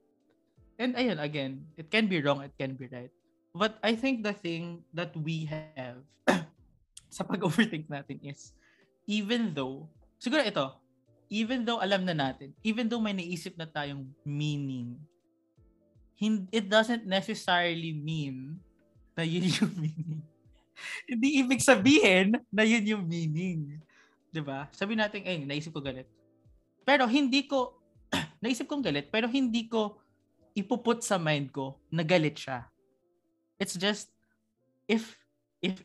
And 0.82 0.98
ayun, 0.98 1.22
again, 1.22 1.64
it 1.78 1.88
can 1.94 2.10
be 2.10 2.20
wrong, 2.20 2.41
it 2.41 2.54
can 2.58 2.74
be 2.74 2.89
right. 2.89 3.14
But 3.54 3.78
I 3.86 3.94
think 3.94 4.26
the 4.26 4.34
thing 4.34 4.82
that 4.98 5.14
we 5.14 5.46
have 5.46 6.02
sa 7.16 7.22
pag-overthink 7.22 7.86
natin 7.86 8.18
is 8.26 8.58
even 9.06 9.54
though, 9.54 9.86
siguro 10.18 10.41
ito, 10.41 10.74
even 11.30 11.62
though 11.62 11.78
alam 11.78 12.06
na 12.06 12.18
natin, 12.18 12.54
even 12.66 12.89
though 12.89 13.02
may 13.02 13.14
naisip 13.14 13.54
na 13.54 13.70
tayong 13.70 14.10
meaning, 14.26 14.98
it 16.50 16.72
doesn't 16.72 17.04
necessarily 17.04 17.91
mean 17.91 18.56
na 19.14 19.28
yun 19.28 19.46
yung 19.60 19.74
meaning. 19.76 20.22
Hindi 21.06 21.28
ibig 21.44 21.62
sabihin 21.62 22.39
na 22.50 22.64
yun 22.64 22.84
yung 22.84 23.06
meaning. 23.06 23.80
'Di 24.34 24.41
ba? 24.41 24.68
Sabi 24.74 24.98
natin, 24.98 25.22
eh, 25.24 25.44
naisip 25.46 25.76
ko 25.76 25.80
galit. 25.84 26.10
Pero 26.84 27.08
hindi 27.08 27.46
ko, 27.46 27.78
naisip 28.44 28.68
kong 28.68 28.84
galit, 28.84 29.08
pero 29.08 29.32
hindi 29.32 29.72
ko 29.72 30.04
ipuput 30.52 31.00
sa 31.00 31.16
mind 31.16 31.56
ko 31.56 31.80
na 31.88 32.04
galit 32.04 32.36
siya. 32.36 32.68
It's 33.56 33.80
just, 33.80 34.12
if, 34.86 35.16
if 35.64 35.80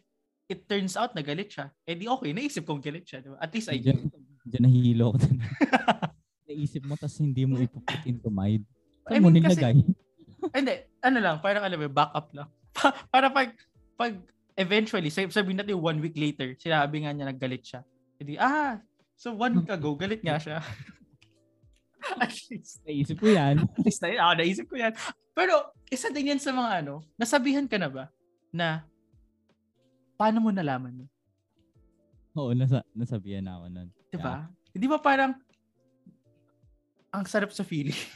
it 0.50 0.66
turns 0.66 0.98
out 0.98 1.14
na 1.14 1.22
galit 1.22 1.54
siya, 1.54 1.70
edi 1.86 2.10
okay, 2.10 2.34
naisip 2.34 2.66
kong 2.66 2.82
galit 2.82 3.06
siya. 3.06 3.22
Diba? 3.22 3.38
At 3.38 3.54
least 3.54 3.70
I 3.70 3.78
Diyan, 3.78 4.10
diyan 4.42 4.62
nahihilo 4.66 5.14
ko. 5.14 5.18
Naisip 6.48 6.82
mo, 6.82 6.98
tas 6.98 7.14
hindi 7.22 7.46
mo 7.46 7.60
ipuput 7.62 8.02
into 8.08 8.32
mind. 8.32 8.66
Saan 9.06 9.14
I 9.14 9.22
mo 9.22 9.30
mean, 9.30 9.46
kasi- 9.46 9.62
nilagay? 9.62 9.76
Hindi, 10.38 10.74
ano 11.02 11.18
lang, 11.18 11.36
parang 11.38 11.62
alam 11.62 11.78
mo, 11.78 11.86
backup 11.90 12.30
lang. 12.34 12.48
para 13.14 13.30
pag, 13.30 13.54
pag 13.94 14.18
eventually, 14.58 15.10
sab- 15.14 15.30
sabihin 15.30 15.62
natin 15.62 15.78
one 15.78 16.02
week 16.02 16.18
later, 16.18 16.58
sinabi 16.58 17.06
nga 17.06 17.14
niya 17.14 17.30
naggalit 17.30 17.62
siya. 17.62 17.80
Hindi, 18.18 18.34
ah, 18.40 18.82
so 19.14 19.30
one 19.34 19.62
week 19.62 19.70
ago, 19.70 19.94
galit 19.94 20.22
nga 20.26 20.42
siya. 20.42 20.58
At 22.24 22.32
least, 22.50 22.80
Naisip 22.84 23.16
ko 23.20 23.28
yan. 23.28 23.64
at 23.78 23.84
least 23.84 24.00
na, 24.00 24.08
ako 24.16 24.32
naisip 24.40 24.66
ko 24.68 24.76
yan. 24.80 24.92
Pero, 25.36 25.54
isa 25.92 26.08
din 26.08 26.32
yan 26.34 26.40
sa 26.40 26.52
mga 26.52 26.84
ano, 26.84 27.04
nasabihan 27.20 27.68
ka 27.68 27.76
na 27.76 27.88
ba 27.88 28.04
na 28.48 28.82
paano 30.16 30.40
mo 30.40 30.50
nalaman 30.50 31.04
yun? 31.04 31.10
Oo, 32.38 32.52
nasa, 32.54 32.84
nasabihan 32.94 33.44
na 33.44 33.58
ako 33.60 33.66
nun. 33.68 33.88
Di 34.08 34.18
ba? 34.18 34.46
Hindi 34.72 34.86
ba 34.86 34.98
parang 35.02 35.32
ang 37.12 37.24
sarap 37.24 37.52
sa 37.52 37.64
feeling? 37.64 37.96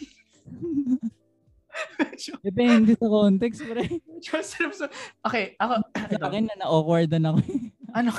Depende 2.46 2.94
sa 2.94 3.08
context, 3.08 3.64
pre. 3.66 3.98
ang 3.98 4.46
sarap 4.46 4.72
sa... 4.76 4.86
Okay, 5.26 5.56
ako, 5.58 5.82
Sa 5.90 6.26
akin 6.28 6.44
na 6.46 6.54
na-awkwardan 6.60 7.24
ako. 7.26 7.38
ano 7.98 8.10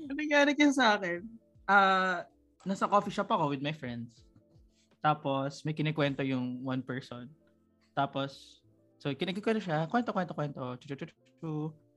Ano 0.00 0.12
nangyari 0.12 0.52
kasi 0.58 0.74
sa 0.76 0.98
akin? 0.98 1.24
Ah, 1.64 2.26
nasa 2.64 2.88
coffee 2.88 3.12
shop 3.12 3.30
ako 3.32 3.52
with 3.52 3.64
my 3.64 3.72
friends. 3.72 4.12
Tapos 5.00 5.64
may 5.64 5.72
kinikwento 5.72 6.20
yung 6.20 6.60
one 6.60 6.84
person. 6.84 7.28
Tapos 7.96 8.60
so 9.00 9.08
kinikwento 9.16 9.60
siya, 9.64 9.88
kwento 9.88 10.12
kwento 10.12 10.32
kwento, 10.36 10.76
chu 10.80 10.92
chu 10.92 10.96
chu 10.96 11.06
chu, 11.08 11.16
chu. 11.40 11.52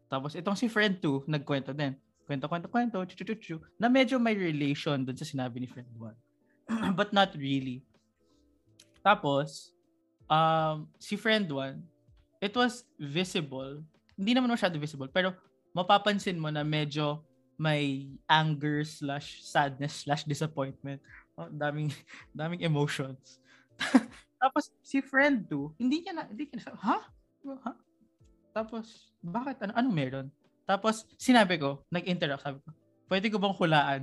Tapos 0.07 0.37
itong 0.39 0.55
si 0.55 0.71
friend 0.71 1.03
2 1.03 1.27
nagkwento 1.27 1.75
din. 1.75 1.99
Kwento 2.23 2.47
kwento 2.47 2.67
kwento, 2.71 3.03
chu 3.03 3.15
chu 3.19 3.25
chu 3.27 3.35
chu, 3.35 3.55
na 3.75 3.91
medyo 3.91 4.15
may 4.15 4.35
relation 4.35 5.03
dun 5.03 5.19
sa 5.19 5.27
sinabi 5.27 5.59
ni 5.59 5.67
friend 5.67 5.91
1. 5.99 6.95
But 6.99 7.11
not 7.11 7.35
really. 7.35 7.83
Tapos 9.03 9.75
um 10.31 10.87
si 10.95 11.19
friend 11.19 11.51
1, 11.51 11.83
it 12.39 12.55
was 12.55 12.87
visible. 12.95 13.83
Hindi 14.15 14.31
naman 14.31 14.55
masyado 14.55 14.79
visible, 14.79 15.11
pero 15.11 15.35
mapapansin 15.75 16.39
mo 16.39 16.47
na 16.47 16.63
medyo 16.63 17.19
may 17.57 18.09
anger 18.25 18.83
slash 18.83 19.41
sadness 19.45 20.05
slash 20.05 20.23
disappointment. 20.25 20.99
Oh, 21.37 21.49
daming 21.49 21.93
daming 22.37 22.61
emotions. 22.61 23.41
Tapos 24.43 24.69
si 24.83 24.99
friend 24.99 25.47
2, 25.47 25.79
hindi 25.79 26.03
niya 26.03 26.13
na 26.13 26.23
hindi 26.27 26.49
niya 26.49 26.67
na, 26.67 26.75
ha? 26.77 26.97
Ha? 27.63 27.71
Tapos 28.53 29.09
bakit 29.23 29.57
ano 29.63 29.73
anong 29.73 29.95
meron? 29.95 30.27
Tapos 30.63 31.07
sinabi 31.15 31.59
ko, 31.59 31.83
nag-interact 31.91 32.43
sabi 32.43 32.59
ko, 32.63 32.69
pwede 33.07 33.27
ko 33.31 33.37
bang 33.39 33.55
hulaan? 33.55 34.01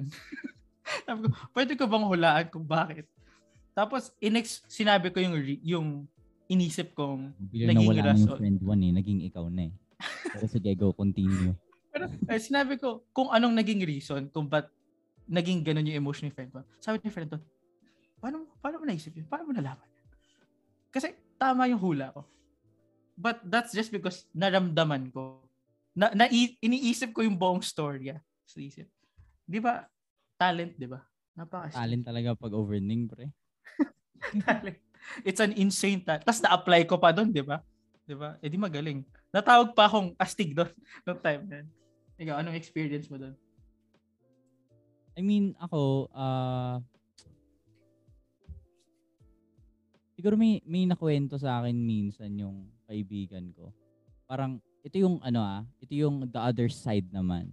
sabi 1.07 1.29
ko, 1.29 1.37
pwede 1.57 1.73
ko 1.77 1.85
bang 1.87 2.07
hulaan 2.09 2.47
kung 2.49 2.67
bakit? 2.67 3.07
Tapos 3.77 4.13
inex 4.19 4.65
sinabi 4.67 5.09
ko 5.15 5.23
yung 5.23 5.35
yung 5.63 5.89
inisip 6.51 6.93
kong 6.99 7.31
Biglang 7.39 7.79
Naging 7.79 7.89
na 7.89 7.95
yung 7.95 8.11
rason. 8.11 8.39
friend 8.41 8.59
one 8.61 8.83
eh. 8.83 8.93
Naging 8.93 9.21
ikaw 9.31 9.47
na 9.47 9.71
eh. 9.71 9.73
Pero 10.35 10.47
sige, 10.51 10.71
go, 10.75 10.91
continue. 10.91 11.55
Pero 11.91 12.05
eh, 12.07 12.41
sinabi 12.41 12.79
ko 12.79 13.03
kung 13.11 13.29
anong 13.35 13.55
naging 13.59 13.83
reason 13.83 14.31
kung 14.31 14.47
ba't 14.47 14.71
naging 15.31 15.63
ganun 15.63 15.87
yung 15.87 16.03
emotion 16.03 16.27
ni 16.27 16.35
friend 16.35 16.51
ko. 16.51 16.63
Sabi 16.83 16.99
ni 17.03 17.11
friend 17.11 17.31
ko, 17.31 17.39
paano, 18.19 18.51
paano 18.59 18.83
mo 18.83 18.85
naisip 18.87 19.15
yun? 19.15 19.27
Paano 19.31 19.47
mo 19.47 19.53
nalaman? 19.55 19.87
Kasi 20.91 21.15
tama 21.39 21.71
yung 21.71 21.79
hula 21.79 22.11
ko. 22.11 22.27
But 23.15 23.43
that's 23.47 23.71
just 23.71 23.95
because 23.95 24.27
naramdaman 24.35 25.15
ko. 25.15 25.39
Na, 25.95 26.11
na 26.15 26.27
iniisip 26.31 27.15
ko 27.15 27.23
yung 27.23 27.39
buong 27.39 27.63
storya 27.63 28.19
sa 28.47 28.59
isip. 28.59 28.91
Di 29.47 29.59
ba? 29.63 29.87
Talent, 30.35 30.75
di 30.75 30.87
ba? 30.91 30.99
Napaka 31.35 31.75
Talent 31.75 32.03
talaga 32.07 32.35
pag 32.35 32.55
overning, 32.55 33.07
pre. 33.07 33.31
talent. 34.47 34.79
It's 35.23 35.43
an 35.43 35.55
insane 35.55 36.03
talent. 36.03 36.27
Tapos 36.27 36.43
na-apply 36.43 36.87
ko 36.91 36.99
pa 36.99 37.15
doon, 37.15 37.31
di 37.31 37.43
ba? 37.43 37.63
Di 38.11 38.19
ba? 38.19 38.35
Eh 38.43 38.51
di 38.51 38.59
magaling. 38.59 39.07
Natawag 39.31 39.71
pa 39.71 39.87
akong 39.87 40.19
astig 40.19 40.51
doon 40.51 40.75
noong 41.07 41.23
time 41.23 41.43
na. 41.47 41.63
Ikaw, 42.19 42.43
anong 42.43 42.59
experience 42.59 43.07
mo 43.07 43.23
doon? 43.23 43.39
I 45.15 45.23
mean, 45.23 45.55
ako, 45.63 46.11
ah 46.11 46.83
siguro 50.21 50.37
may, 50.37 50.61
may 50.69 50.85
nakwento 50.85 51.41
sa 51.41 51.63
akin 51.63 51.73
minsan 51.73 52.29
yung 52.37 52.69
kaibigan 52.85 53.49
ko. 53.57 53.73
Parang, 54.29 54.61
ito 54.85 55.01
yung 55.01 55.17
ano 55.25 55.41
ah, 55.41 55.63
ito 55.81 55.97
yung 55.97 56.29
the 56.29 56.37
other 56.37 56.69
side 56.69 57.07
naman. 57.15 57.49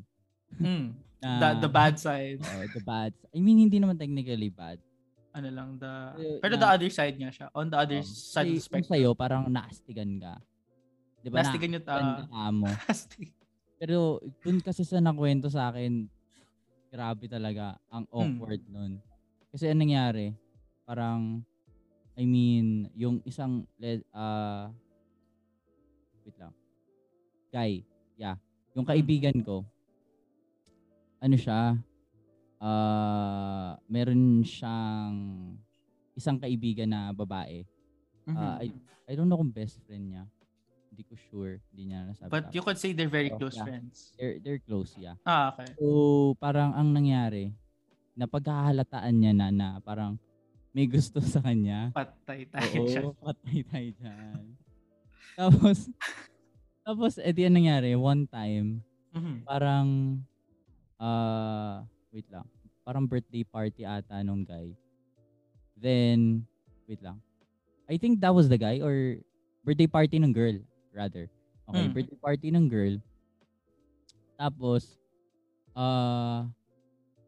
Hmm. 0.58 0.92
Na, 1.24 1.58
The, 1.58 1.66
the 1.66 1.72
bad 1.72 1.98
side. 1.98 2.38
Oo, 2.38 2.66
the 2.78 2.84
bad. 2.86 3.10
I 3.34 3.42
mean, 3.42 3.58
hindi 3.58 3.82
naman 3.82 3.98
technically 3.98 4.54
bad. 4.54 4.78
Ano 5.38 5.50
lang, 5.50 5.70
the... 5.78 5.92
Pero 6.42 6.54
na- 6.56 6.62
the 6.64 6.70
other 6.74 6.90
side 6.90 7.14
nga 7.14 7.30
siya. 7.30 7.48
On 7.54 7.66
the 7.66 7.78
other 7.78 8.02
Um, 8.02 8.10
side 8.10 8.50
of 8.50 8.58
the 8.58 8.64
spectrum. 8.64 8.90
sa'yo, 8.90 9.10
parang 9.14 9.46
naastigan 9.46 10.18
ka. 10.18 10.34
Di 11.20 11.30
ba? 11.30 11.36
Yung 11.36 11.46
Naastigan 11.46 11.72
ta- 11.80 12.26
ka 12.26 12.50
mo. 12.52 12.66
Astig. 12.90 13.30
Pero 13.78 13.98
dun 14.42 14.58
kasi 14.58 14.82
sa 14.82 14.98
nakwento 14.98 15.46
sa 15.48 15.70
akin, 15.70 16.10
grabe 16.90 17.30
talaga 17.30 17.78
ang 17.88 18.04
Hmm. 18.04 18.18
awkward 18.18 18.64
nun. 18.66 18.98
Kasi 19.48 19.70
anong 19.70 19.82
nangyari, 19.86 20.28
parang, 20.82 21.46
I 22.14 22.26
mean, 22.26 22.90
yung 22.92 23.22
isang, 23.22 23.70
ah, 24.10 24.74
wait 26.24 26.34
lang, 26.36 26.54
guy, 27.48 27.86
yeah, 28.16 28.42
yung 28.74 28.82
Hmm. 28.82 28.92
kaibigan 28.92 29.38
ko, 29.40 29.62
ano 31.20 31.36
siya, 31.36 31.78
ah, 32.58 33.78
meron 33.88 34.42
siyang 34.42 35.16
isang 36.14 36.38
kaibigan 36.42 36.90
na 36.90 37.14
babae. 37.14 37.64
Ah, 38.28 38.60
I, 38.60 38.68
I 39.08 39.14
don't 39.16 39.30
know 39.30 39.40
kung 39.40 39.54
best 39.54 39.80
friend 39.88 40.12
niya. 40.12 40.24
Hindi 40.92 41.04
ko 41.08 41.16
sure. 41.16 41.54
Hindi 41.72 41.94
niya 41.94 42.10
nasabi. 42.10 42.32
But 42.32 42.52
you 42.52 42.62
could 42.62 42.76
say 42.76 42.92
they're 42.92 43.12
very 43.12 43.30
Oh, 43.32 43.38
close 43.40 43.56
yeah. 43.56 43.66
friends. 43.70 44.12
they're, 44.18 44.38
they're 44.42 44.60
close, 44.64 44.92
yeah. 44.98 45.16
Ah, 45.24 45.54
okay. 45.54 45.70
So, 45.78 45.86
parang 46.42 46.74
ang 46.74 46.92
nangyari, 46.92 47.54
napagkahalataan 48.18 49.14
niya 49.14 49.34
na 49.36 49.48
na 49.54 49.70
parang 49.80 50.18
may 50.74 50.90
gusto 50.90 51.22
sa 51.22 51.40
kanya. 51.40 51.94
Patay 51.94 52.50
tayo. 52.50 52.82
Oo, 52.84 53.14
patay 53.22 53.62
tayo 53.64 53.90
dyan. 53.96 54.44
Tapos, 55.38 55.78
tapos, 56.82 57.14
edi 57.22 57.46
ang 57.46 57.56
nangyari, 57.62 57.94
one 57.94 58.26
time, 58.26 58.82
Mhm. 59.14 59.46
parang, 59.46 59.88
ah, 60.98 61.86
wait 62.12 62.28
lang, 62.32 62.46
parang 62.84 63.06
birthday 63.06 63.44
party 63.44 63.84
ata 63.84 64.24
nung 64.24 64.44
guy. 64.44 64.72
Then, 65.78 66.48
wait 66.90 67.02
lang. 67.04 67.22
I 67.88 67.96
think 67.96 68.20
that 68.20 68.34
was 68.34 68.50
the 68.50 68.58
guy 68.58 68.82
or 68.82 69.22
birthday 69.64 69.88
party 69.88 70.18
ng 70.20 70.34
girl, 70.34 70.58
rather. 70.92 71.30
Okay, 71.68 71.86
Mm. 71.88 71.94
birthday 71.94 72.20
party 72.20 72.48
ng 72.52 72.66
girl. 72.68 72.96
Tapos, 74.38 74.98
uh, 75.76 76.48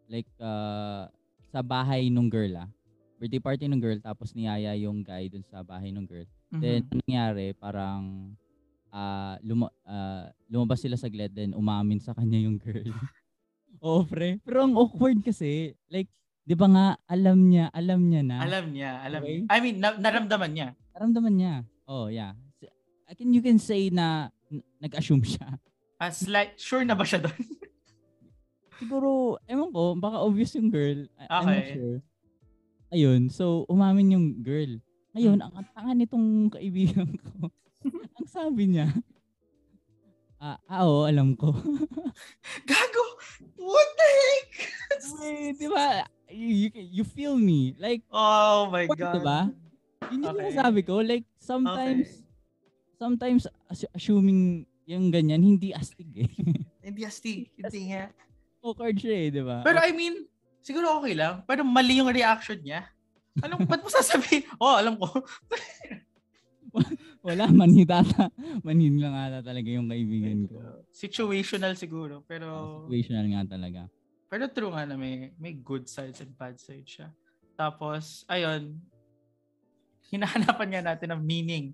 like, 0.07 0.29
uh, 0.39 1.09
sa 1.49 1.59
bahay 1.61 2.07
nung 2.09 2.29
girl 2.29 2.53
ah. 2.57 2.69
Birthday 3.19 3.41
party 3.43 3.65
ng 3.67 3.81
girl, 3.83 3.99
tapos 3.99 4.31
niyaya 4.31 4.71
yung 4.79 5.03
guy 5.03 5.27
dun 5.27 5.43
sa 5.43 5.59
bahay 5.59 5.91
ng 5.91 6.07
girl. 6.07 6.23
Mhm. 6.55 6.61
Then, 6.63 6.79
ang 6.87 6.99
nangyari, 7.03 7.47
parang, 7.53 8.03
ah 8.89 9.37
luma, 9.45 9.69
ah, 9.85 10.31
lumabas 10.49 10.81
sila 10.81 10.97
saglit, 10.97 11.29
then 11.35 11.53
umamin 11.53 11.99
sa 12.01 12.15
kanya 12.15 12.39
yung 12.41 12.57
girl. 12.57 12.89
Oo, 13.79 14.03
pre. 14.03 14.37
Pero 14.41 14.59
ang 14.61 14.75
awkward 14.75 15.19
kasi, 15.19 15.71
like, 15.87 16.09
di 16.43 16.53
ba 16.53 16.67
nga, 16.67 16.85
alam 17.05 17.47
niya, 17.47 17.71
alam 17.71 18.01
niya 18.03 18.21
na. 18.21 18.37
Alam 18.41 18.65
niya, 18.71 18.91
alam 18.99 19.21
Okay. 19.21 19.37
niya. 19.39 19.47
I 19.49 19.57
mean, 19.59 19.77
na- 19.77 19.95
naramdaman 19.95 20.51
niya. 20.51 20.67
Naramdaman 20.91 21.33
niya. 21.33 21.53
Oh, 21.85 22.07
yeah. 22.07 22.35
I 23.09 23.13
can, 23.13 23.31
you 23.31 23.41
can 23.41 23.57
say 23.57 23.89
na 23.89 24.29
n- 24.47 24.61
nag-assume 24.77 25.23
siya. 25.23 25.57
As 25.99 26.27
like, 26.27 26.55
sure 26.55 26.83
na 26.83 26.93
ba 26.93 27.03
siya 27.03 27.23
doon? 27.23 27.33
Siguro, 28.79 29.35
ewan 29.43 29.69
ko, 29.69 29.95
baka 29.95 30.17
obvious 30.19 30.55
yung 30.55 30.69
girl. 30.69 31.03
I- 31.17 31.27
I'm 31.29 31.45
not 31.45 31.57
Okay. 31.57 31.73
sure. 31.75 31.97
Ayun, 32.89 33.21
so 33.29 33.65
umamin 33.67 34.13
yung 34.13 34.27
girl. 34.39 34.79
Ngayon, 35.13 35.37
Hmm. 35.37 35.51
ang 35.51 35.67
tanga 35.73 35.93
nitong 35.93 36.27
kaibigan 36.49 37.09
ko. 37.17 37.51
ang 38.17 38.27
sabi 38.27 38.71
niya, 38.71 38.89
ah, 40.39 40.57
ah, 40.67 40.81
oo, 40.87 41.05
alam 41.05 41.35
ko. 41.35 41.51
Gago! 42.69 43.05
What 43.59 43.89
the 43.95 44.07
heck? 44.07 44.49
Wait, 45.19 45.55
di 45.59 45.67
ba? 45.67 46.07
You, 46.29 46.71
you, 46.73 47.03
feel 47.03 47.35
me. 47.35 47.75
Like, 47.77 48.03
oh 48.11 48.69
my 48.71 48.87
God. 48.87 49.19
diba? 49.19 49.39
yun 50.09 50.25
yung 50.25 50.35
Okay. 50.35 50.41
sinasabi 50.51 50.79
ko. 50.85 51.01
Like, 51.03 51.25
sometimes, 51.37 52.23
sometimes 52.97 53.43
assu- 53.69 53.91
assuming 53.93 54.65
yung 54.89 55.13
ganyan, 55.13 55.41
hindi 55.45 55.69
astig 55.71 56.09
eh. 56.25 56.29
Hindi 56.89 57.05
astig. 57.05 57.53
Hindi 57.53 57.93
nga. 57.93 58.09
Awkward 58.65 58.97
siya 58.97 59.13
eh, 59.13 59.27
di 59.29 59.45
ba? 59.45 59.61
Pero 59.61 59.77
I 59.77 59.93
mean, 59.93 60.25
siguro 60.65 60.97
okay 60.97 61.13
lang. 61.13 61.45
Pero 61.45 61.61
mali 61.61 62.01
yung 62.01 62.09
reaction 62.09 62.57
niya. 62.57 62.89
Anong, 63.45 63.69
ba't 63.69 63.85
mo 63.85 63.93
sasabihin? 63.93 64.49
Oh, 64.57 64.73
alam 64.73 64.97
ko. 64.97 65.05
Wala, 67.19 67.51
manhidata. 67.61 68.31
Manhin 68.63 68.95
lang 68.95 69.11
ata 69.11 69.43
talaga 69.43 69.67
yung 69.67 69.91
kaibigan 69.91 70.47
ko. 70.47 70.55
Situational 70.87 71.75
siguro. 71.75 72.23
Pero, 72.23 72.47
Situational 72.87 73.27
nga 73.35 73.43
talaga. 73.55 73.81
pero 74.29 74.45
true 74.47 74.69
nga 74.69 74.85
na 74.85 74.95
may, 74.95 75.33
may 75.35 75.51
good 75.53 75.89
sides 75.89 76.21
and 76.21 76.31
bad 76.37 76.55
sides 76.55 76.87
siya. 76.87 77.09
Tapos, 77.57 78.23
ayun, 78.25 78.77
hinahanapan 80.07 80.69
nga 80.69 80.81
natin 80.93 81.11
ng 81.11 81.21
meaning 81.21 81.65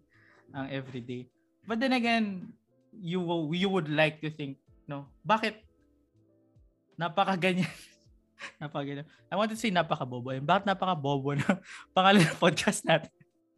ang 0.50 0.72
everyday. 0.72 1.28
But 1.64 1.78
then 1.78 1.93
again, 1.93 2.56
you 2.96 3.20
will- 3.20 3.52
you 3.52 3.68
would 3.68 3.91
like 3.91 4.24
to 4.24 4.32
think, 4.32 4.58
no, 4.88 5.06
bakit 5.22 5.62
napakaganyan? 6.96 7.68
napakaganyan. 8.62 9.06
I 9.28 9.36
want 9.36 9.52
to 9.52 9.60
say 9.60 9.70
napakabobo. 9.70 10.32
Bakit 10.32 10.66
napakabobo 10.66 11.36
na 11.36 11.60
pangalan 11.96 12.24
ng 12.24 12.39
podcast 12.39 12.82
natin? 12.88 13.12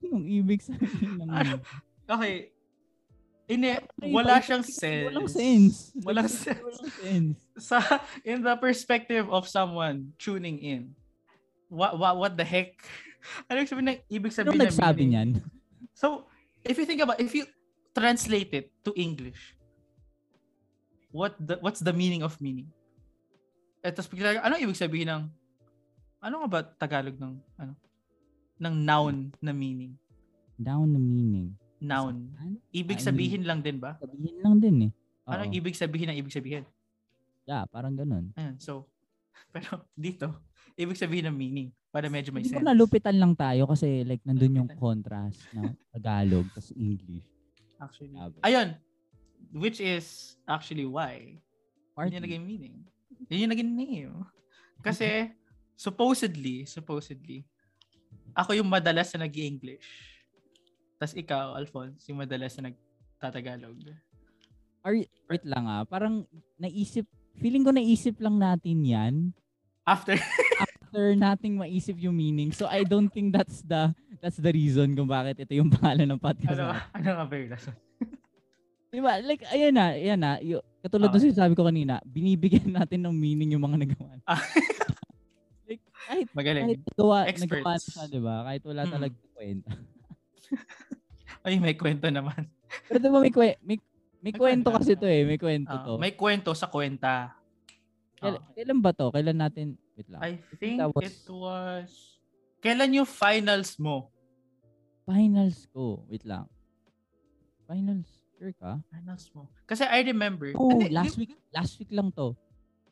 Anong 0.04 0.26
ibig 0.28 0.62
sabihin 0.62 1.22
ng 1.22 1.30
Ano? 1.30 1.56
Okay. 2.08 2.56
Ay, 3.48 3.80
wala 4.12 4.44
siyang 4.44 4.66
sense. 4.68 5.08
Walang 5.08 5.30
sense. 5.32 5.76
Walang 6.04 6.28
sense. 6.28 6.60
Walang 6.60 6.92
sense. 7.00 7.38
Sa, 7.56 7.80
in 8.28 8.44
the 8.44 8.56
perspective 8.60 9.24
of 9.32 9.48
someone 9.48 10.12
tuning 10.20 10.60
in, 10.60 10.92
what, 11.72 11.96
what, 11.96 12.16
what 12.20 12.34
the 12.36 12.44
heck? 12.44 12.76
Ano 13.52 13.60
yung 13.60 13.68
sabihin 13.72 13.90
ng 13.92 14.00
ibig 14.08 14.32
sabihin 14.32 14.56
ng 14.56 14.72
nagsabi 14.72 15.04
niyan? 15.04 15.30
So, 15.92 16.28
if 16.64 16.80
you 16.80 16.88
think 16.88 17.04
about, 17.04 17.20
if 17.20 17.36
you 17.36 17.44
translate 17.92 18.56
it 18.56 18.72
to 18.88 18.96
English, 18.96 19.58
what 21.12 21.36
the, 21.36 21.60
what's 21.60 21.84
the 21.84 21.92
meaning 21.92 22.24
of 22.24 22.40
meaning? 22.40 22.72
Eh, 23.84 23.92
tapos 23.92 24.08
bigla, 24.12 24.44
ano 24.44 24.56
ibig 24.60 24.80
sabihin 24.80 25.12
ng, 25.12 25.24
ano 26.24 26.34
nga 26.44 26.50
ba 26.52 26.60
Tagalog 26.64 27.20
ng, 27.20 27.36
ano, 27.60 27.72
ng 28.58 28.76
noun 28.84 29.30
na 29.40 29.54
meaning? 29.54 29.94
Down 30.58 30.94
the 30.94 31.02
meaning. 31.02 31.54
Noun. 31.78 32.34
Ibig 32.74 32.98
sabihin 32.98 33.46
lang 33.46 33.62
din 33.62 33.78
ba? 33.78 33.98
Sabihin 34.02 34.38
lang 34.42 34.58
din 34.58 34.90
eh. 34.90 34.92
Oo. 35.30 35.34
Anong 35.38 35.54
ibig 35.54 35.78
sabihin 35.78 36.10
ng 36.10 36.18
ibig 36.18 36.34
sabihin? 36.34 36.66
Yeah, 37.46 37.70
parang 37.70 37.94
ganun. 37.94 38.34
Ayan, 38.34 38.58
so, 38.58 38.90
pero 39.54 39.86
dito, 39.94 40.34
ibig 40.74 40.98
sabihin 40.98 41.30
ng 41.30 41.38
meaning 41.38 41.70
para 41.94 42.10
medyo 42.10 42.34
may 42.34 42.42
Siguro 42.44 42.66
sense. 42.66 42.70
nalupitan 42.74 43.16
lang 43.16 43.34
tayo 43.38 43.70
kasi 43.70 44.02
like 44.04 44.22
nandun 44.26 44.66
yung 44.66 44.72
contrast 44.76 45.40
na 45.54 45.72
Tagalog 45.94 46.50
tas 46.52 46.74
English. 46.74 47.24
Actually. 47.78 48.18
Grabe. 48.18 48.42
Ayun, 48.42 48.74
which 49.54 49.78
is 49.78 50.36
actually 50.50 50.90
why 50.90 51.38
Party. 51.94 52.10
yun 52.10 52.18
yung 52.18 52.26
naging 52.26 52.46
meaning. 52.46 52.76
Yun 53.30 53.44
yung 53.46 53.54
naging 53.54 53.72
name. 53.74 54.16
Kasi, 54.82 55.34
supposedly, 55.74 56.66
supposedly, 56.66 57.46
ako 58.34 58.58
yung 58.58 58.70
madalas 58.70 59.14
na 59.16 59.28
nag-English. 59.28 59.84
Tapos 60.98 61.14
ikaw, 61.14 61.54
Alphonse, 61.56 62.02
yung 62.10 62.20
madalas 62.24 62.58
na 62.58 62.74
nagtatagalog. 62.74 63.94
Or, 64.82 64.96
wait 65.30 65.46
lang 65.46 65.68
ah, 65.68 65.84
parang 65.86 66.26
naisip, 66.58 67.06
feeling 67.38 67.62
ko 67.62 67.72
naisip 67.76 68.18
lang 68.18 68.40
natin 68.40 68.78
yan 68.82 69.16
After, 69.88 70.20
after 70.68 71.16
nating 71.16 71.56
maisip 71.56 71.96
yung 72.04 72.20
meaning. 72.20 72.52
So 72.52 72.68
I 72.68 72.84
don't 72.84 73.08
think 73.08 73.32
that's 73.32 73.64
the 73.64 73.96
that's 74.20 74.36
the 74.36 74.52
reason 74.52 75.00
kung 75.00 75.08
bakit 75.08 75.48
ito 75.48 75.56
yung 75.56 75.72
pangalan 75.72 76.12
ng 76.12 76.20
podcast. 76.20 76.60
ano, 76.60 76.76
natin. 76.76 76.92
ano 76.92 77.08
nga 77.08 77.24
ba 77.24 77.34
yung 77.40 77.52
rason? 77.56 77.76
Diba? 78.92 79.14
Like, 79.24 79.48
ayan 79.48 79.74
na, 79.80 79.96
ayan 79.96 80.20
na. 80.20 80.32
Yung, 80.44 80.60
katulad 80.84 81.08
Okay. 81.16 81.32
okay. 81.32 81.40
sabi 81.40 81.54
ko 81.56 81.64
kanina, 81.64 82.04
binibigyan 82.04 82.68
natin 82.68 83.00
ng 83.08 83.16
meaning 83.16 83.56
yung 83.56 83.64
mga 83.64 83.80
nagawa. 83.88 84.20
Like, 85.68 85.84
kahit, 86.02 86.28
Magaling. 86.32 86.64
kahit 86.66 86.82
nagawa, 86.88 87.18
Experts. 87.26 87.44
nagawa 87.44 87.72
na 87.74 87.84
siya, 87.84 88.04
diba? 88.08 88.36
Kahit 88.42 88.64
wala 88.64 88.82
Mm. 88.82 88.92
talaga 88.92 89.18
kwenta. 89.30 89.72
Ay, 91.46 91.56
may 91.58 91.76
kwento 91.76 92.08
naman. 92.08 92.42
Pero 92.88 92.98
diba 92.98 93.20
may, 93.20 93.30
kwe, 93.30 93.50
may, 93.62 93.78
may 94.18 94.32
May 94.32 94.34
kwento 94.34 94.68
kwento. 94.68 94.80
kasi 94.80 94.92
to 94.94 95.06
eh. 95.06 95.24
May 95.24 95.38
kwento 95.38 95.72
Ah, 95.72 95.84
to. 95.86 95.94
may 95.98 96.14
kwento 96.14 96.52
sa 96.52 96.68
kwenta. 96.68 97.36
Kail- 98.16 98.40
Ah. 98.40 98.52
Kailan 98.52 98.80
ba 98.80 98.92
to? 98.92 99.08
Kailan 99.10 99.38
natin, 99.38 99.68
wait 99.94 100.08
lang. 100.08 100.22
I 100.22 100.32
think 100.58 100.80
was- 100.90 101.04
it 101.06 101.20
was... 101.30 101.90
Kailan 102.58 102.90
yung 102.94 103.06
finals 103.06 103.78
mo? 103.78 104.10
Finals 105.04 105.68
ko. 105.70 106.04
Wait 106.08 106.24
lang. 106.24 106.48
Finals. 107.64 108.08
Sure 108.34 108.54
ka? 108.54 108.80
Finals 108.88 109.26
mo. 109.32 109.48
Kasi 109.66 109.84
I 109.84 110.04
remember. 110.04 110.52
Oh, 110.54 110.70
Hindi, 110.70 110.90
last 110.90 111.16
di- 111.16 111.20
week. 111.22 111.34
Last 111.50 111.74
week 111.78 111.92
lang 111.92 112.12
to. 112.12 112.36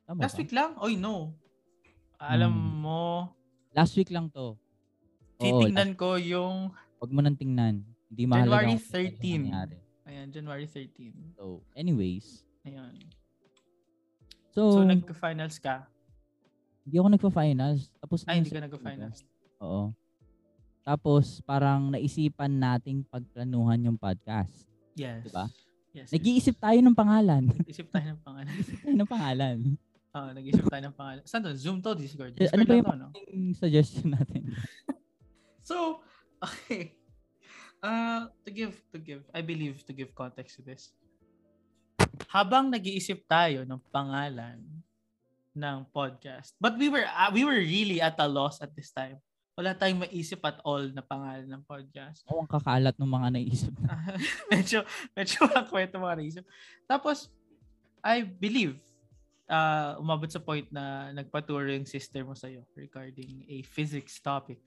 Tama 0.05 0.21
Last 0.21 0.33
ba? 0.33 0.39
week 0.39 0.51
lang? 0.51 0.71
Oy, 0.79 0.95
no. 0.95 1.33
Alam 2.17 2.51
Hmm. 2.51 2.75
mo, 2.81 3.01
Last 3.71 3.91
week 3.93 4.07
lang 4.07 4.31
to. 4.31 4.55
Titingnan 5.35 5.93
ko 5.93 6.15
yung 6.15 6.71
last- 6.71 6.83
Wag 6.97 7.11
mo 7.11 7.19
nang 7.19 7.35
tingnan. 7.35 7.83
Hindi 8.07 8.23
mahalaga. 8.23 8.63
January 8.63 8.71
kung 8.71 8.79
kailan 8.79 8.95
13. 9.11 9.41
nangyari. 9.43 9.77
Ayan, 10.05 10.27
January 10.31 10.65
13. 10.65 11.13
So, 11.35 11.43
anyways. 11.73 12.47
Ayan. 12.63 12.95
So, 14.49 14.79
So, 14.79 14.87
nagka-finals 14.87 15.59
ka? 15.59 15.83
hindi 16.81 16.95
ako 16.95 17.07
nagpa-finals. 17.11 17.91
Tapos 17.99 18.23
Ay, 18.23 18.39
hindi 18.39 18.39
yung 18.39 18.45
ka 18.45 18.53
second 18.53 18.63
nagka-finals. 18.63 19.17
ko. 19.19 19.29
Oo. 19.59 19.83
Tapos, 20.81 21.25
parang 21.41 21.89
naisipan 21.89 22.53
nating 22.53 23.03
pagplanuhan 23.03 23.81
yung 23.83 23.97
podcast. 23.97 24.69
Yes. 24.93 25.25
Diba? 25.25 25.49
Yes. 25.91 26.07
yes. 26.07 26.09
Nag-iisip 26.13 26.55
tayo 26.55 26.79
ng 26.79 26.95
pangalan. 26.95 27.43
Nag-isip 27.49 27.89
tayo 27.89 28.05
ng 28.07 28.21
pangalan. 28.23 28.47
Nag-iisip 28.47 28.77
tayo 28.79 28.95
ng 28.95 29.09
pangalan. 29.09 29.57
Oo, 30.15 30.31
nag-isip 30.31 30.63
tayo 30.71 30.83
ng 30.87 30.95
pangalan. 30.95 31.23
Saan 31.27 31.43
to? 31.43 31.51
Zoom 31.59 31.83
to? 31.83 31.91
Discord? 31.91 32.31
Eh, 32.39 32.47
Discord 32.47 32.55
ano 32.55 32.63
ba 32.63 32.73
yung- 32.73 32.87
to, 32.87 32.95
no? 32.95 33.07
Yung 33.35 33.55
suggestion 33.55 34.15
natin. 34.15 34.41
So, 35.65 35.97
okay. 36.37 36.93
Uh, 37.81 38.29
to 38.45 38.53
give, 38.53 38.77
to 38.93 39.01
give, 39.01 39.25
I 39.33 39.41
believe 39.41 39.81
to 39.89 39.97
give 39.97 40.13
context 40.13 40.61
to 40.61 40.61
this. 40.61 40.93
Habang 42.29 42.69
nag-iisip 42.69 43.25
tayo 43.25 43.65
ng 43.65 43.81
pangalan 43.89 44.61
ng 45.57 45.77
podcast, 45.89 46.53
but 46.61 46.77
we 46.77 46.85
were, 46.85 47.09
uh, 47.09 47.33
we 47.33 47.41
were 47.41 47.57
really 47.57 47.97
at 47.97 48.13
a 48.21 48.29
loss 48.29 48.61
at 48.61 48.77
this 48.77 48.93
time. 48.93 49.17
Wala 49.57 49.73
tayong 49.73 50.05
maisip 50.05 50.37
at 50.45 50.61
all 50.61 50.85
na 50.93 51.01
pangalan 51.01 51.49
ng 51.49 51.65
podcast. 51.65 52.21
Oo, 52.29 52.45
ang 52.45 52.49
kakalat 52.51 52.93
ng 53.01 53.09
mga 53.09 53.27
naisip. 53.33 53.73
medyo, 54.53 54.85
medyo 55.17 55.49
ang 55.49 55.65
kwento 55.65 55.97
mga 55.97 56.21
naisip. 56.21 56.45
Tapos, 56.85 57.33
I 58.05 58.21
believe, 58.21 58.77
uh, 59.49 59.97
umabot 60.01 60.29
sa 60.29 60.41
point 60.41 60.65
na 60.73 61.13
nagpaturo 61.13 61.69
yung 61.69 61.85
sister 61.87 62.25
mo 62.25 62.33
sa'yo 62.33 62.65
regarding 62.73 63.45
a 63.49 63.61
physics 63.65 64.17
topic. 64.21 64.61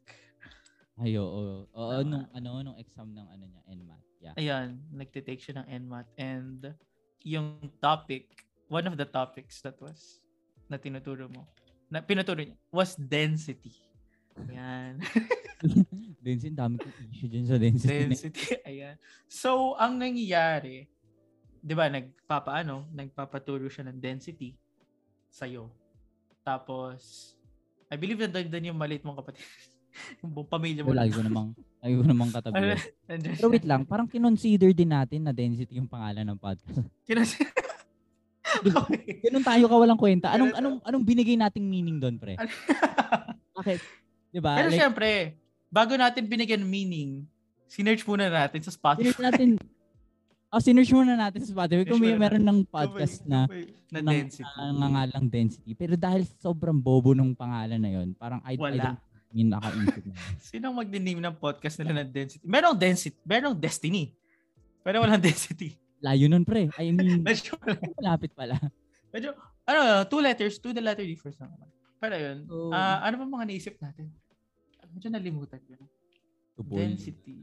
Ay, 0.98 1.14
oo. 1.14 1.66
Oo, 1.70 1.92
Tama. 2.02 2.06
nung, 2.06 2.26
ano, 2.34 2.50
nung 2.62 2.78
exam 2.78 3.06
ng 3.14 3.26
ano 3.30 3.44
niya, 3.46 3.62
NMAT. 3.70 4.04
Yeah. 4.18 4.34
Ayan, 4.34 4.82
nagtitake 4.90 5.38
siya 5.38 5.62
ng 5.62 5.86
NMAT 5.86 6.08
and 6.18 6.74
yung 7.22 7.70
topic, 7.78 8.46
one 8.66 8.86
of 8.90 8.98
the 8.98 9.06
topics 9.06 9.62
that 9.62 9.78
was 9.78 10.18
na 10.66 10.74
tinuturo 10.74 11.30
mo, 11.30 11.46
na 11.86 12.02
pinuturo 12.02 12.42
niya, 12.42 12.58
was 12.74 12.98
density. 12.98 13.78
Ayan. 14.50 14.98
density, 16.26 16.54
dami 16.54 16.82
kong 16.82 16.98
issue 17.14 17.30
dyan 17.30 17.46
sa 17.46 17.58
density. 17.62 17.94
density. 17.94 18.42
Ayan. 18.66 18.98
So, 19.30 19.78
ang 19.78 20.02
nangyayari, 20.02 20.90
di 21.62 21.74
ba, 21.78 21.86
nagpapaano, 21.86 22.90
nagpapaturo 22.90 23.70
siya 23.70 23.86
ng 23.86 24.02
density 24.02 24.50
sa'yo. 25.38 25.70
Tapos, 26.42 27.32
I 27.86 27.94
believe 27.94 28.18
na 28.18 28.28
doon 28.28 28.74
yung 28.74 28.78
maliit 28.78 29.06
mong 29.06 29.22
kapatid. 29.22 29.46
yung 30.22 30.30
buong 30.34 30.50
pamilya 30.50 30.82
mo. 30.82 30.90
Lagi 30.90 31.14
ko 31.14 31.22
namang, 31.22 31.48
lagi 31.78 31.94
ko 31.94 32.04
namang 32.04 32.30
katabi. 32.34 32.58
Pero 33.38 33.48
wait 33.48 33.66
lang, 33.66 33.86
parang 33.86 34.10
kinonsider 34.10 34.74
din 34.74 34.90
natin 34.90 35.22
na 35.22 35.32
density 35.32 35.78
yung 35.78 35.86
pangalan 35.86 36.26
ng 36.26 36.38
podcast. 36.38 36.82
Kinas- 37.08 37.38
okay. 38.58 39.22
Ganun 39.22 39.44
tayo 39.46 39.64
kawalang 39.70 40.00
kwenta. 40.00 40.34
Anong 40.34 40.52
anong 40.56 40.76
anong 40.82 41.04
binigay 41.04 41.36
nating 41.38 41.62
meaning 41.62 42.02
doon, 42.02 42.16
pre? 42.18 42.34
Bakit? 43.54 43.78
'Di 44.32 44.40
ba? 44.40 44.56
Pero 44.56 44.68
Like, 44.72 44.80
syempre, 44.80 45.10
bago 45.68 45.92
natin 45.94 46.24
binigyan 46.26 46.64
ng 46.64 46.70
meaning, 46.70 47.10
sinerch 47.68 48.02
muna 48.08 48.32
natin 48.32 48.60
sa 48.64 48.72
Spotify. 48.72 49.12
sinerch 49.12 49.22
natin 49.22 49.48
Oh, 50.48 50.56
sinerch 50.58 50.88
muna 50.90 51.12
natin 51.12 51.44
sa 51.44 51.52
Spotify 51.52 51.84
kung 51.84 52.00
may 52.00 52.16
meron 52.16 52.40
ng 52.40 52.64
podcast 52.64 53.20
na 53.22 53.44
na 53.92 54.00
ng- 54.00 54.32
density. 54.32 54.48
na 54.48 54.72
nangangalang 54.72 55.26
density. 55.28 55.70
Pero 55.76 55.92
dahil 55.92 56.24
sobrang 56.40 56.72
bobo 56.74 57.12
nung 57.12 57.36
pangalan 57.36 57.76
na 57.76 57.90
yon, 57.92 58.16
parang 58.16 58.40
I, 58.40 58.52
I 58.52 58.56
Wala. 58.56 58.96
don't 58.96 59.00
mean 59.28 59.52
nakaisip 59.52 60.02
na. 60.08 60.14
Sinong 60.48 60.72
magdi-name 60.72 61.20
ng 61.20 61.36
podcast 61.36 61.76
nila 61.78 62.00
ng 62.00 62.08
density? 62.08 62.44
Merong 62.48 62.72
density, 62.74 63.16
merong 63.22 63.52
destiny. 63.54 64.16
Pero 64.80 65.04
walang 65.04 65.20
density. 65.28 65.76
Layo 66.00 66.32
nun, 66.32 66.48
pre. 66.48 66.72
I 66.80 66.96
mean, 66.96 67.20
Medyo, 67.28 67.52
malapit 68.00 68.32
pala. 68.32 68.56
medyo, 69.12 69.36
ano, 69.68 69.80
two 70.08 70.24
letters, 70.24 70.56
two 70.56 70.72
the 70.72 70.80
letter 70.80 71.04
difference 71.04 71.36
lang 71.36 71.52
naman. 71.52 71.68
Pero 71.98 72.14
yun, 72.16 72.38
So, 72.48 72.72
ah, 72.72 73.04
ano 73.04 73.20
ba 73.20 73.36
mga 73.36 73.52
naisip 73.52 73.76
natin? 73.76 74.08
Medyo 74.88 75.12
nalimutan 75.12 75.60
na. 75.68 75.76
Tuboy. 76.56 76.88
Density. 76.88 77.36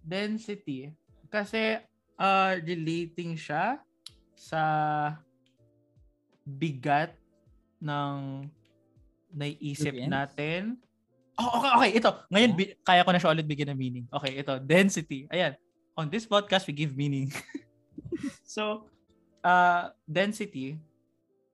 Density. 0.00 0.88
Kasi 1.30 1.78
uh, 2.18 2.52
relating 2.66 3.38
siya 3.38 3.78
sa 4.34 4.62
bigat 6.42 7.14
ng 7.78 8.44
naiisip 9.30 9.94
Experience? 9.94 10.10
natin. 10.10 10.62
Oh, 11.38 11.62
okay, 11.62 11.70
okay. 11.72 11.90
Ito. 12.02 12.10
Ngayon, 12.28 12.50
bi- 12.52 12.74
kaya 12.82 13.06
ko 13.06 13.10
na 13.14 13.20
siya 13.22 13.32
ulit 13.32 13.46
bigyan 13.46 13.72
ng 13.72 13.80
meaning. 13.80 14.04
Okay, 14.10 14.42
ito. 14.42 14.58
Density. 14.60 15.30
Ayan. 15.30 15.54
On 15.94 16.10
this 16.10 16.26
podcast, 16.26 16.66
we 16.66 16.74
give 16.74 16.92
meaning. 16.98 17.32
so, 18.44 18.90
uh, 19.40 19.94
density, 20.04 20.76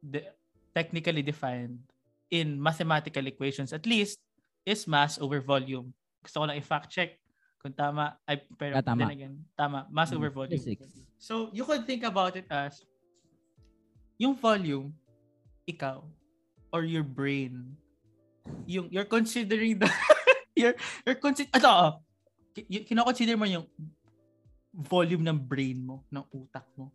de- 0.02 0.26
technically 0.74 1.22
defined 1.22 1.78
in 2.32 2.58
mathematical 2.58 3.22
equations, 3.28 3.70
at 3.70 3.86
least, 3.86 4.18
is 4.66 4.88
mass 4.90 5.20
over 5.22 5.38
volume. 5.38 5.94
Gusto 6.24 6.42
ko 6.42 6.44
lang 6.50 6.58
i-fact 6.58 6.90
check 6.90 7.22
kung 7.66 7.74
tama. 7.74 8.14
Ay, 8.22 8.46
pero 8.54 8.78
Ah, 8.78 8.84
tama. 8.86 9.02
then 9.02 9.10
again, 9.12 9.34
tama. 9.58 9.90
Mass 9.90 10.14
over 10.14 10.30
volume. 10.30 10.54
Physics. 10.54 10.86
So, 11.18 11.50
you 11.50 11.66
could 11.66 11.82
think 11.82 12.06
about 12.06 12.38
it 12.38 12.46
as 12.46 12.86
yung 14.14 14.38
volume, 14.38 14.94
ikaw, 15.66 16.06
or 16.70 16.86
your 16.86 17.02
brain, 17.02 17.74
yung 18.62 18.86
you're 18.94 19.08
considering 19.08 19.82
the 19.82 19.90
you're 20.58 20.78
you're 21.02 21.18
consider 21.18 21.50
ki- 22.54 22.68
y- 22.70 22.86
kino-consider 22.86 23.34
mo 23.34 23.44
yung 23.44 23.66
volume 24.70 25.26
ng 25.26 25.36
brain 25.36 25.82
mo, 25.82 26.06
ng 26.08 26.22
utak 26.30 26.64
mo. 26.78 26.94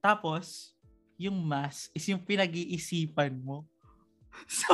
Tapos, 0.00 0.72
yung 1.20 1.36
mass 1.38 1.92
is 1.92 2.08
yung 2.08 2.18
pinag-iisipan 2.18 3.36
mo. 3.36 3.68
So, 4.48 4.72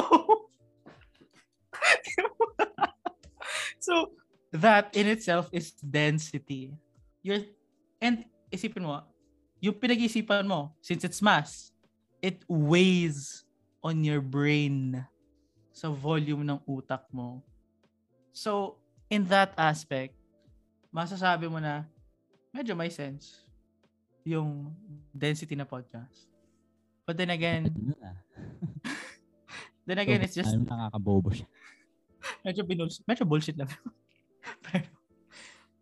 so 3.82 4.14
that 4.52 4.94
in 4.96 5.06
itself 5.06 5.48
is 5.52 5.72
density. 5.78 6.72
You're, 7.22 7.44
and 8.00 8.24
isipin 8.52 8.82
mo, 8.82 9.04
yung 9.60 9.74
pinag-iisipan 9.74 10.46
mo, 10.46 10.72
since 10.80 11.04
it's 11.04 11.20
mass, 11.20 11.70
it 12.22 12.42
weighs 12.48 13.44
on 13.82 14.02
your 14.02 14.22
brain 14.22 15.02
sa 15.74 15.90
volume 15.90 16.46
ng 16.46 16.58
utak 16.66 17.06
mo. 17.14 17.42
So, 18.34 18.78
in 19.10 19.26
that 19.30 19.54
aspect, 19.58 20.14
masasabi 20.90 21.50
mo 21.50 21.58
na 21.58 21.86
medyo 22.54 22.74
may 22.74 22.90
sense 22.90 23.46
yung 24.26 24.74
density 25.14 25.54
na 25.54 25.66
podcast. 25.66 26.26
But 27.08 27.16
then 27.16 27.32
again, 27.32 27.72
then 29.88 29.98
again, 29.98 30.20
it's 30.20 30.36
just 30.36 30.52
nakakabobo 30.52 31.32
siya. 31.32 31.48
medyo 32.46 32.62
binuls, 32.66 33.00
medyo 33.08 33.24
bullshit 33.24 33.56
lang. 33.56 33.70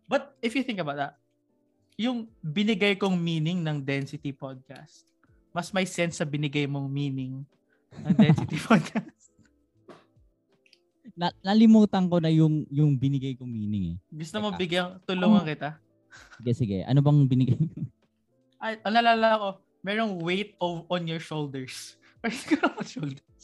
But 0.07 0.39
if 0.39 0.55
you 0.55 0.63
think 0.63 0.79
about 0.79 0.97
that, 0.97 1.13
yung 1.99 2.31
binigay 2.39 2.95
kong 2.95 3.19
meaning 3.19 3.59
ng 3.59 3.83
Density 3.83 4.31
Podcast, 4.31 5.03
mas 5.51 5.69
may 5.75 5.83
sense 5.83 6.23
sa 6.23 6.25
binigay 6.25 6.63
mong 6.63 6.87
meaning 6.87 7.43
ng 7.91 8.15
Density 8.23 8.55
Podcast. 8.55 9.35
Na, 11.17 11.33
nalimutan 11.43 12.07
ko 12.07 12.21
na 12.21 12.29
yung 12.29 12.63
yung 12.69 12.95
binigay 12.95 13.35
kong 13.35 13.49
meaning 13.49 13.97
eh. 13.97 13.97
Gusto 14.13 14.37
mo 14.39 14.53
Teka. 14.53 14.59
bigyan, 14.61 14.87
tulungan 15.03 15.43
kita? 15.43 15.81
Sige, 16.39 16.51
sige. 16.55 16.77
Ano 16.87 17.03
bang 17.03 17.19
binigay 17.27 17.57
ko? 17.57 17.65
Ay, 18.61 18.77
ang 18.85 18.93
nalala 18.95 19.27
ko, 19.37 19.49
merong 19.85 20.21
weight 20.21 20.55
of, 20.61 20.85
on 20.89 21.09
your 21.09 21.21
shoulders. 21.21 21.97
Alam 22.25 22.37
kung 22.47 22.87
shoulders. 22.87 23.43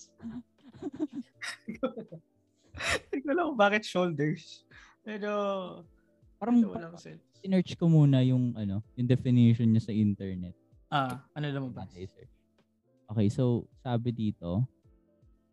Hindi 3.10 3.20
ko 3.22 3.30
alam 3.32 3.54
bakit 3.54 3.86
shoulders. 3.86 4.66
Pero, 5.06 5.30
Parang 6.44 6.60
walang 6.68 7.00
sense. 7.00 7.24
sinerch 7.40 7.80
ko 7.80 7.88
muna 7.88 8.20
yung 8.20 8.52
ano, 8.60 8.84
yung 9.00 9.08
definition 9.08 9.72
niya 9.72 9.88
sa 9.88 9.96
internet. 9.96 10.52
Ah, 10.92 11.24
ano 11.32 11.48
lumabas? 11.48 11.88
Okay, 13.08 13.32
so 13.32 13.64
sabi 13.80 14.12
dito, 14.12 14.68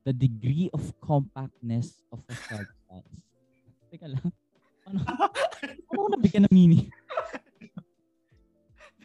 the 0.02 0.10
degree 0.10 0.66
of 0.74 0.82
compactness 0.98 2.02
of 2.10 2.18
a 2.26 2.34
substance. 2.34 3.22
Teka 3.94 4.10
lang. 4.10 4.26
Ano? 4.90 4.98
Ano 5.90 6.06
ko 6.06 6.08
nabigyan 6.16 6.48
ng 6.48 6.54
meaning? 6.54 6.86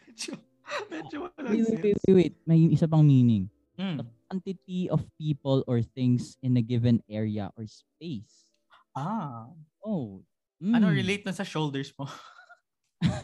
medyo, 0.00 0.32
medyo 0.88 1.16
walang 1.28 1.52
Wait, 1.52 1.66
wait, 1.68 1.98
wait, 2.00 2.14
wait. 2.14 2.34
May 2.48 2.72
isa 2.72 2.88
pang 2.88 3.04
meaning. 3.04 3.50
Mm. 3.76 4.00
The 4.00 4.06
quantity 4.26 4.88
of 4.88 5.04
people 5.20 5.60
or 5.68 5.84
things 5.84 6.40
in 6.40 6.56
a 6.56 6.64
given 6.64 7.04
area 7.10 7.52
or 7.58 7.68
space. 7.68 8.48
Ah, 8.96 9.52
Oh. 9.84 10.24
Ano 10.62 10.86
mm. 10.88 10.96
relate 10.96 11.24
na 11.28 11.34
sa 11.36 11.44
shoulders 11.44 11.92
mo? 11.96 12.08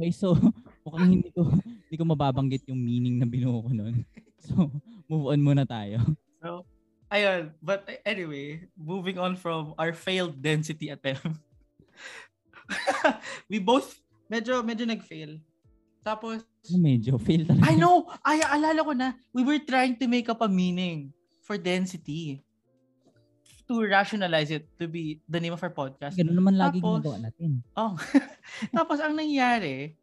Okay, 0.00 0.16
so 0.16 0.32
mukhang 0.80 1.20
hindi 1.20 1.28
ko 1.28 1.44
hindi 1.52 1.96
ko 2.00 2.04
mababanggit 2.08 2.64
yung 2.72 2.80
meaning 2.80 3.20
na 3.20 3.28
binuo 3.28 3.68
ko 3.68 3.70
nun. 3.76 4.00
So, 4.40 4.72
move 5.04 5.36
on 5.36 5.44
muna 5.44 5.68
tayo. 5.68 6.00
So, 6.40 6.64
ayun. 7.12 7.52
But 7.60 7.84
anyway, 8.08 8.64
moving 8.72 9.20
on 9.20 9.36
from 9.36 9.76
our 9.76 9.92
failed 9.92 10.40
density 10.40 10.88
attempt. 10.88 11.36
we 13.52 13.60
both 13.60 14.00
medyo 14.32 14.64
medyo 14.64 14.88
nag-fail. 14.88 15.36
Tapos 16.00 16.40
Medyo 16.72 17.20
fail 17.20 17.44
talaga. 17.44 17.68
I 17.68 17.76
know, 17.76 18.08
ay 18.24 18.40
alala 18.48 18.80
ko 18.80 18.92
na. 18.96 19.12
We 19.36 19.44
were 19.44 19.60
trying 19.60 20.00
to 20.00 20.08
make 20.08 20.32
up 20.32 20.40
a 20.40 20.48
meaning 20.48 21.12
for 21.44 21.60
density 21.60 22.40
to 23.70 23.86
rationalize 23.86 24.50
it 24.50 24.66
to 24.74 24.90
be 24.90 25.22
the 25.30 25.38
name 25.38 25.54
of 25.54 25.62
our 25.62 25.70
podcast. 25.70 26.18
Ganun 26.18 26.34
naman 26.34 26.58
lagi 26.58 26.82
Tapos- 26.82 27.06
ginagawa 27.06 27.18
natin. 27.30 27.62
Oh. 27.78 27.94
Tapos 28.82 28.98
ang 28.98 29.14
nangyari, 29.14 29.94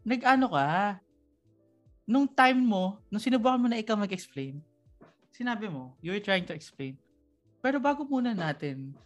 nag-ano 0.00 0.48
ka, 0.48 0.96
nung 2.08 2.24
time 2.24 2.64
mo, 2.64 2.96
nung 3.12 3.20
sinubukan 3.20 3.60
mo 3.60 3.68
na 3.68 3.76
ikaw 3.76 3.92
mag-explain, 3.92 4.56
sinabi 5.28 5.68
mo, 5.68 5.92
you 6.00 6.16
were 6.16 6.24
trying 6.24 6.48
to 6.48 6.56
explain. 6.56 6.96
Pero 7.60 7.76
bago 7.76 8.08
muna 8.08 8.32
natin 8.32 8.96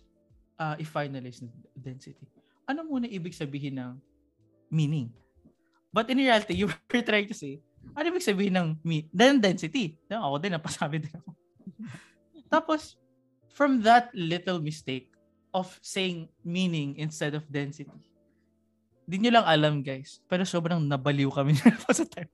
uh, 0.62 0.78
i-finalize 0.78 1.42
ng 1.42 1.50
density, 1.74 2.30
ano 2.70 2.86
muna 2.86 3.10
ibig 3.10 3.34
sabihin 3.34 3.82
ng 3.82 3.98
meaning? 4.70 5.10
But 5.90 6.06
in 6.14 6.22
reality, 6.22 6.54
you 6.54 6.70
were 6.70 7.02
trying 7.02 7.26
to 7.26 7.34
say, 7.34 7.58
ano 7.98 8.14
ibig 8.14 8.22
sabihin 8.22 8.54
ng 8.54 8.68
me- 8.86 9.10
density? 9.10 9.98
No, 10.06 10.22
ako 10.22 10.34
din, 10.38 10.54
napasabi 10.54 11.02
din 11.02 11.14
ako. 11.18 11.30
Tapos, 12.54 12.94
from 13.58 13.82
that 13.82 14.14
little 14.14 14.62
mistake 14.62 15.10
of 15.50 15.66
saying 15.82 16.30
meaning 16.46 16.94
instead 16.94 17.34
of 17.34 17.42
density, 17.50 17.90
di 19.02 19.18
nyo 19.18 19.42
lang 19.42 19.46
alam 19.50 19.74
guys, 19.82 20.22
pero 20.30 20.46
sobrang 20.46 20.78
nabaliw 20.78 21.26
kami 21.34 21.58
pa 21.58 21.90
sa 21.90 22.06
time. 22.06 22.30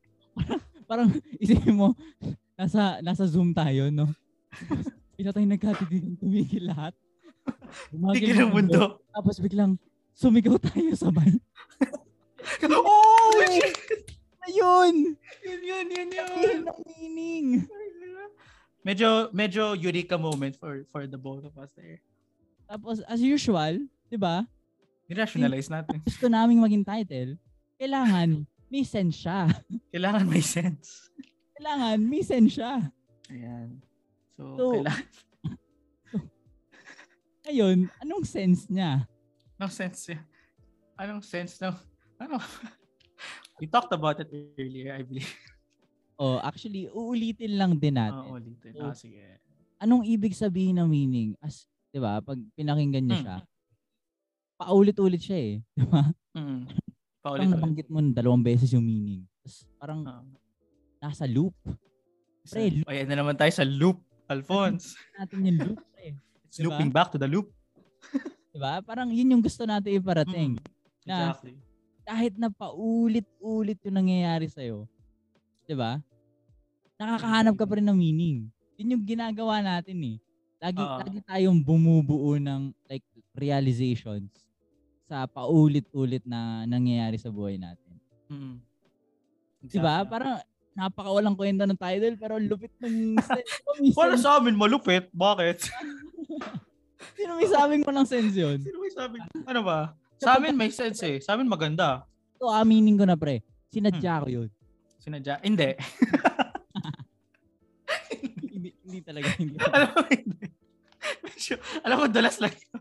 Parang 0.84 1.08
isipin 1.40 1.80
mo, 1.80 1.96
nasa 2.60 3.00
nasa 3.00 3.24
Zoom 3.24 3.56
tayo, 3.56 3.88
no? 3.88 4.12
Bigla 5.16 5.32
tayong 5.32 5.56
nagkatidig, 5.56 6.20
tumigil 6.20 6.68
lahat. 6.68 6.92
Tigil 8.12 8.44
ang 8.44 8.52
mundo. 8.52 9.00
Tapos 9.08 9.40
biglang 9.40 9.80
sumigaw 10.12 10.60
tayo 10.60 10.92
sabay. 10.92 11.32
oh! 12.68 13.32
shit! 13.48 13.78
Ayun! 14.44 15.16
Yun, 15.40 15.60
yun, 15.64 15.86
yun, 15.88 16.08
yun. 16.12 16.28
Yun 16.36 16.60
ang 16.68 16.80
meaning. 16.84 17.46
Medyo, 18.84 19.32
medyo 19.32 19.72
eureka 19.72 20.20
moment 20.20 20.52
for 20.60 20.84
for 20.92 21.08
the 21.08 21.16
both 21.16 21.48
of 21.48 21.56
us 21.56 21.72
there. 21.72 22.04
Tapos, 22.68 23.00
as 23.08 23.16
usual, 23.18 23.80
di 24.12 24.20
ba? 24.20 24.44
Ni-rationalize 25.08 25.72
natin. 25.72 26.04
Gusto 26.04 26.28
naming 26.28 26.60
maging 26.60 26.84
title, 26.84 27.40
kailangan 27.80 28.44
may 28.68 28.84
sense 28.84 29.24
siya. 29.24 29.48
Kailangan 29.92 30.24
may 30.28 30.44
sense. 30.44 31.08
Kailangan 31.56 31.98
may 32.04 32.20
sense 32.20 32.60
siya. 32.60 32.72
Ayan. 33.32 33.80
So, 34.36 34.42
So, 34.56 34.64
kailangan, 34.80 35.04
Ayun, 37.48 37.78
anong 38.00 38.24
sense 38.24 38.64
niya? 38.68 39.04
anong 39.60 39.72
sense 39.72 40.12
yun? 40.12 40.20
Anong 40.96 41.22
sense 41.24 41.60
ng, 41.60 41.76
ano? 42.20 42.36
We 43.60 43.70
talked 43.70 43.92
about 43.92 44.18
it 44.18 44.28
earlier, 44.58 44.92
I 44.92 45.02
believe. 45.06 45.30
Oh, 46.16 46.38
actually, 46.38 46.86
uulitin 46.88 47.58
lang 47.58 47.74
din 47.74 47.94
natin. 47.94 48.22
Oo, 48.24 48.36
ulitin. 48.36 48.70
So, 48.72 48.84
Ah, 48.84 48.94
sige. 48.94 49.18
Anong 49.76 50.06
ibig 50.06 50.32
sabihin 50.32 50.78
ng 50.78 50.86
meaning? 50.86 51.30
As, 51.38 51.66
di 51.88 51.98
ba, 51.98 52.18
pag 52.18 52.38
pinakinggan 52.54 53.02
niya 53.02 53.16
Mm. 53.16 53.24
siya, 53.24 53.36
paulit-ulit 54.56 55.18
siya 55.20 55.38
eh. 55.40 55.54
Di 55.74 55.84
ba? 55.84 56.02
Mm. 56.32 56.62
Paulit-ulit. 57.18 57.50
nabanggit 57.50 57.88
mo 57.88 57.98
ng 57.98 58.12
dalawang 58.12 58.42
beses 58.42 58.70
yung 58.70 58.84
meaning. 58.84 59.26
Tapos 59.40 59.54
parang 59.76 60.00
Ah. 60.04 60.22
nasa 61.00 61.24
loop. 61.24 61.52
Pre, 62.44 62.62
loop. 62.70 62.86
Ayan 62.86 63.08
na 63.08 63.16
naman 63.16 63.34
tayo 63.34 63.50
sa 63.50 63.64
loop, 63.64 63.98
Alphonse. 64.26 64.94
Natin 65.14 65.38
yung 65.42 65.58
loop 65.64 65.80
eh. 65.96 66.14
It's 66.44 66.56
Diba? 66.56 66.70
looping 66.70 66.90
back 66.90 67.10
to 67.10 67.18
the 67.18 67.26
loop. 67.26 67.50
Di 68.52 68.58
ba? 68.58 68.78
Parang 68.80 69.08
yun 69.08 69.26
yung 69.28 69.42
gusto 69.42 69.64
natin 69.64 69.90
iparating. 69.94 70.54
Mm. 70.54 70.64
Na- 71.04 71.32
Exactly. 71.32 71.56
Kahit 72.04 72.36
na 72.36 72.48
paulit-ulit 72.48 73.80
yung 73.82 73.96
nangyayari 73.96 74.46
sa'yo. 74.46 74.84
Di 75.64 75.74
ba? 75.76 76.00
Nakakahanap 77.00 77.54
ka 77.56 77.64
pa 77.64 77.74
rin 77.80 77.86
ng 77.88 77.96
meaning. 77.96 78.36
Yun 78.76 78.94
yung 78.98 79.04
ginagawa 79.04 79.64
natin 79.64 79.98
eh. 80.04 80.16
Lagi, 80.60 80.80
Oo. 80.80 80.98
lagi 81.00 81.20
tayong 81.24 81.60
bumubuo 81.60 82.40
ng 82.40 82.72
like 82.88 83.04
realizations 83.36 84.32
sa 85.04 85.28
paulit-ulit 85.28 86.24
na 86.24 86.64
nangyayari 86.64 87.20
sa 87.20 87.28
buhay 87.28 87.60
natin. 87.60 87.94
Mm. 88.32 88.56
Di 89.68 89.78
ba? 89.80 90.00
Exactly. 90.00 90.10
Parang 90.12 90.32
napakawalang 90.74 91.36
kwenta 91.38 91.64
ng 91.68 91.78
title 91.78 92.16
pero 92.18 92.40
lupit 92.40 92.72
ng 92.80 93.16
sense. 93.28 93.50
Para 93.94 94.16
sa 94.16 94.40
amin, 94.40 94.56
malupit. 94.56 95.08
Bakit? 95.12 95.68
Sino 97.20 97.36
may 97.38 97.48
sabing 97.48 97.82
mo 97.84 97.92
ng 97.92 98.08
sense 98.08 98.34
yun? 98.34 98.58
Sino 98.58 98.80
may 98.80 98.92
sabi? 98.92 99.16
Ano 99.44 99.60
ba? 99.62 99.94
Sa 100.18 100.40
amin 100.40 100.56
may 100.56 100.72
sense 100.72 101.00
eh. 101.04 101.16
Sa 101.20 101.36
amin 101.36 101.46
maganda. 101.46 102.08
Ito, 102.40 102.48
aminin 102.50 102.96
ko 102.96 103.04
na 103.06 103.14
pre. 103.14 103.44
Hmm. 103.44 103.70
Sinadya 103.70 104.24
ko 104.24 104.28
yun. 104.30 104.48
Sinadya. 105.04 105.36
Hindi. 105.44 105.76
hindi, 108.56 108.70
hindi 108.80 108.98
talaga. 109.04 109.28
Hindi. 109.36 109.60
alam 109.60 109.88
mo, 109.92 110.00
hindi. 110.08 110.46
Medyo, 111.20 111.54
alam 111.84 111.96
mo, 112.00 112.04
dalas 112.08 112.40
lang 112.40 112.56
yun. 112.56 112.80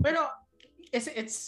Pero, 0.00 0.20
it's, 0.88 1.08
it's, 1.12 1.38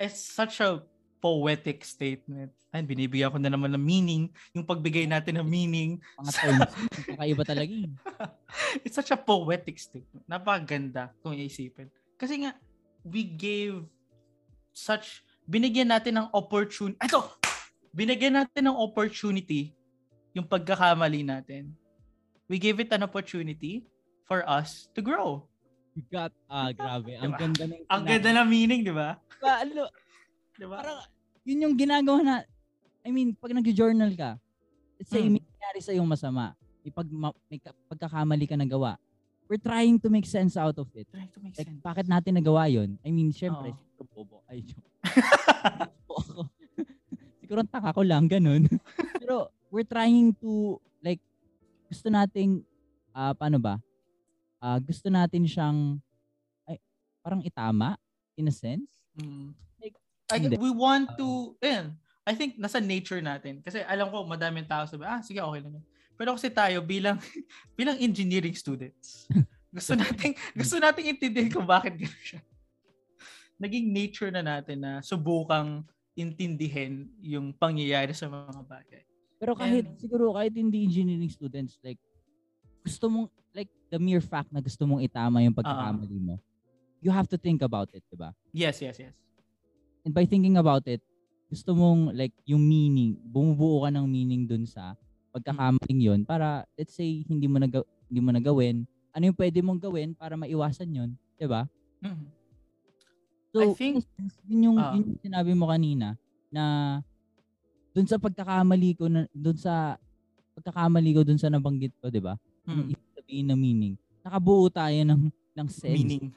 it's 0.00 0.20
such 0.24 0.64
a 0.64 0.80
poetic 1.20 1.84
statement. 1.84 2.52
Ay, 2.72 2.82
binibigyan 2.82 3.30
ko 3.30 3.38
na 3.38 3.52
naman 3.52 3.76
ng 3.76 3.84
meaning. 3.84 4.32
Yung 4.56 4.64
pagbigay 4.64 5.04
natin 5.04 5.40
ng 5.40 5.48
meaning. 5.48 6.00
Mga 6.20 6.32
terms. 6.36 6.72
Kakaiba 7.06 7.44
talaga 7.46 7.70
yun. 7.70 7.92
It's 8.84 8.98
such 8.98 9.14
a 9.14 9.20
poetic 9.20 9.78
statement. 9.78 10.26
Napakaganda 10.26 11.14
kung 11.22 11.38
iisipin. 11.38 11.86
Kasi 12.18 12.42
nga, 12.42 12.52
we 13.06 13.22
gave 13.22 13.86
such, 14.74 15.22
binigyan 15.46 15.94
natin 15.94 16.18
ng 16.18 16.28
opportunity. 16.34 16.98
Ito! 16.98 17.43
Binigyan 17.94 18.34
natin 18.34 18.66
ng 18.66 18.76
opportunity 18.76 19.70
yung 20.34 20.42
pagkakamali 20.44 21.22
natin. 21.22 21.70
We 22.50 22.58
gave 22.58 22.82
it 22.82 22.90
an 22.90 23.06
opportunity 23.06 23.86
for 24.26 24.42
us 24.44 24.90
to 24.92 25.00
grow. 25.00 25.46
You 25.94 26.02
got, 26.10 26.34
ah, 26.50 26.74
grabe. 26.74 27.14
Ang 27.14 27.30
Diba? 27.30 27.38
ganda 27.38 27.62
ng 27.64 27.80
Ang 27.86 28.02
ganda 28.02 28.30
ng 28.34 28.48
meaning, 28.50 28.80
di 28.82 28.90
ba? 28.90 29.14
Diba, 29.38 29.52
ano, 29.62 29.86
Di 30.58 30.66
ba? 30.66 30.82
parang, 30.82 30.98
yun 31.46 31.62
yung 31.62 31.74
ginagawa 31.78 32.18
na, 32.20 32.34
I 33.06 33.14
mean, 33.14 33.38
pag 33.38 33.54
nag-journal 33.54 34.10
ka, 34.12 34.34
let's 34.98 35.08
say, 35.08 35.22
Mm. 35.22 35.38
may 35.38 35.42
nangyari 35.46 35.78
sa 35.78 35.94
yung 35.94 36.10
masama, 36.10 36.58
may, 36.82 36.90
pag, 36.90 37.06
ma- 37.06 37.38
may 37.46 37.62
ka- 37.62 37.78
pagkakamali 37.86 38.44
ka 38.44 38.58
nagawa, 38.58 38.98
we're 39.46 39.60
trying 39.60 40.02
to 40.02 40.10
make 40.10 40.26
sense 40.26 40.58
out 40.58 40.74
of 40.74 40.90
it. 40.98 41.06
Trying 41.14 41.30
to 41.30 41.38
make 41.38 41.54
Like, 41.54 41.70
sense. 41.70 41.78
bakit 41.78 42.06
natin 42.10 42.42
nagawa 42.42 42.66
yun? 42.66 42.98
I 43.06 43.14
mean, 43.14 43.30
syempre, 43.30 43.70
siguro 43.94 44.10
bobo. 44.10 44.36
Ay, 44.50 44.66
joke. 44.66 44.82
Siguro 47.54 47.70
ang 47.70 47.78
taka 47.78 47.94
ko 47.94 48.02
lang, 48.02 48.26
ganun. 48.26 48.66
Pero, 49.22 49.46
we're 49.70 49.86
trying 49.86 50.34
to, 50.42 50.82
like, 50.98 51.22
gusto 51.86 52.10
nating, 52.10 52.66
ah 53.14 53.30
paano 53.30 53.62
ba? 53.62 53.78
Ah, 54.58 54.82
gusto 54.82 55.06
natin 55.06 55.46
siyang, 55.46 56.02
ay, 56.66 56.82
parang 57.22 57.46
itama, 57.46 57.94
in 58.34 58.50
a 58.50 58.54
sense. 58.54 58.90
Mm. 59.14 59.54
Like, 59.78 59.94
I, 60.34 60.42
hindi. 60.42 60.58
we 60.58 60.74
want 60.74 61.14
to, 61.14 61.54
eh, 61.62 61.86
I 62.26 62.34
think 62.34 62.58
nasa 62.58 62.82
nature 62.82 63.22
natin. 63.22 63.62
Kasi 63.62 63.86
alam 63.86 64.10
ko, 64.10 64.26
madaming 64.26 64.66
tao 64.66 64.82
sabi, 64.90 65.06
ah, 65.06 65.22
sige, 65.22 65.38
okay 65.38 65.62
lang. 65.62 65.78
yan." 65.78 65.86
Pero 66.18 66.34
kasi 66.34 66.50
tayo, 66.50 66.82
bilang, 66.82 67.22
bilang 67.78 68.02
engineering 68.02 68.58
students, 68.58 69.30
gusto 69.70 69.94
nating, 69.94 70.34
gusto 70.58 70.82
nating 70.82 71.06
intindihin 71.06 71.54
kung 71.54 71.70
bakit 71.70 71.94
gano'n 72.02 72.24
siya. 72.34 72.42
Naging 73.62 73.94
nature 73.94 74.34
na 74.34 74.42
natin 74.42 74.82
na 74.82 74.98
subukang 75.06 75.86
intindihin 76.14 77.10
yung 77.18 77.50
pangyayari 77.54 78.14
sa 78.14 78.30
mga 78.30 78.62
bagay. 78.64 79.02
Pero 79.38 79.52
kahit 79.58 79.84
And- 79.84 79.98
siguro 79.98 80.34
kahit 80.34 80.54
hindi 80.54 80.86
engineering 80.86 81.30
students 81.30 81.76
like 81.82 81.98
gusto 82.86 83.10
mong 83.10 83.26
like 83.54 83.70
the 83.90 83.98
mere 83.98 84.22
fact 84.22 84.50
na 84.54 84.62
gusto 84.62 84.86
mong 84.86 85.02
itama 85.02 85.42
yung 85.42 85.54
pagkakamali 85.54 86.18
mo. 86.22 86.38
You 87.04 87.12
have 87.12 87.28
to 87.28 87.36
think 87.36 87.60
about 87.60 87.92
it, 87.92 88.00
'di 88.08 88.16
ba? 88.16 88.32
Yes, 88.54 88.80
yes, 88.80 88.96
yes. 88.96 89.14
And 90.06 90.12
by 90.14 90.24
thinking 90.24 90.56
about 90.56 90.86
it, 90.88 91.02
gusto 91.50 91.76
mong 91.76 92.14
like 92.16 92.32
yung 92.48 92.62
meaning, 92.62 93.18
bumubuo 93.20 93.84
ka 93.84 93.90
ng 93.92 94.06
meaning 94.08 94.48
dun 94.48 94.64
sa 94.64 94.96
pagkakamaling 95.34 96.00
yon 96.00 96.20
para 96.22 96.62
let's 96.78 96.94
say 96.94 97.26
hindi 97.26 97.50
mo 97.50 97.58
naga, 97.58 97.82
hindi 98.06 98.20
mo 98.22 98.30
nagawin, 98.30 98.86
ano 99.10 99.22
yung 99.26 99.38
pwede 99.38 99.58
mong 99.60 99.80
gawin 99.82 100.14
para 100.14 100.38
maiwasan 100.38 100.88
yon, 100.88 101.10
'di 101.36 101.46
ba? 101.50 101.66
Mhm. 102.00 102.26
So, 103.54 103.62
I 103.62 103.70
think- 103.78 104.02
yun 104.50 104.74
yung, 104.74 104.78
yun 104.82 105.04
yung 105.14 105.22
sinabi 105.22 105.54
mo 105.54 105.70
kanina 105.70 106.18
na 106.50 106.98
dun 107.94 108.10
sa 108.10 108.18
pagkakamali 108.18 108.98
ko 108.98 109.06
na 109.06 109.30
dun 109.30 109.54
sa 109.54 109.94
pagkakamali 110.58 111.14
ko 111.14 111.22
dun 111.22 111.38
sa 111.38 111.46
nabanggit 111.46 111.94
ko, 112.02 112.10
'di 112.10 112.18
ba? 112.18 112.34
Ano 112.66 112.82
Mm. 112.82 112.90
ibig 112.90 113.10
sabihin 113.14 113.46
na 113.46 113.54
meaning? 113.54 113.94
Nakabuo 114.26 114.66
tayo 114.66 114.98
ng 115.06 115.30
ng 115.54 115.68
sense, 115.70 115.94
Meaning. 115.94 116.34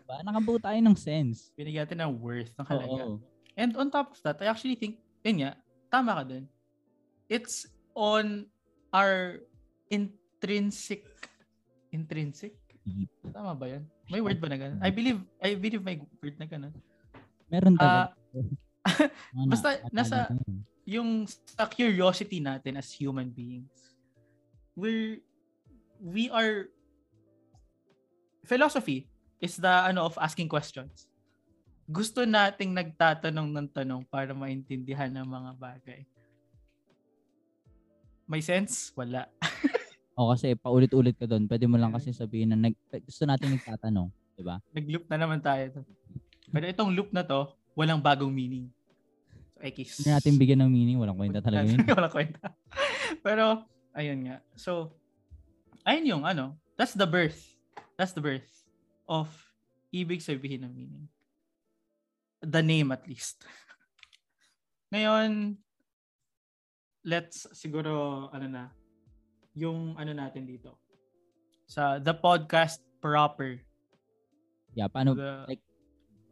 diba? 0.00 0.16
Nakabuo 0.24 0.56
tayo 0.56 0.80
ng 0.80 0.96
sense. 0.96 1.52
Binigyan 1.52 1.84
natin 1.84 2.00
ng 2.00 2.16
worth, 2.16 2.56
ng 2.56 2.64
halaga. 2.64 3.04
Oo. 3.04 3.20
And 3.52 3.76
on 3.76 3.92
top 3.92 4.16
of 4.16 4.20
that, 4.24 4.40
I 4.40 4.48
actually 4.48 4.80
think, 4.80 4.96
yun 5.20 5.44
nga, 5.44 5.60
tama 5.92 6.16
ka 6.16 6.24
dun. 6.24 6.48
It's 7.28 7.68
on 7.92 8.48
our 8.96 9.44
intrinsic, 9.92 11.04
intrinsic? 11.92 12.56
Deep. 12.86 13.10
Tama 13.28 13.52
ba 13.52 13.66
yun? 13.68 13.82
May 14.06 14.20
word 14.20 14.38
ba 14.38 14.46
na 14.46 14.56
ganun? 14.56 14.78
I 14.78 14.88
believe, 14.88 15.18
I 15.36 15.54
believe 15.54 15.82
may 15.82 15.98
word 16.16 16.36
na 16.36 16.46
ganun. 16.46 16.74
Meron 17.46 17.74
Ah, 17.76 18.08
talaga. 18.08 18.50
Mga 19.34 19.48
basta 19.52 19.68
na- 19.68 19.90
nasa- 19.92 20.28
na 20.28 20.38
yun. 20.38 20.58
yung 20.86 21.10
sa 21.26 21.66
curiosity 21.66 22.38
natin 22.38 22.78
as 22.78 22.90
human 22.90 23.26
beings, 23.26 23.74
we're, 24.72 25.18
we 25.98 26.30
are, 26.30 26.70
philosophy 28.42 29.10
is 29.36 29.58
the 29.58 29.66
ano 29.68 30.06
of 30.06 30.14
asking 30.16 30.46
questions. 30.46 31.10
Gusto 31.84 32.22
nating 32.22 32.70
nagtatanong 32.70 33.50
ng 33.50 33.68
tanong 33.68 34.02
para 34.04 34.30
maintindihan 34.30 35.06
ng 35.08 35.22
mga 35.22 35.50
bagay. 35.56 36.00
May 38.26 38.42
sense? 38.42 38.90
Wala. 38.92 39.26
O 40.16 40.32
kasi 40.32 40.56
paulit-ulit 40.56 41.12
ka 41.12 41.28
doon. 41.28 41.44
Pwede 41.44 41.68
mo 41.68 41.76
lang 41.76 41.92
kasi 41.92 42.08
sabihin 42.16 42.48
na 42.48 42.56
nag, 42.56 42.72
gusto 43.04 43.28
natin 43.28 43.52
nagtatanong, 43.52 44.08
'di 44.32 44.42
ba? 44.42 44.56
Nag-loop 44.72 45.04
na 45.12 45.16
naman 45.20 45.44
tayo. 45.44 45.84
Pero 46.48 46.64
itong 46.64 46.90
loop 46.96 47.12
na 47.12 47.20
to, 47.20 47.52
walang 47.76 48.00
bagong 48.00 48.32
meaning. 48.32 48.72
So, 49.52 49.60
X. 49.60 50.00
Hindi 50.00 50.16
natin 50.16 50.34
bigyan 50.40 50.60
ng 50.64 50.72
meaning, 50.72 50.96
walang 50.96 51.20
kwenta 51.20 51.44
talaga 51.44 51.68
yun. 51.68 51.84
walang 52.00 52.12
kwenta. 52.12 52.48
Pero, 53.20 53.68
ayun 53.92 54.24
nga. 54.24 54.36
So, 54.56 54.96
ayun 55.84 56.16
yung 56.16 56.24
ano, 56.24 56.56
that's 56.80 56.96
the 56.96 57.08
birth. 57.08 57.56
That's 58.00 58.16
the 58.16 58.24
birth 58.24 58.48
of 59.04 59.28
ibig 59.92 60.24
sabihin 60.24 60.64
ng 60.64 60.72
meaning. 60.72 61.04
The 62.40 62.64
name 62.64 62.92
at 62.92 63.04
least. 63.04 63.44
Ngayon, 64.92 65.60
let's 67.04 67.48
siguro, 67.52 68.28
ano 68.32 68.46
na, 68.48 68.64
yung 69.56 69.96
ano 69.96 70.12
natin 70.12 70.44
dito. 70.44 70.76
Sa 71.64 71.96
the 71.98 72.12
podcast 72.12 72.78
proper. 73.00 73.58
Yeah, 74.76 74.92
paano 74.92 75.16
the, 75.16 75.48
like 75.48 75.64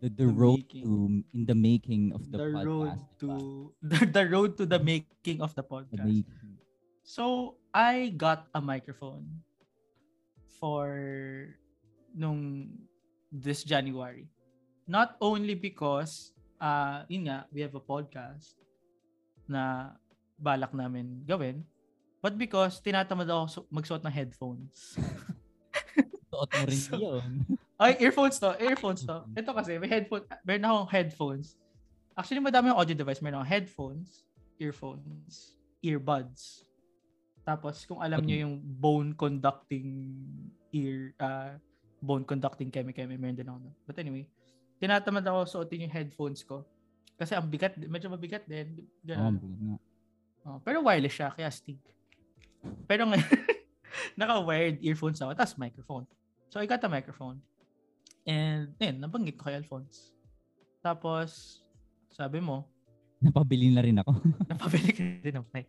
the, 0.05 0.13
the 0.13 0.29
the 0.29 0.29
road 0.29 0.61
making. 0.69 0.85
to 0.85 0.93
in 1.33 1.43
the 1.49 1.57
making 1.57 2.13
of 2.13 2.29
the, 2.29 2.37
the 2.37 2.49
road 2.61 2.93
podcast. 2.93 3.09
to 3.19 3.27
diba? 3.27 3.41
the, 3.91 3.99
the 4.13 4.25
road 4.29 4.51
to 4.61 4.65
the 4.69 4.79
making 4.79 5.41
of 5.41 5.57
the 5.57 5.65
The 5.65 5.73
podcast. 5.73 6.05
making. 6.05 6.61
So, 7.05 7.57
I 7.73 8.17
got 8.17 8.49
a 8.57 8.61
microphone 8.65 9.45
for 10.57 10.89
nung 12.17 12.69
this 13.29 13.65
January. 13.65 14.29
Not 14.89 15.17
only 15.21 15.53
because, 15.53 16.33
uh, 16.61 17.05
yun 17.13 17.29
nga, 17.29 17.45
we 17.53 17.61
have 17.61 17.77
a 17.77 17.85
podcast 17.85 18.57
na 19.45 19.93
balak 20.41 20.73
namin 20.73 21.25
gawin, 21.29 21.65
but 22.25 22.41
because 22.41 22.81
tinatamad 22.81 23.29
ako 23.29 23.43
su- 23.47 23.69
magsuot 23.69 24.01
ng 24.01 24.15
headphones. 24.15 24.97
Suot 26.33 26.49
mo 26.51 26.65
rin 26.65 26.81
So- 26.81 26.97
yun. 26.97 27.45
Ay, 27.77 28.01
earphones 28.01 28.41
to. 28.41 28.55
Earphones 28.57 29.05
to. 29.05 29.29
Ito 29.39 29.51
kasi, 29.53 29.77
may 29.77 29.91
headphone. 29.91 30.25
Meron 30.41 30.65
akong 30.65 30.89
headphones. 30.89 31.59
Actually, 32.17 32.41
madami 32.41 32.71
yung 32.71 32.81
audio 32.81 32.97
device. 32.97 33.21
Meron 33.21 33.43
akong 33.43 33.53
headphones, 33.53 34.25
earphones, 34.57 35.59
earbuds. 35.83 36.65
Tapos, 37.45 37.85
kung 37.85 38.01
alam 38.01 38.23
Okay. 38.23 38.41
nyo 38.41 38.49
yung 38.49 38.57
bone 38.63 39.13
conducting 39.13 39.91
ear, 40.73 41.13
uh, 41.21 41.59
bone 42.01 42.25
conducting 42.25 42.71
keme-keme, 42.71 43.19
meron 43.19 43.37
din 43.37 43.45
ako. 43.45 43.59
But 43.85 43.99
anyway, 43.99 44.25
tinatamad 44.79 45.27
ako 45.27 45.45
suotin 45.45 45.85
yung 45.85 45.93
headphones 45.93 46.41
ko. 46.41 46.65
Kasi 47.15 47.37
ang 47.37 47.47
bigat, 47.47 47.75
medyo 47.77 48.09
mabigat 48.09 48.47
din. 48.49 48.87
Ganun. 49.03 49.37
bigat 49.37 49.61
nga. 49.61 49.77
Oh, 50.45 50.59
pero 50.63 50.79
wireless 50.81 51.15
siya, 51.15 51.31
kaya 51.31 51.51
stig. 51.51 51.81
Pero 52.87 53.09
ngayon, 53.09 53.29
naka-wired 54.21 54.79
earphones 54.85 55.21
ako, 55.21 55.33
tapos 55.35 55.57
microphone. 55.57 56.07
So, 56.51 56.63
I 56.63 56.67
got 56.67 56.85
a 56.85 56.91
microphone. 56.91 57.43
And, 58.25 58.73
yun, 58.79 59.03
nabanggit 59.03 59.37
ko 59.37 59.51
kay 59.51 59.59
Alphonse. 59.59 60.15
Tapos, 60.81 61.61
sabi 62.13 62.39
mo, 62.39 62.69
Napabili 63.25 63.73
na 63.73 63.81
rin 63.81 63.97
ako. 63.97 64.21
napabili 64.53 64.93
ka 64.93 65.01
din 65.01 65.41
ng 65.41 65.49
mic. 65.49 65.65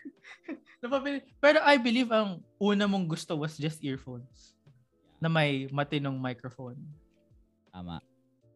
napabili. 0.82 1.20
Pero 1.36 1.60
I 1.60 1.76
believe 1.76 2.08
ang 2.08 2.40
una 2.56 2.88
mong 2.88 3.04
gusto 3.04 3.36
was 3.36 3.60
just 3.60 3.84
earphones 3.84 4.56
na 5.20 5.28
may 5.28 5.68
matinong 5.68 6.16
microphone. 6.16 6.80
Tama. 7.68 8.00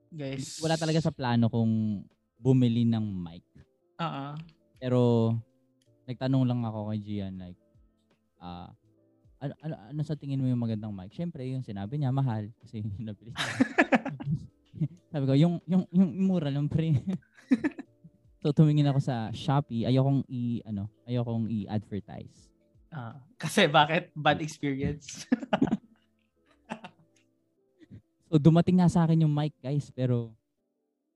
guys. 0.08 0.56
Wala 0.64 0.80
talaga 0.80 1.04
sa 1.04 1.12
plano 1.12 1.52
kung 1.52 2.00
bumili 2.40 2.88
ng 2.88 3.04
mic. 3.12 3.44
Oo. 4.00 4.26
Pero 4.80 5.00
nagtanong 6.05 6.44
lang 6.44 6.61
ako 6.64 6.92
kay 6.92 7.00
Gian 7.00 7.40
like 7.40 7.61
ah 8.40 8.68
ano, 9.44 9.55
ano, 9.61 9.74
ano 9.76 10.00
sa 10.00 10.16
tingin 10.16 10.40
mo 10.40 10.48
yung 10.48 10.61
magandang 10.61 10.94
mic? 10.96 11.12
Siyempre, 11.12 11.44
yung 11.44 11.61
sinabi 11.61 12.00
niya, 12.00 12.09
mahal. 12.09 12.48
Kasi 12.64 12.80
yung 12.80 12.96
nabili. 13.12 13.36
Sabi 15.12 15.24
ko, 15.28 15.36
yung, 15.36 15.61
yung, 15.68 15.84
yung 15.92 16.11
mura 16.16 16.48
lang 16.48 16.64
pre. 16.64 16.96
so, 18.40 18.57
tumingin 18.57 18.88
ako 18.88 19.05
sa 19.05 19.28
Shopee. 19.36 19.84
Ayokong 19.84 20.24
i, 20.32 20.64
ano, 20.64 20.88
ayokong 21.05 21.52
i-advertise. 21.52 22.48
Ah, 22.88 23.20
kasi 23.36 23.68
bakit? 23.68 24.09
Bad 24.16 24.40
experience. 24.40 25.28
So, 28.32 28.40
dumating 28.42 28.82
nga 28.82 28.90
sa 28.90 29.07
akin 29.07 29.22
yung 29.22 29.30
mic, 29.30 29.55
guys. 29.62 29.92
Pero, 29.94 30.34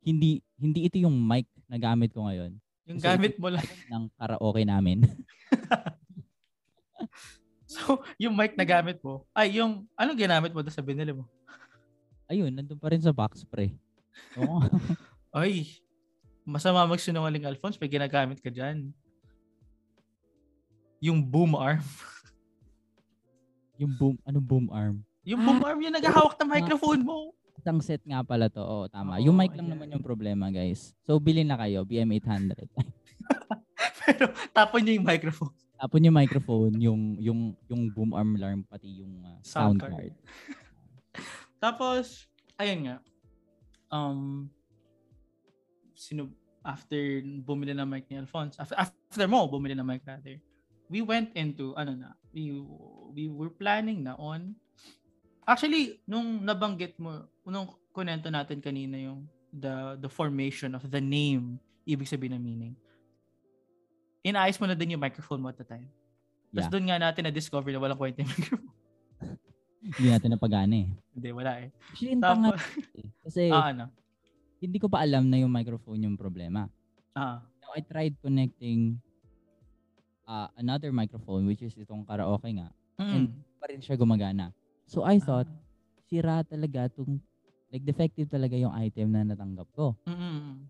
hindi 0.07 0.39
hindi 0.55 0.87
ito 0.87 1.03
yung 1.03 1.19
mic 1.19 1.51
na 1.67 1.75
gamit 1.75 2.15
ko 2.15 2.23
ngayon. 2.31 2.55
Yung 2.89 2.99
gamit 2.99 3.37
mo 3.37 3.53
lang. 3.53 3.65
ng 3.93 4.05
karaoke 4.17 4.65
namin. 4.65 5.05
So, 7.69 8.01
yung 8.17 8.33
mic 8.33 8.57
na 8.57 8.65
gamit 8.65 8.97
mo, 9.05 9.29
ay, 9.37 9.61
yung, 9.61 9.85
anong 9.93 10.17
ginamit 10.17 10.57
mo 10.57 10.65
sa 10.73 10.81
binili 10.81 11.13
mo? 11.13 11.29
Ayun, 12.25 12.49
nandun 12.49 12.81
pa 12.81 12.89
rin 12.89 13.05
sa 13.05 13.13
box 13.13 13.45
pre. 13.45 13.77
Oo. 14.41 14.65
Ay, 15.37 15.77
masama 16.49 16.89
magsinungaling 16.89 17.45
Alphonse, 17.45 17.77
may 17.77 17.93
ginagamit 17.93 18.41
ka 18.41 18.49
dyan. 18.49 18.89
Yung 21.05 21.21
boom 21.21 21.53
arm. 21.53 21.85
yung 23.77 23.93
boom, 24.01 24.17
ano 24.25 24.41
boom 24.41 24.73
arm? 24.73 25.05
Yung 25.29 25.45
boom 25.45 25.61
arm 25.61 25.79
yung 25.85 25.93
naghahawak 25.93 26.41
ng 26.41 26.49
microphone 26.49 27.05
mo. 27.05 27.37
Isang 27.59 27.83
set 27.83 28.03
nga 28.07 28.23
pala 28.23 28.47
to. 28.47 28.63
Oo, 28.63 28.87
tama. 28.87 29.19
Oo, 29.19 29.25
yung 29.27 29.35
mic 29.35 29.51
lang 29.59 29.67
ayan. 29.67 29.75
naman 29.75 29.93
yung 29.99 30.05
problema, 30.07 30.47
guys. 30.49 30.95
So, 31.03 31.19
bilhin 31.19 31.51
na 31.51 31.59
kayo, 31.59 31.83
BM800. 31.83 32.71
Pero 34.07 34.31
tapon 34.55 34.87
niya 34.87 34.95
yung 34.97 35.07
microphone. 35.07 35.55
Tapon 35.79 36.07
yung 36.07 36.17
microphone, 36.17 36.75
yung 36.79 37.01
yung 37.19 37.41
yung 37.71 37.83
boom 37.93 38.11
arm 38.11 38.35
alarm 38.35 38.67
pati 38.67 39.03
yung 39.03 39.23
uh, 39.23 39.39
sound, 39.43 39.79
Sound 39.79 39.79
card. 39.83 39.93
card. 39.95 40.15
Tapos, 41.65 42.31
ayun 42.59 42.87
nga. 42.87 42.97
Um, 43.91 44.47
sino, 45.99 46.31
after 46.63 46.99
bumili 47.43 47.75
ng 47.75 47.89
mic 47.91 48.07
ni 48.07 48.23
Alphonse, 48.23 48.55
after, 48.63 48.79
after 48.79 49.27
mo 49.27 49.51
bumili 49.51 49.75
ng 49.75 49.87
mic 49.87 50.07
rather, 50.07 50.39
we 50.87 51.03
went 51.03 51.35
into, 51.35 51.75
ano 51.75 51.95
na, 51.99 52.15
we, 52.31 52.55
we 53.13 53.27
were 53.27 53.51
planning 53.51 54.07
na 54.07 54.15
on, 54.15 54.55
actually, 55.49 55.97
nung 56.05 56.45
nabanggit 56.45 57.01
mo, 57.01 57.25
nung 57.43 57.65
kunento 57.91 58.29
natin 58.29 58.61
kanina 58.61 59.01
yung 59.01 59.25
the 59.49 59.97
the 59.97 60.11
formation 60.13 60.77
of 60.77 60.85
the 60.85 61.01
name, 61.01 61.57
ibig 61.89 62.05
sabihin 62.05 62.37
ng 62.37 62.45
meaning, 62.45 62.75
inaayos 64.21 64.61
mo 64.61 64.69
na 64.69 64.77
din 64.77 64.93
yung 64.93 65.03
microphone 65.03 65.41
mo 65.41 65.49
at 65.49 65.57
the 65.57 65.65
time. 65.65 65.89
Tapos 66.53 66.69
Yeah. 66.69 66.73
doon 66.73 66.87
nga 66.89 66.99
natin 67.01 67.23
na-discover 67.29 67.73
na 67.73 67.81
walang 67.81 67.97
kwenta 67.97 68.21
yung 68.21 68.33
microphone. 68.33 68.77
Hindi 69.79 70.09
natin 70.11 70.31
napagana 70.37 70.75
eh. 70.85 70.89
Hindi, 71.17 71.29
wala 71.33 71.53
eh. 71.65 71.69
Actually, 71.89 72.13
yung 72.13 72.25
tanga 72.25 72.49
Tapos, 72.53 72.63
eh. 73.01 73.09
Kasi 73.25 73.43
ah, 73.49 73.73
ano? 73.73 73.85
hindi 74.59 74.77
ko 74.77 74.87
pa 74.91 75.01
alam 75.01 75.25
na 75.29 75.39
yung 75.41 75.53
microphone 75.53 76.03
yung 76.05 76.17
problema. 76.19 76.69
Ah, 77.17 77.41
Now, 77.63 77.77
I 77.77 77.81
tried 77.85 78.17
connecting 78.21 78.97
uh, 80.25 80.49
another 80.57 80.89
microphone 80.89 81.45
which 81.45 81.61
is 81.61 81.77
itong 81.77 82.05
karaoke 82.05 82.53
nga. 82.57 82.69
mm. 82.97 83.29
Pa 83.61 83.69
rin 83.69 83.81
siya 83.81 83.97
gumagana. 83.97 84.53
So 84.89 85.05
I 85.05 85.21
thought, 85.21 85.45
Ah. 85.45 85.61
sira 86.09 86.41
talaga 86.49 86.89
tong 86.89 87.21
like 87.69 87.85
defective 87.85 88.33
talaga 88.33 88.57
yung 88.57 88.73
item 88.73 89.13
na 89.13 89.29
natanggap 89.29 89.69
ko. 89.77 89.93
Mm-mm. 90.09 90.65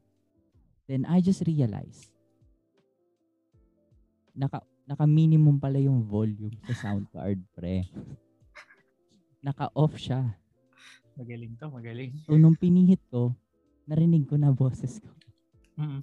Then 0.90 1.06
I 1.06 1.22
just 1.22 1.46
realized 1.46 2.10
naka 4.34 4.62
naka 4.82 5.06
minimum 5.06 5.62
pala 5.62 5.78
yung 5.78 6.02
volume 6.02 6.58
sa 6.66 6.74
sound 6.74 7.06
card 7.14 7.38
pre. 7.54 7.86
Naka 9.38 9.70
off 9.78 9.94
siya. 9.94 10.34
Magaling 11.14 11.54
to, 11.54 11.66
magaling. 11.70 12.10
So 12.26 12.34
nung 12.34 12.58
pinihit 12.58 12.98
ko, 13.10 13.30
narinig 13.86 14.26
ko 14.26 14.34
na 14.34 14.50
boses 14.50 14.98
ko. 14.98 15.10
Mm. 15.78 16.02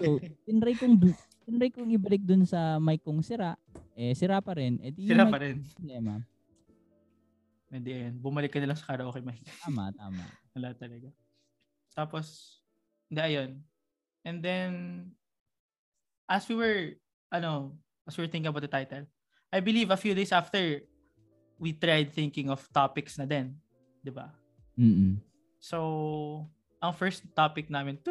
So 0.00 0.16
tinry 0.48 0.72
kong 0.80 0.96
tinry 1.44 1.68
kong 1.68 1.92
ibalik 1.94 2.22
dun 2.22 2.46
sa 2.46 2.78
mic 2.78 3.02
kong 3.02 3.20
sira. 3.20 3.58
Eh 3.98 4.14
sira 4.16 4.40
pa 4.40 4.56
rin. 4.56 4.78
Eh 4.80 4.90
di 4.94 5.10
Sira 5.10 5.26
pa 5.28 5.38
rin. 5.42 5.60
problema. 5.76 6.22
Hindi 7.72 7.90
yan. 7.90 8.14
Bumalik 8.20 8.52
ka 8.52 8.60
na 8.60 8.72
lang 8.72 8.78
sa 8.78 8.92
karaoke 8.92 9.24
mic. 9.24 9.40
Tama, 9.64 9.92
tama. 9.96 10.24
Wala 10.54 10.76
talaga. 10.76 11.08
Tapos, 11.96 12.58
hindi 13.08 13.20
ayun. 13.20 13.50
And 14.28 14.38
then, 14.44 14.70
as 16.28 16.44
we 16.48 16.54
were, 16.54 16.96
ano, 17.32 17.76
as 18.04 18.16
we 18.16 18.24
were 18.24 18.32
thinking 18.32 18.52
about 18.52 18.64
the 18.64 18.70
title, 18.72 19.08
I 19.48 19.60
believe 19.60 19.88
a 19.88 19.96
few 20.00 20.12
days 20.12 20.32
after, 20.32 20.84
we 21.56 21.72
tried 21.72 22.12
thinking 22.12 22.52
of 22.52 22.60
topics 22.72 23.16
na 23.16 23.24
din. 23.24 23.56
'di 24.02 24.10
ba? 24.10 24.34
Mm. 24.74 25.22
So, 25.62 25.78
ang 26.82 26.92
first 26.92 27.22
topic 27.38 27.70
namin, 27.70 28.02
syempre 28.02 28.10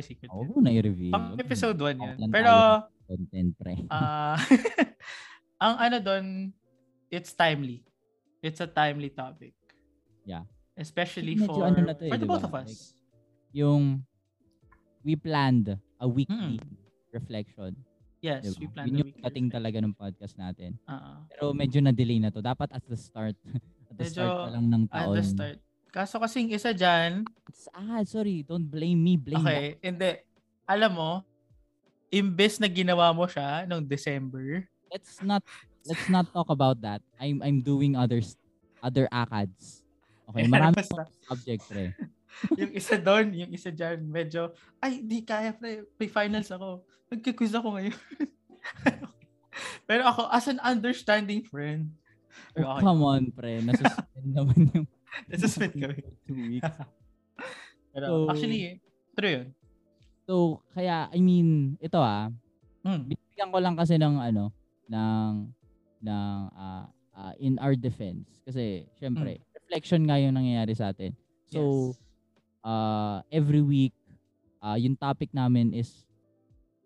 secret. 0.00 0.28
Ako 0.28 0.40
yun. 0.40 0.50
ko 0.50 0.58
na 0.58 0.70
i-review. 0.70 1.12
Pang 1.12 1.36
episode 1.36 1.78
1 1.78 1.94
yan. 1.96 2.16
Lang 2.18 2.30
Pero, 2.30 2.52
content 3.04 3.50
pre. 3.54 3.74
ah 3.88 4.34
ang 5.64 5.74
ano 5.78 5.96
doon, 5.98 6.24
it's 7.08 7.30
timely. 7.30 7.84
It's 8.40 8.58
a 8.58 8.66
timely 8.66 9.08
topic. 9.08 9.54
Yeah. 10.24 10.44
Especially 10.74 11.36
Medyo 11.36 11.46
for, 11.46 11.62
ano 11.62 11.80
na 11.80 11.94
to 11.94 12.04
eh, 12.04 12.10
for 12.10 12.18
the 12.18 12.26
both 12.26 12.42
of 12.42 12.52
us. 12.52 12.92
yung 13.50 14.02
we 15.00 15.14
planned 15.14 15.78
a 15.96 16.06
weekly 16.08 16.58
Mm. 16.58 16.68
reflection. 17.10 17.76
yes, 18.18 18.42
Diba? 18.42 18.58
we 18.58 18.66
plan 18.66 18.84
Yun 18.84 18.94
yung 18.96 19.06
weekly 19.06 19.22
reflection. 19.22 19.46
talaga 19.52 19.76
ng 19.78 19.94
podcast 19.94 20.34
natin. 20.34 20.70
Ah, 20.84 21.22
Pero 21.28 21.52
medyo 21.52 21.78
na-delay 21.78 22.18
na 22.18 22.32
to. 22.32 22.40
Dapat 22.40 22.72
at 22.72 22.82
the 22.84 22.96
start. 22.96 23.36
at 23.88 23.94
the 23.94 24.02
Medyo 24.02 24.16
start 24.18 24.32
pa 24.40 24.50
lang 24.50 24.66
ng 24.66 24.82
at 24.88 24.96
taon. 24.98 25.14
the 25.14 25.22
start. 25.22 25.58
Kaso 25.94 26.18
kasing 26.18 26.50
isa 26.50 26.74
dyan, 26.74 27.22
Ah, 27.70 28.02
sorry. 28.02 28.42
Don't 28.42 28.66
blame 28.66 28.98
me. 28.98 29.14
Blame 29.14 29.38
okay, 29.38 29.78
hindi. 29.78 30.10
Alam 30.66 30.90
mo, 30.90 31.10
imbes 32.10 32.58
na 32.58 32.66
ginawa 32.66 33.14
mo 33.14 33.30
siya 33.30 33.62
noong 33.70 33.86
December, 33.86 34.66
that. 34.66 34.90
Let's 34.90 35.14
not 35.22 35.42
let's 35.86 36.06
not 36.10 36.26
talk 36.34 36.50
about 36.50 36.82
that. 36.82 36.98
I'm 37.22 37.38
I'm 37.46 37.62
doing 37.62 37.94
others 37.94 38.34
other 38.82 39.06
ACADS. 39.14 39.86
Okay, 40.34 40.44
marami 40.54 40.82
pang 40.82 41.06
subject 41.30 41.62
pre. 41.70 41.94
yung 42.60 42.72
isa 42.74 42.98
doon, 42.98 43.30
yung 43.30 43.52
isa 43.54 43.70
dyan, 43.70 44.02
medyo, 44.02 44.50
ay, 44.82 44.98
di 44.98 45.22
kaya, 45.22 45.54
pre. 45.54 45.86
May 45.94 46.10
finals 46.10 46.50
ako. 46.50 46.82
Nagkiquiz 47.06 47.54
ako 47.54 47.78
ngayon. 47.78 47.94
Pero 49.88 50.02
ako, 50.10 50.26
as 50.28 50.50
an 50.50 50.58
understanding 50.58 51.46
friend, 51.46 51.94
Oh, 52.58 52.66
Okay. 52.66 52.82
come 52.82 53.02
on, 53.02 53.22
pre. 53.30 53.62
Nasuspend 53.62 54.30
naman 54.30 54.58
yung 54.74 54.86
nasuspend 55.30 55.74
kami. 55.74 56.00
two 56.24 56.34
weeks. 56.34 56.64
Pero 57.94 58.04
So- 58.06 58.28
actually, 58.28 58.80
true 59.14 59.32
yun. 59.32 59.46
So, 60.24 60.34
kaya, 60.72 61.06
I 61.08 61.20
mean, 61.20 61.76
ito 61.78 61.98
ah, 61.98 62.32
Hmm. 62.80 63.04
binigyan 63.04 63.48
ko 63.48 63.58
lang 63.58 63.74
kasi 63.74 63.96
ng 63.96 64.16
ano, 64.18 64.52
ng, 64.86 65.32
ng, 66.00 66.38
ah, 66.52 66.84
ah, 67.12 67.32
in 67.38 67.56
our 67.58 67.72
defense. 67.72 68.28
Kasi, 68.42 68.84
syempre, 68.94 69.40
reflection 69.54 70.00
nga 70.02 70.16
yung 70.16 70.32
nangyayari 70.32 70.72
sa 70.72 70.90
atin. 70.90 71.12
So. 71.46 71.92
Yes. 71.92 72.00
uh, 72.62 73.20
every 73.28 73.60
week, 73.60 73.92
uh, 74.58 74.74
yung 74.74 74.96
topic 74.96 75.28
namin 75.30 75.70
is 75.70 76.08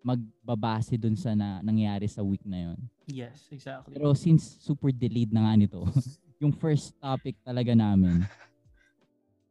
magbabase 0.01 0.95
dun 0.95 1.15
sa 1.15 1.31
na, 1.31 1.59
nangyayari 1.59 2.03
sa 2.03 2.19
week 2.19 2.43
na 2.43 2.67
yon. 2.67 2.79
Yes, 3.05 3.47
exactly. 3.49 3.95
Pero 3.95 4.11
since 4.11 4.59
super 4.59 4.91
delayed 4.91 5.31
na 5.31 5.47
nga 5.47 5.53
nito, 5.55 5.79
yung 6.39 6.51
first 6.51 6.95
topic 6.97 7.35
talaga 7.43 7.75
namin 7.75 8.23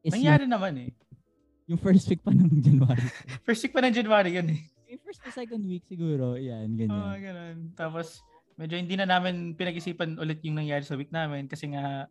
is 0.01 0.11
yung, 0.11 0.25
Nangyari 0.25 0.45
naman 0.45 0.73
eh. 0.79 0.91
yung 1.69 1.77
first 1.77 2.09
week 2.09 2.21
pa 2.21 2.33
ng 2.33 2.49
January. 2.59 3.05
First 3.47 3.61
week 3.61 3.73
pa 3.73 3.85
ng 3.85 3.93
January 3.93 4.33
yun 4.33 4.49
eh. 4.49 4.61
yung 4.89 5.05
first 5.05 5.21
to 5.21 5.29
second 5.29 5.61
week 5.63 5.85
siguro, 5.85 6.33
yan, 6.35 6.73
ganyan. 6.73 6.97
Oo, 6.97 7.13
ganun. 7.15 7.57
Tapos, 7.77 8.25
medyo 8.57 8.73
hindi 8.75 8.97
na 8.97 9.05
namin 9.05 9.53
pinag-isipan 9.53 10.17
ulit 10.17 10.41
yung 10.41 10.57
nangyari 10.57 10.81
sa 10.81 10.97
week 10.97 11.13
namin 11.13 11.45
kasi 11.45 11.69
nga, 11.69 12.09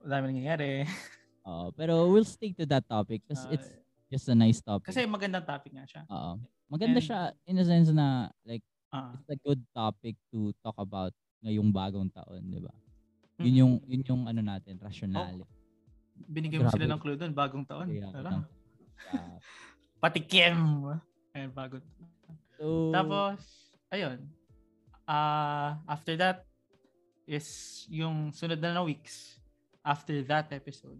wala 0.00 0.12
namin 0.16 0.40
nangyayari. 0.40 0.88
Oo, 1.48 1.68
pero 1.70 2.08
we'll 2.08 2.24
stick 2.24 2.56
to 2.56 2.64
that 2.64 2.88
topic 2.88 3.20
because 3.22 3.44
Ah, 3.44 3.52
it's 3.52 3.68
just 4.08 4.24
a 4.24 4.34
nice 4.34 4.56
topic. 4.58 4.88
kasi 4.88 5.04
magandang 5.04 5.44
topic 5.44 5.68
nga 5.70 5.84
siya. 5.84 6.02
Oo. 6.08 6.40
Maganda 6.66 6.96
And- 6.96 7.04
siya 7.04 7.20
in 7.44 7.60
a 7.60 7.66
sense 7.66 7.92
na 7.92 8.32
like 8.42 8.64
Ah. 8.88 9.12
it's 9.12 9.28
a 9.28 9.36
good 9.38 9.60
topic 9.70 10.16
to 10.32 10.48
talk 10.58 10.76
about 10.76 11.12
ngayong 11.44 11.68
bagong 11.68 12.08
taon, 12.08 12.40
'di 12.42 12.56
ba? 12.58 12.72
Yun 13.38 13.46
Mm. 13.46 13.56
yung 13.56 13.72
yun 13.86 14.02
yung 14.04 14.22
ano 14.26 14.40
natin, 14.42 14.74
rational. 14.78 15.46
Binigyan 16.26 16.66
mo 16.66 16.70
sila 16.70 16.90
ng 16.90 17.00
clue 17.00 17.14
doon, 17.14 17.30
bagong 17.30 17.62
taon. 17.62 17.86
Kaya, 17.86 18.10
Tara. 18.10 18.30
Ah, 19.08 19.38
Patikim! 20.02 20.58
Ayun, 21.30 21.50
bagong 21.54 21.82
so, 22.58 22.90
Tapos, 22.90 23.38
ayun. 23.88 24.18
Ah, 25.04 25.78
after 25.86 26.18
that 26.18 26.42
is 27.24 27.46
yung 27.86 28.30
sunod 28.30 28.58
na 28.58 28.74
na 28.74 28.82
weeks 28.82 29.38
after 29.80 30.18
that 30.26 30.50
episode. 30.50 30.98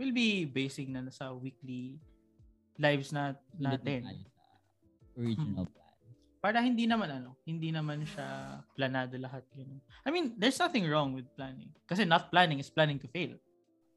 we'll 0.00 0.16
be 0.16 0.48
basing 0.48 0.96
na 0.96 1.04
sa 1.12 1.28
weekly 1.30 2.00
lives 2.80 3.12
na 3.12 3.36
natin. 3.52 4.08
Original 5.12 5.68
plan. 5.68 5.79
Para 6.40 6.64
hindi 6.64 6.88
naman 6.88 7.12
ano, 7.12 7.36
hindi 7.44 7.68
naman 7.68 8.00
siya 8.08 8.60
planado 8.72 9.12
lahat 9.20 9.44
yun. 9.52 9.76
I 10.02 10.08
mean, 10.08 10.32
there's 10.40 10.56
nothing 10.56 10.88
wrong 10.88 11.12
with 11.12 11.28
planning. 11.36 11.68
Kasi 11.84 12.08
not 12.08 12.32
planning 12.32 12.56
is 12.56 12.72
planning 12.72 12.96
to 12.96 13.08
fail. 13.12 13.36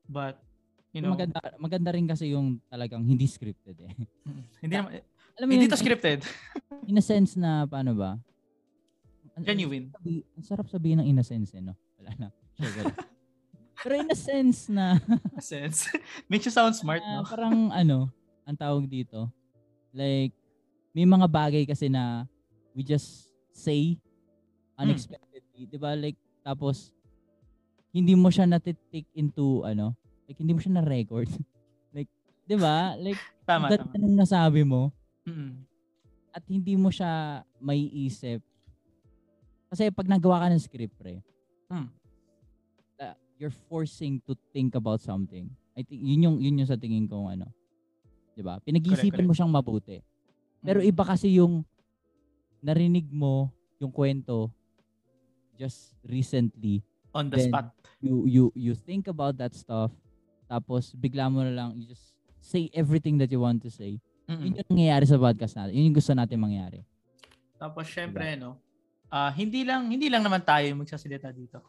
But, 0.03 0.43
you 0.91 0.99
know, 0.99 1.15
maganda, 1.15 1.39
maganda 1.55 1.89
rin 1.95 2.03
kasi 2.03 2.35
yung 2.35 2.59
talagang 2.67 3.07
hindi 3.07 3.31
scripted 3.31 3.79
eh. 3.87 3.95
hindi 4.59 4.75
naman, 4.75 4.99
Alam 5.39 5.45
mo 5.47 5.51
hindi 5.55 5.65
yun, 5.65 5.73
to 5.73 5.79
scripted. 5.79 6.19
in 6.91 6.99
a 6.99 7.05
sense 7.05 7.39
na 7.39 7.63
paano 7.63 7.95
ba? 7.95 8.19
Genuine. 9.39 9.89
Ang, 9.89 9.95
sabi- 9.97 10.25
ang 10.35 10.43
sarap 10.45 10.67
sabihin 10.67 10.99
ng 10.99 11.07
in 11.09 11.23
a 11.23 11.25
sense 11.25 11.55
eh, 11.55 11.63
no? 11.63 11.73
Wala 11.97 12.11
na. 12.19 12.27
Sure. 12.59 12.91
Pero 13.87 13.93
in 13.97 14.11
a 14.11 14.19
sense 14.19 14.67
na, 14.67 14.99
sense. 15.39 15.87
Makes 16.27 16.51
you 16.51 16.53
sound 16.53 16.75
smart, 16.75 16.99
na 17.01 17.19
no? 17.19 17.25
parang 17.25 17.71
ano, 17.71 18.11
ang 18.43 18.55
tawag 18.59 18.83
dito, 18.85 19.31
like, 19.95 20.35
may 20.93 21.07
mga 21.07 21.25
bagay 21.25 21.63
kasi 21.65 21.89
na 21.89 22.29
we 22.73 22.81
just 22.81 23.29
say 23.53 23.97
unexpectedly, 24.75 25.69
di 25.69 25.77
ba? 25.77 25.93
Like, 25.93 26.17
tapos, 26.41 26.89
hindi 27.89 28.17
mo 28.17 28.27
siya 28.27 28.49
natitake 28.49 29.07
into, 29.13 29.61
ano, 29.63 29.93
like, 30.25 30.37
hindi 30.37 30.53
mo 30.53 30.59
siya 30.59 30.81
na-record. 30.81 31.29
like, 31.95 32.09
di 32.43 32.57
ba? 32.57 32.97
Like, 32.97 33.21
Tama, 33.49 33.67
ganda 33.69 33.85
tama. 33.85 33.99
nung 33.99 34.17
nasabi 34.17 34.63
mo, 34.63 34.89
Mm-mm. 35.27 35.61
at 36.31 36.41
hindi 36.47 36.73
mo 36.73 36.87
siya 36.89 37.43
may 37.59 37.85
isip. 37.91 38.39
Kasi 39.67 39.91
pag 39.91 40.07
nagawa 40.07 40.41
ka 40.41 40.47
ng 40.49 40.63
script, 40.63 40.95
pre, 40.97 41.21
Hmm. 41.67 41.89
uh, 42.99 43.17
you're 43.35 43.53
forcing 43.67 44.21
to 44.23 44.37
think 44.53 44.73
about 44.73 45.01
something. 45.01 45.49
I 45.73 45.81
think 45.81 46.05
yun 46.05 46.21
yung 46.21 46.37
yun 46.37 46.61
yung 46.61 46.69
sa 46.69 46.77
tingin 46.77 47.09
ko 47.09 47.25
ano. 47.25 47.49
'Di 48.37 48.45
ba? 48.45 48.61
Pinag-iisipan 48.61 49.25
Correct, 49.25 49.25
mo 49.25 49.33
siyang 49.33 49.49
mabuti. 49.49 49.97
Pero 50.61 50.79
Mm. 50.79 50.87
iba 50.87 51.03
kasi 51.03 51.41
yung 51.41 51.65
narinig 52.63 53.11
mo 53.11 53.51
yung 53.77 53.91
kwento 53.91 54.47
just 55.59 55.93
recently. 56.07 56.79
On 57.13 57.27
the 57.29 57.37
spot. 57.37 57.75
You 57.99 58.25
you 58.25 58.43
you 58.55 58.73
think 58.73 59.11
about 59.11 59.37
that 59.37 59.53
stuff 59.53 59.91
tapos 60.47 60.95
bigla 60.95 61.27
mo 61.27 61.43
na 61.43 61.53
lang 61.53 61.69
you 61.77 61.85
just 61.85 62.15
say 62.39 62.71
everything 62.73 63.19
that 63.19 63.29
you 63.29 63.43
want 63.43 63.59
to 63.61 63.69
say. 63.69 63.99
Mm-mm. 64.25 64.39
Yun 64.39 64.63
yung 64.63 64.69
nangyayari 64.71 65.05
sa 65.05 65.19
podcast 65.19 65.53
natin. 65.59 65.75
Yun 65.75 65.91
yung 65.91 65.97
gusto 65.99 66.11
natin 66.15 66.37
mangyari. 66.39 66.79
Tapos 67.59 67.85
syempre 67.91 68.39
no, 68.39 68.57
ah 69.11 69.29
hindi 69.35 69.67
lang 69.67 69.91
hindi 69.91 70.07
lang 70.07 70.23
naman 70.23 70.41
tayo 70.41 70.63
yung 70.65 70.81
magsasalita 70.81 71.29
dito. 71.35 71.59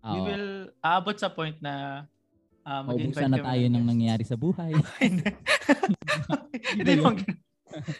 We 0.00 0.18
Oo. 0.18 0.26
will 0.26 0.48
aabot 0.80 1.16
sa 1.16 1.28
point 1.28 1.56
na 1.60 2.04
uh, 2.64 2.82
Maubusan 2.84 3.30
na 3.30 3.40
tayo 3.44 3.64
ng 3.68 3.84
nangyayari 3.84 4.24
sa 4.24 4.36
buhay. 4.36 4.72
Hindi 6.76 6.92
mo. 7.04 7.12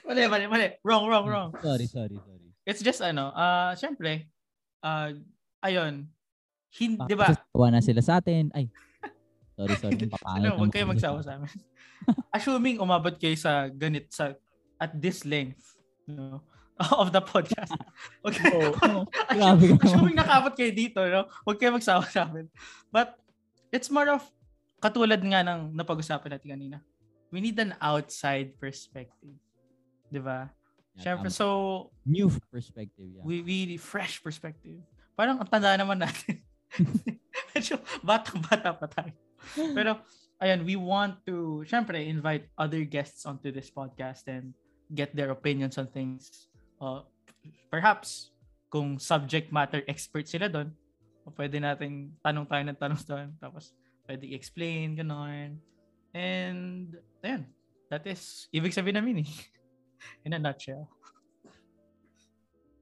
Mali, 0.07 0.21
mali, 0.27 0.45
mali. 0.47 0.67
Wrong, 0.81 1.05
wrong, 1.07 1.27
wrong. 1.27 1.51
sorry, 1.59 1.87
sorry, 1.87 2.17
sorry. 2.17 2.49
It's 2.65 2.81
just 2.81 3.01
ano, 3.01 3.33
ah 3.33 3.73
syempre, 3.75 4.29
ah 4.81 5.11
ayun, 5.61 6.07
hindi, 6.71 7.03
di 7.05 7.15
Baka 7.19 7.35
ba? 7.35 7.37
sasawa 7.37 7.67
na 7.69 7.81
sila 7.83 8.01
sa 8.01 8.23
atin. 8.23 8.49
Ay, 8.55 8.71
sorry, 9.59 9.75
sorry. 9.77 9.97
Papangit 10.07 10.47
Ano, 10.47 10.49
huwag 10.57 10.71
kayo 10.71 10.87
magsawa 10.87 11.19
sa 11.21 11.35
amin. 11.37 11.51
Assuming 12.37 12.79
umabot 12.79 13.13
kayo 13.17 13.35
sa 13.35 13.67
ganit 13.69 14.09
sa 14.15 14.39
at 14.79 14.95
this 14.97 15.27
length, 15.27 15.77
no, 16.07 16.41
of 17.03 17.13
the 17.13 17.21
podcast. 17.21 17.75
Okay. 18.21 18.53
Oo, 18.53 18.73
oo. 18.73 19.03
Grabe 19.33 19.65
ka. 19.81 19.85
Assuming 19.89 20.17
nakabot 20.17 20.53
kayo 20.53 20.73
dito, 20.73 21.01
no? 21.05 21.25
Huwag 21.45 21.57
kayo 21.59 21.73
magsawa 21.73 22.05
sa 22.09 22.29
amin. 22.29 22.49
But 22.89 23.17
it's 23.73 23.89
more 23.89 24.09
of 24.09 24.25
katulad 24.81 25.21
nga 25.21 25.41
ng 25.45 25.73
napag-usapan 25.77 26.37
natin 26.37 26.49
kanina. 26.53 26.77
We 27.31 27.41
need 27.41 27.57
an 27.61 27.77
outside 27.81 28.57
perspective. 28.57 29.37
'Di 30.11 30.21
ba? 30.21 30.51
Yeah, 30.99 31.15
Syempre, 31.15 31.31
so 31.31 31.47
New 32.03 32.29
perspective, 32.51 33.09
yeah. 33.15 33.23
we 33.23 33.47
we 33.47 33.79
fresh 33.79 34.19
perspective. 34.19 34.83
Parang 35.15 35.39
ang 35.39 35.47
tanda 35.47 35.79
naman 35.79 36.03
natin. 36.03 36.43
Medyo 37.55 37.79
batang-bata 38.03 38.75
pa 38.75 38.87
tayo. 38.91 39.15
Pero 39.55 40.03
ayun, 40.43 40.67
we 40.67 40.75
want 40.75 41.23
to 41.27 41.63
syempre 41.67 42.03
invite 42.03 42.51
other 42.59 42.83
guests 42.83 43.25
onto 43.25 43.55
this 43.55 43.71
podcast 43.71 44.27
and 44.27 44.51
get 44.91 45.15
their 45.15 45.31
opinions 45.31 45.79
on 45.79 45.87
things. 45.87 46.51
Uh, 46.83 47.07
perhaps 47.71 48.35
kung 48.71 48.99
subject 48.99 49.55
matter 49.55 49.83
expert 49.87 50.27
sila 50.27 50.51
doon, 50.51 50.75
pwede 51.37 51.63
nating 51.63 52.11
tanong 52.23 52.47
tayo 52.51 52.63
ng 52.67 52.79
tanong 52.79 53.01
doon. 53.07 53.29
Tapos 53.39 53.75
pwede 54.07 54.27
i-explain, 54.27 54.99
gano'n. 54.99 55.55
And 56.11 56.99
ayun, 57.23 57.47
that 57.91 58.03
is 58.07 58.51
ibig 58.51 58.75
sabihin 58.75 58.99
namin 58.99 59.23
eh. 59.23 59.31
In 60.23 60.33
a 60.33 60.39
nutshell. 60.39 60.89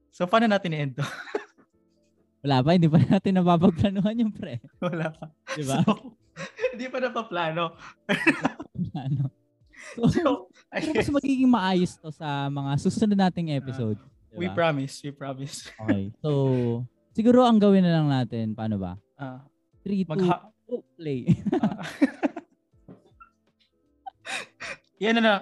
So, 0.09 0.27
paano 0.27 0.51
natin 0.51 0.75
i-end 0.75 0.99
to? 0.99 1.05
Wala 2.43 2.63
pa, 2.63 2.71
hindi 2.71 2.87
pa 2.87 2.99
natin 2.99 3.35
napapagplanuhan 3.35 4.15
yung 4.15 4.31
pre. 4.31 4.63
Wala 4.79 5.11
pa. 5.11 5.27
Di 5.51 5.63
ba? 5.63 5.83
So, 5.83 6.15
hindi 6.75 6.87
pa 6.87 6.97
napaplano. 6.99 7.75
ano? 8.95 9.23
So, 9.95 10.11
So, 10.11 10.51
I 10.75 10.83
mas 10.83 10.91
guess, 10.91 11.07
magiging 11.07 11.47
maayos 11.47 11.95
to 12.03 12.11
sa 12.11 12.51
mga 12.51 12.75
susunod 12.83 13.15
nating 13.15 13.55
episode. 13.55 13.95
we 14.35 14.45
diba? 14.45 14.53
promise, 14.53 14.99
we 15.01 15.09
promise. 15.09 15.71
Okay. 15.71 16.11
So, 16.19 16.83
siguro 17.15 17.47
ang 17.47 17.63
gawin 17.63 17.87
na 17.87 17.95
lang 17.95 18.11
natin, 18.11 18.51
paano 18.53 18.75
ba? 18.75 18.99
Ah, 19.15 19.39
3, 19.87 20.03
2, 20.03 20.11
magha- 20.11 20.51
play. 20.99 21.31
ah. 21.57 21.79
Yan 24.99 25.15
na 25.17 25.21
na. 25.23 25.33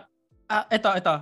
Ah, 0.46 0.70
ito, 0.70 0.90
ito. 0.96 1.16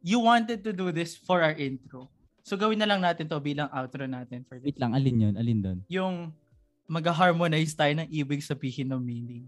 You 0.00 0.18
wanted 0.18 0.64
to 0.64 0.72
do 0.72 0.88
this 0.90 1.12
for 1.14 1.40
our 1.40 1.52
intro. 1.52 2.08
So, 2.40 2.56
gawin 2.56 2.80
na 2.80 2.88
lang 2.88 3.00
natin 3.00 3.28
to 3.28 3.36
bilang 3.38 3.68
outro 3.68 4.04
natin 4.04 4.42
for 4.42 4.56
this. 4.56 4.64
Wait 4.66 4.80
lang, 4.80 4.96
alin 4.96 5.16
yun? 5.20 5.34
Alin 5.36 5.58
doon? 5.60 5.78
Yung 5.86 6.32
mag-harmonize 6.86 7.72
tayo 7.72 7.92
ng 7.94 8.08
ibig 8.08 8.40
sabihin 8.40 8.90
ng 8.90 8.98
meaning. 8.98 9.44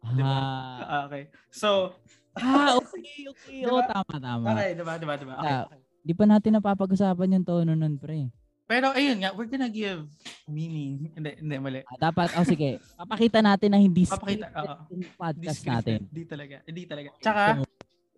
Diba? 0.00 0.24
Ah, 0.24 0.80
Ah, 0.80 1.00
okay. 1.04 1.28
So, 1.50 1.92
ah, 2.34 2.74
okay, 2.80 3.28
okay. 3.28 3.60
Diba? 3.60 3.74
Oo, 3.74 3.82
tama, 3.84 4.14
tama. 4.16 4.46
okay, 4.50 4.70
diba, 4.72 4.94
diba, 4.96 5.14
diba? 5.18 5.34
Okay, 5.36 5.52
Ah. 5.52 5.64
okay. 5.66 5.80
Di 6.02 6.12
pa 6.12 6.24
natin 6.24 6.50
napapag-usapan 6.56 7.36
yung 7.36 7.46
tono 7.46 7.74
nun, 7.74 7.94
pre. 7.94 8.26
Pero 8.64 8.90
ayun 8.90 9.20
nga, 9.20 9.30
we're 9.36 9.46
gonna 9.46 9.68
give 9.68 10.06
meaning. 10.48 11.12
Hindi, 11.12 11.30
hindi, 11.38 11.54
mali. 11.58 11.78
Ah, 11.84 11.98
dapat, 12.00 12.32
oh 12.34 12.42
sige, 12.42 12.80
papakita 12.96 13.38
natin 13.38 13.68
na 13.68 13.78
hindi 13.78 14.06
Papakita, 14.06 14.48
oo. 14.48 14.74
podcast 15.12 15.58
scripted. 15.60 15.68
natin. 15.68 15.98
Hindi 16.08 16.22
talaga. 16.24 16.56
Hindi 16.64 16.82
talaga. 16.86 17.08
Tsaka, 17.20 17.42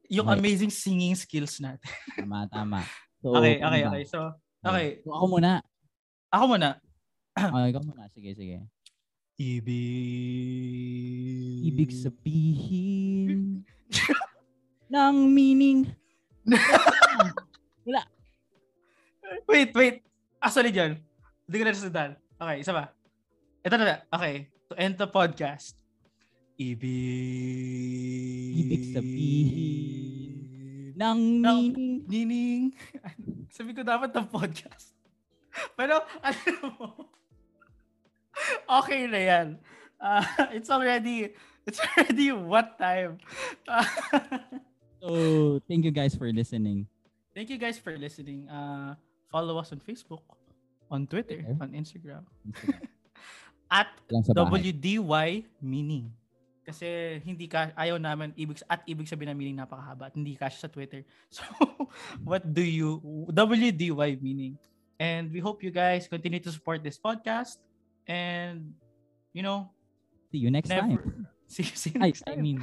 yung 0.08 0.26
Okay. 0.26 0.38
amazing 0.38 0.68
singing 0.68 1.14
skills 1.14 1.58
natin. 1.58 1.90
Tama, 2.20 2.46
tama. 2.48 2.80
So, 3.20 3.34
Okay, 3.34 3.58
okay, 3.58 3.82
ba? 3.82 3.88
okay. 3.88 4.04
So, 4.04 4.18
okay. 4.60 5.00
So, 5.00 5.12
ako 5.12 5.26
muna. 5.30 5.62
Ako 6.28 6.46
muna. 6.46 6.80
Okay, 7.54 7.68
ikaw 7.70 7.82
muna. 7.82 8.06
Sige, 8.08 8.30
sige. 8.32 8.62
Ibig. 9.34 9.74
Ibig 11.66 11.90
sabihin 11.90 13.60
ng 14.94 15.16
meaning. 15.26 15.90
Wala. 17.86 18.02
Wait, 19.48 19.70
wait. 19.74 19.96
Actually 20.38 20.70
dyan. 20.70 21.00
Hindi 21.44 21.56
ko 21.58 21.64
na 21.64 21.72
nasundan. 21.72 22.10
Okay, 22.38 22.56
isa 22.62 22.72
ba? 22.72 22.84
Ito 23.60 23.74
na 23.74 23.84
na. 23.84 23.96
Okay. 24.08 24.48
To 24.70 24.74
end 24.76 24.96
the 24.96 25.08
podcast. 25.08 25.76
Ibig. 26.54 28.50
Ibig 28.62 28.82
sabihin 28.94 30.34
ng 30.94 31.18
Ng- 31.42 31.74
meaning. 31.74 32.06
Nining. 32.06 32.62
Sabi 33.54 33.74
ko 33.74 33.82
dapat 33.82 34.14
ng 34.14 34.26
podcast. 34.30 34.94
Pero, 35.78 35.98
ano 36.22 36.50
mo, 36.78 36.86
okay 38.82 39.06
na 39.10 39.18
yan. 39.18 39.46
Ah, 39.98 40.22
it's 40.54 40.70
already, 40.70 41.34
it's 41.66 41.78
already 41.82 42.30
what 42.30 42.78
time? 42.78 43.18
So, 45.02 45.58
thank 45.66 45.82
you 45.82 45.90
guys 45.94 46.14
for 46.14 46.30
listening. 46.30 46.86
thank 47.34 47.50
you 47.50 47.58
guys 47.58 47.78
for 47.78 47.98
listening. 47.98 48.46
Uh, 48.46 48.94
follow 49.26 49.58
us 49.58 49.74
on 49.74 49.82
Facebook, 49.82 50.22
on 50.86 51.06
Twitter, 51.10 51.42
Okay. 51.42 51.58
on 51.58 51.74
Instagram. 51.74 52.22
Instagram. 52.46 52.86
At. 53.66 53.90
WDY 54.06 55.42
meaning. 55.58 56.14
Kasi 56.64 57.20
hindi 57.20 57.44
ka 57.44 57.76
ayaw 57.76 58.00
namin 58.00 58.32
ibig 58.34 58.64
at 58.64 58.80
ibig 58.88 59.04
sabihin 59.04 59.36
ng 59.36 59.38
meaning 59.38 59.58
napakahaba 59.60 60.08
at 60.08 60.16
hindi 60.16 60.32
kasi 60.32 60.56
sa 60.56 60.72
Twitter. 60.72 61.04
So 61.34 61.44
what 62.24 62.40
do 62.42 62.64
you 62.64 63.04
WDY 63.28 64.18
meaning? 64.24 64.56
And 64.96 65.28
we 65.28 65.44
hope 65.44 65.60
you 65.60 65.68
guys 65.68 66.08
continue 66.08 66.40
to 66.40 66.48
support 66.48 66.80
this 66.80 66.96
podcast 66.96 67.60
and 68.08 68.72
you 69.36 69.44
know 69.44 69.68
See 70.32 70.40
you 70.40 70.50
next 70.50 70.72
time. 70.72 70.96
never 70.96 71.04
see, 71.52 71.68
see 71.68 71.92
you 71.92 72.00
next 72.00 72.24
I 72.26 72.34
time. 72.34 72.42
mean, 72.42 72.60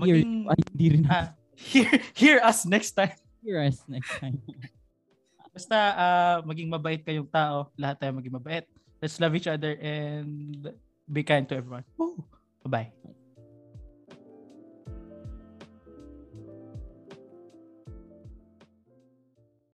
hear, 0.00 0.24
Maging, 0.24 0.48
ay, 0.48 0.60
hindi 0.72 0.86
rin 0.96 1.04
ah, 1.06 1.36
hear, 1.54 1.86
hear 2.16 2.36
us 2.40 2.64
next 2.64 2.96
time. 2.96 3.14
hear 3.44 3.60
us 3.60 3.84
next 3.84 4.10
time. 4.16 4.40
Basta 5.52 5.76
ah, 5.76 6.36
maging 6.46 6.72
mabait 6.72 7.04
kayong 7.04 7.28
tao, 7.28 7.68
lahat 7.76 8.00
tayo 8.00 8.16
maging 8.16 8.34
mabait. 8.34 8.64
Let's 9.02 9.20
love 9.20 9.36
each 9.36 9.48
other 9.48 9.76
and 9.80 10.60
be 11.04 11.22
kind 11.26 11.44
to 11.50 11.58
everyone. 11.60 11.84
Woo! 12.00 12.22
Bye-bye. 12.64 12.92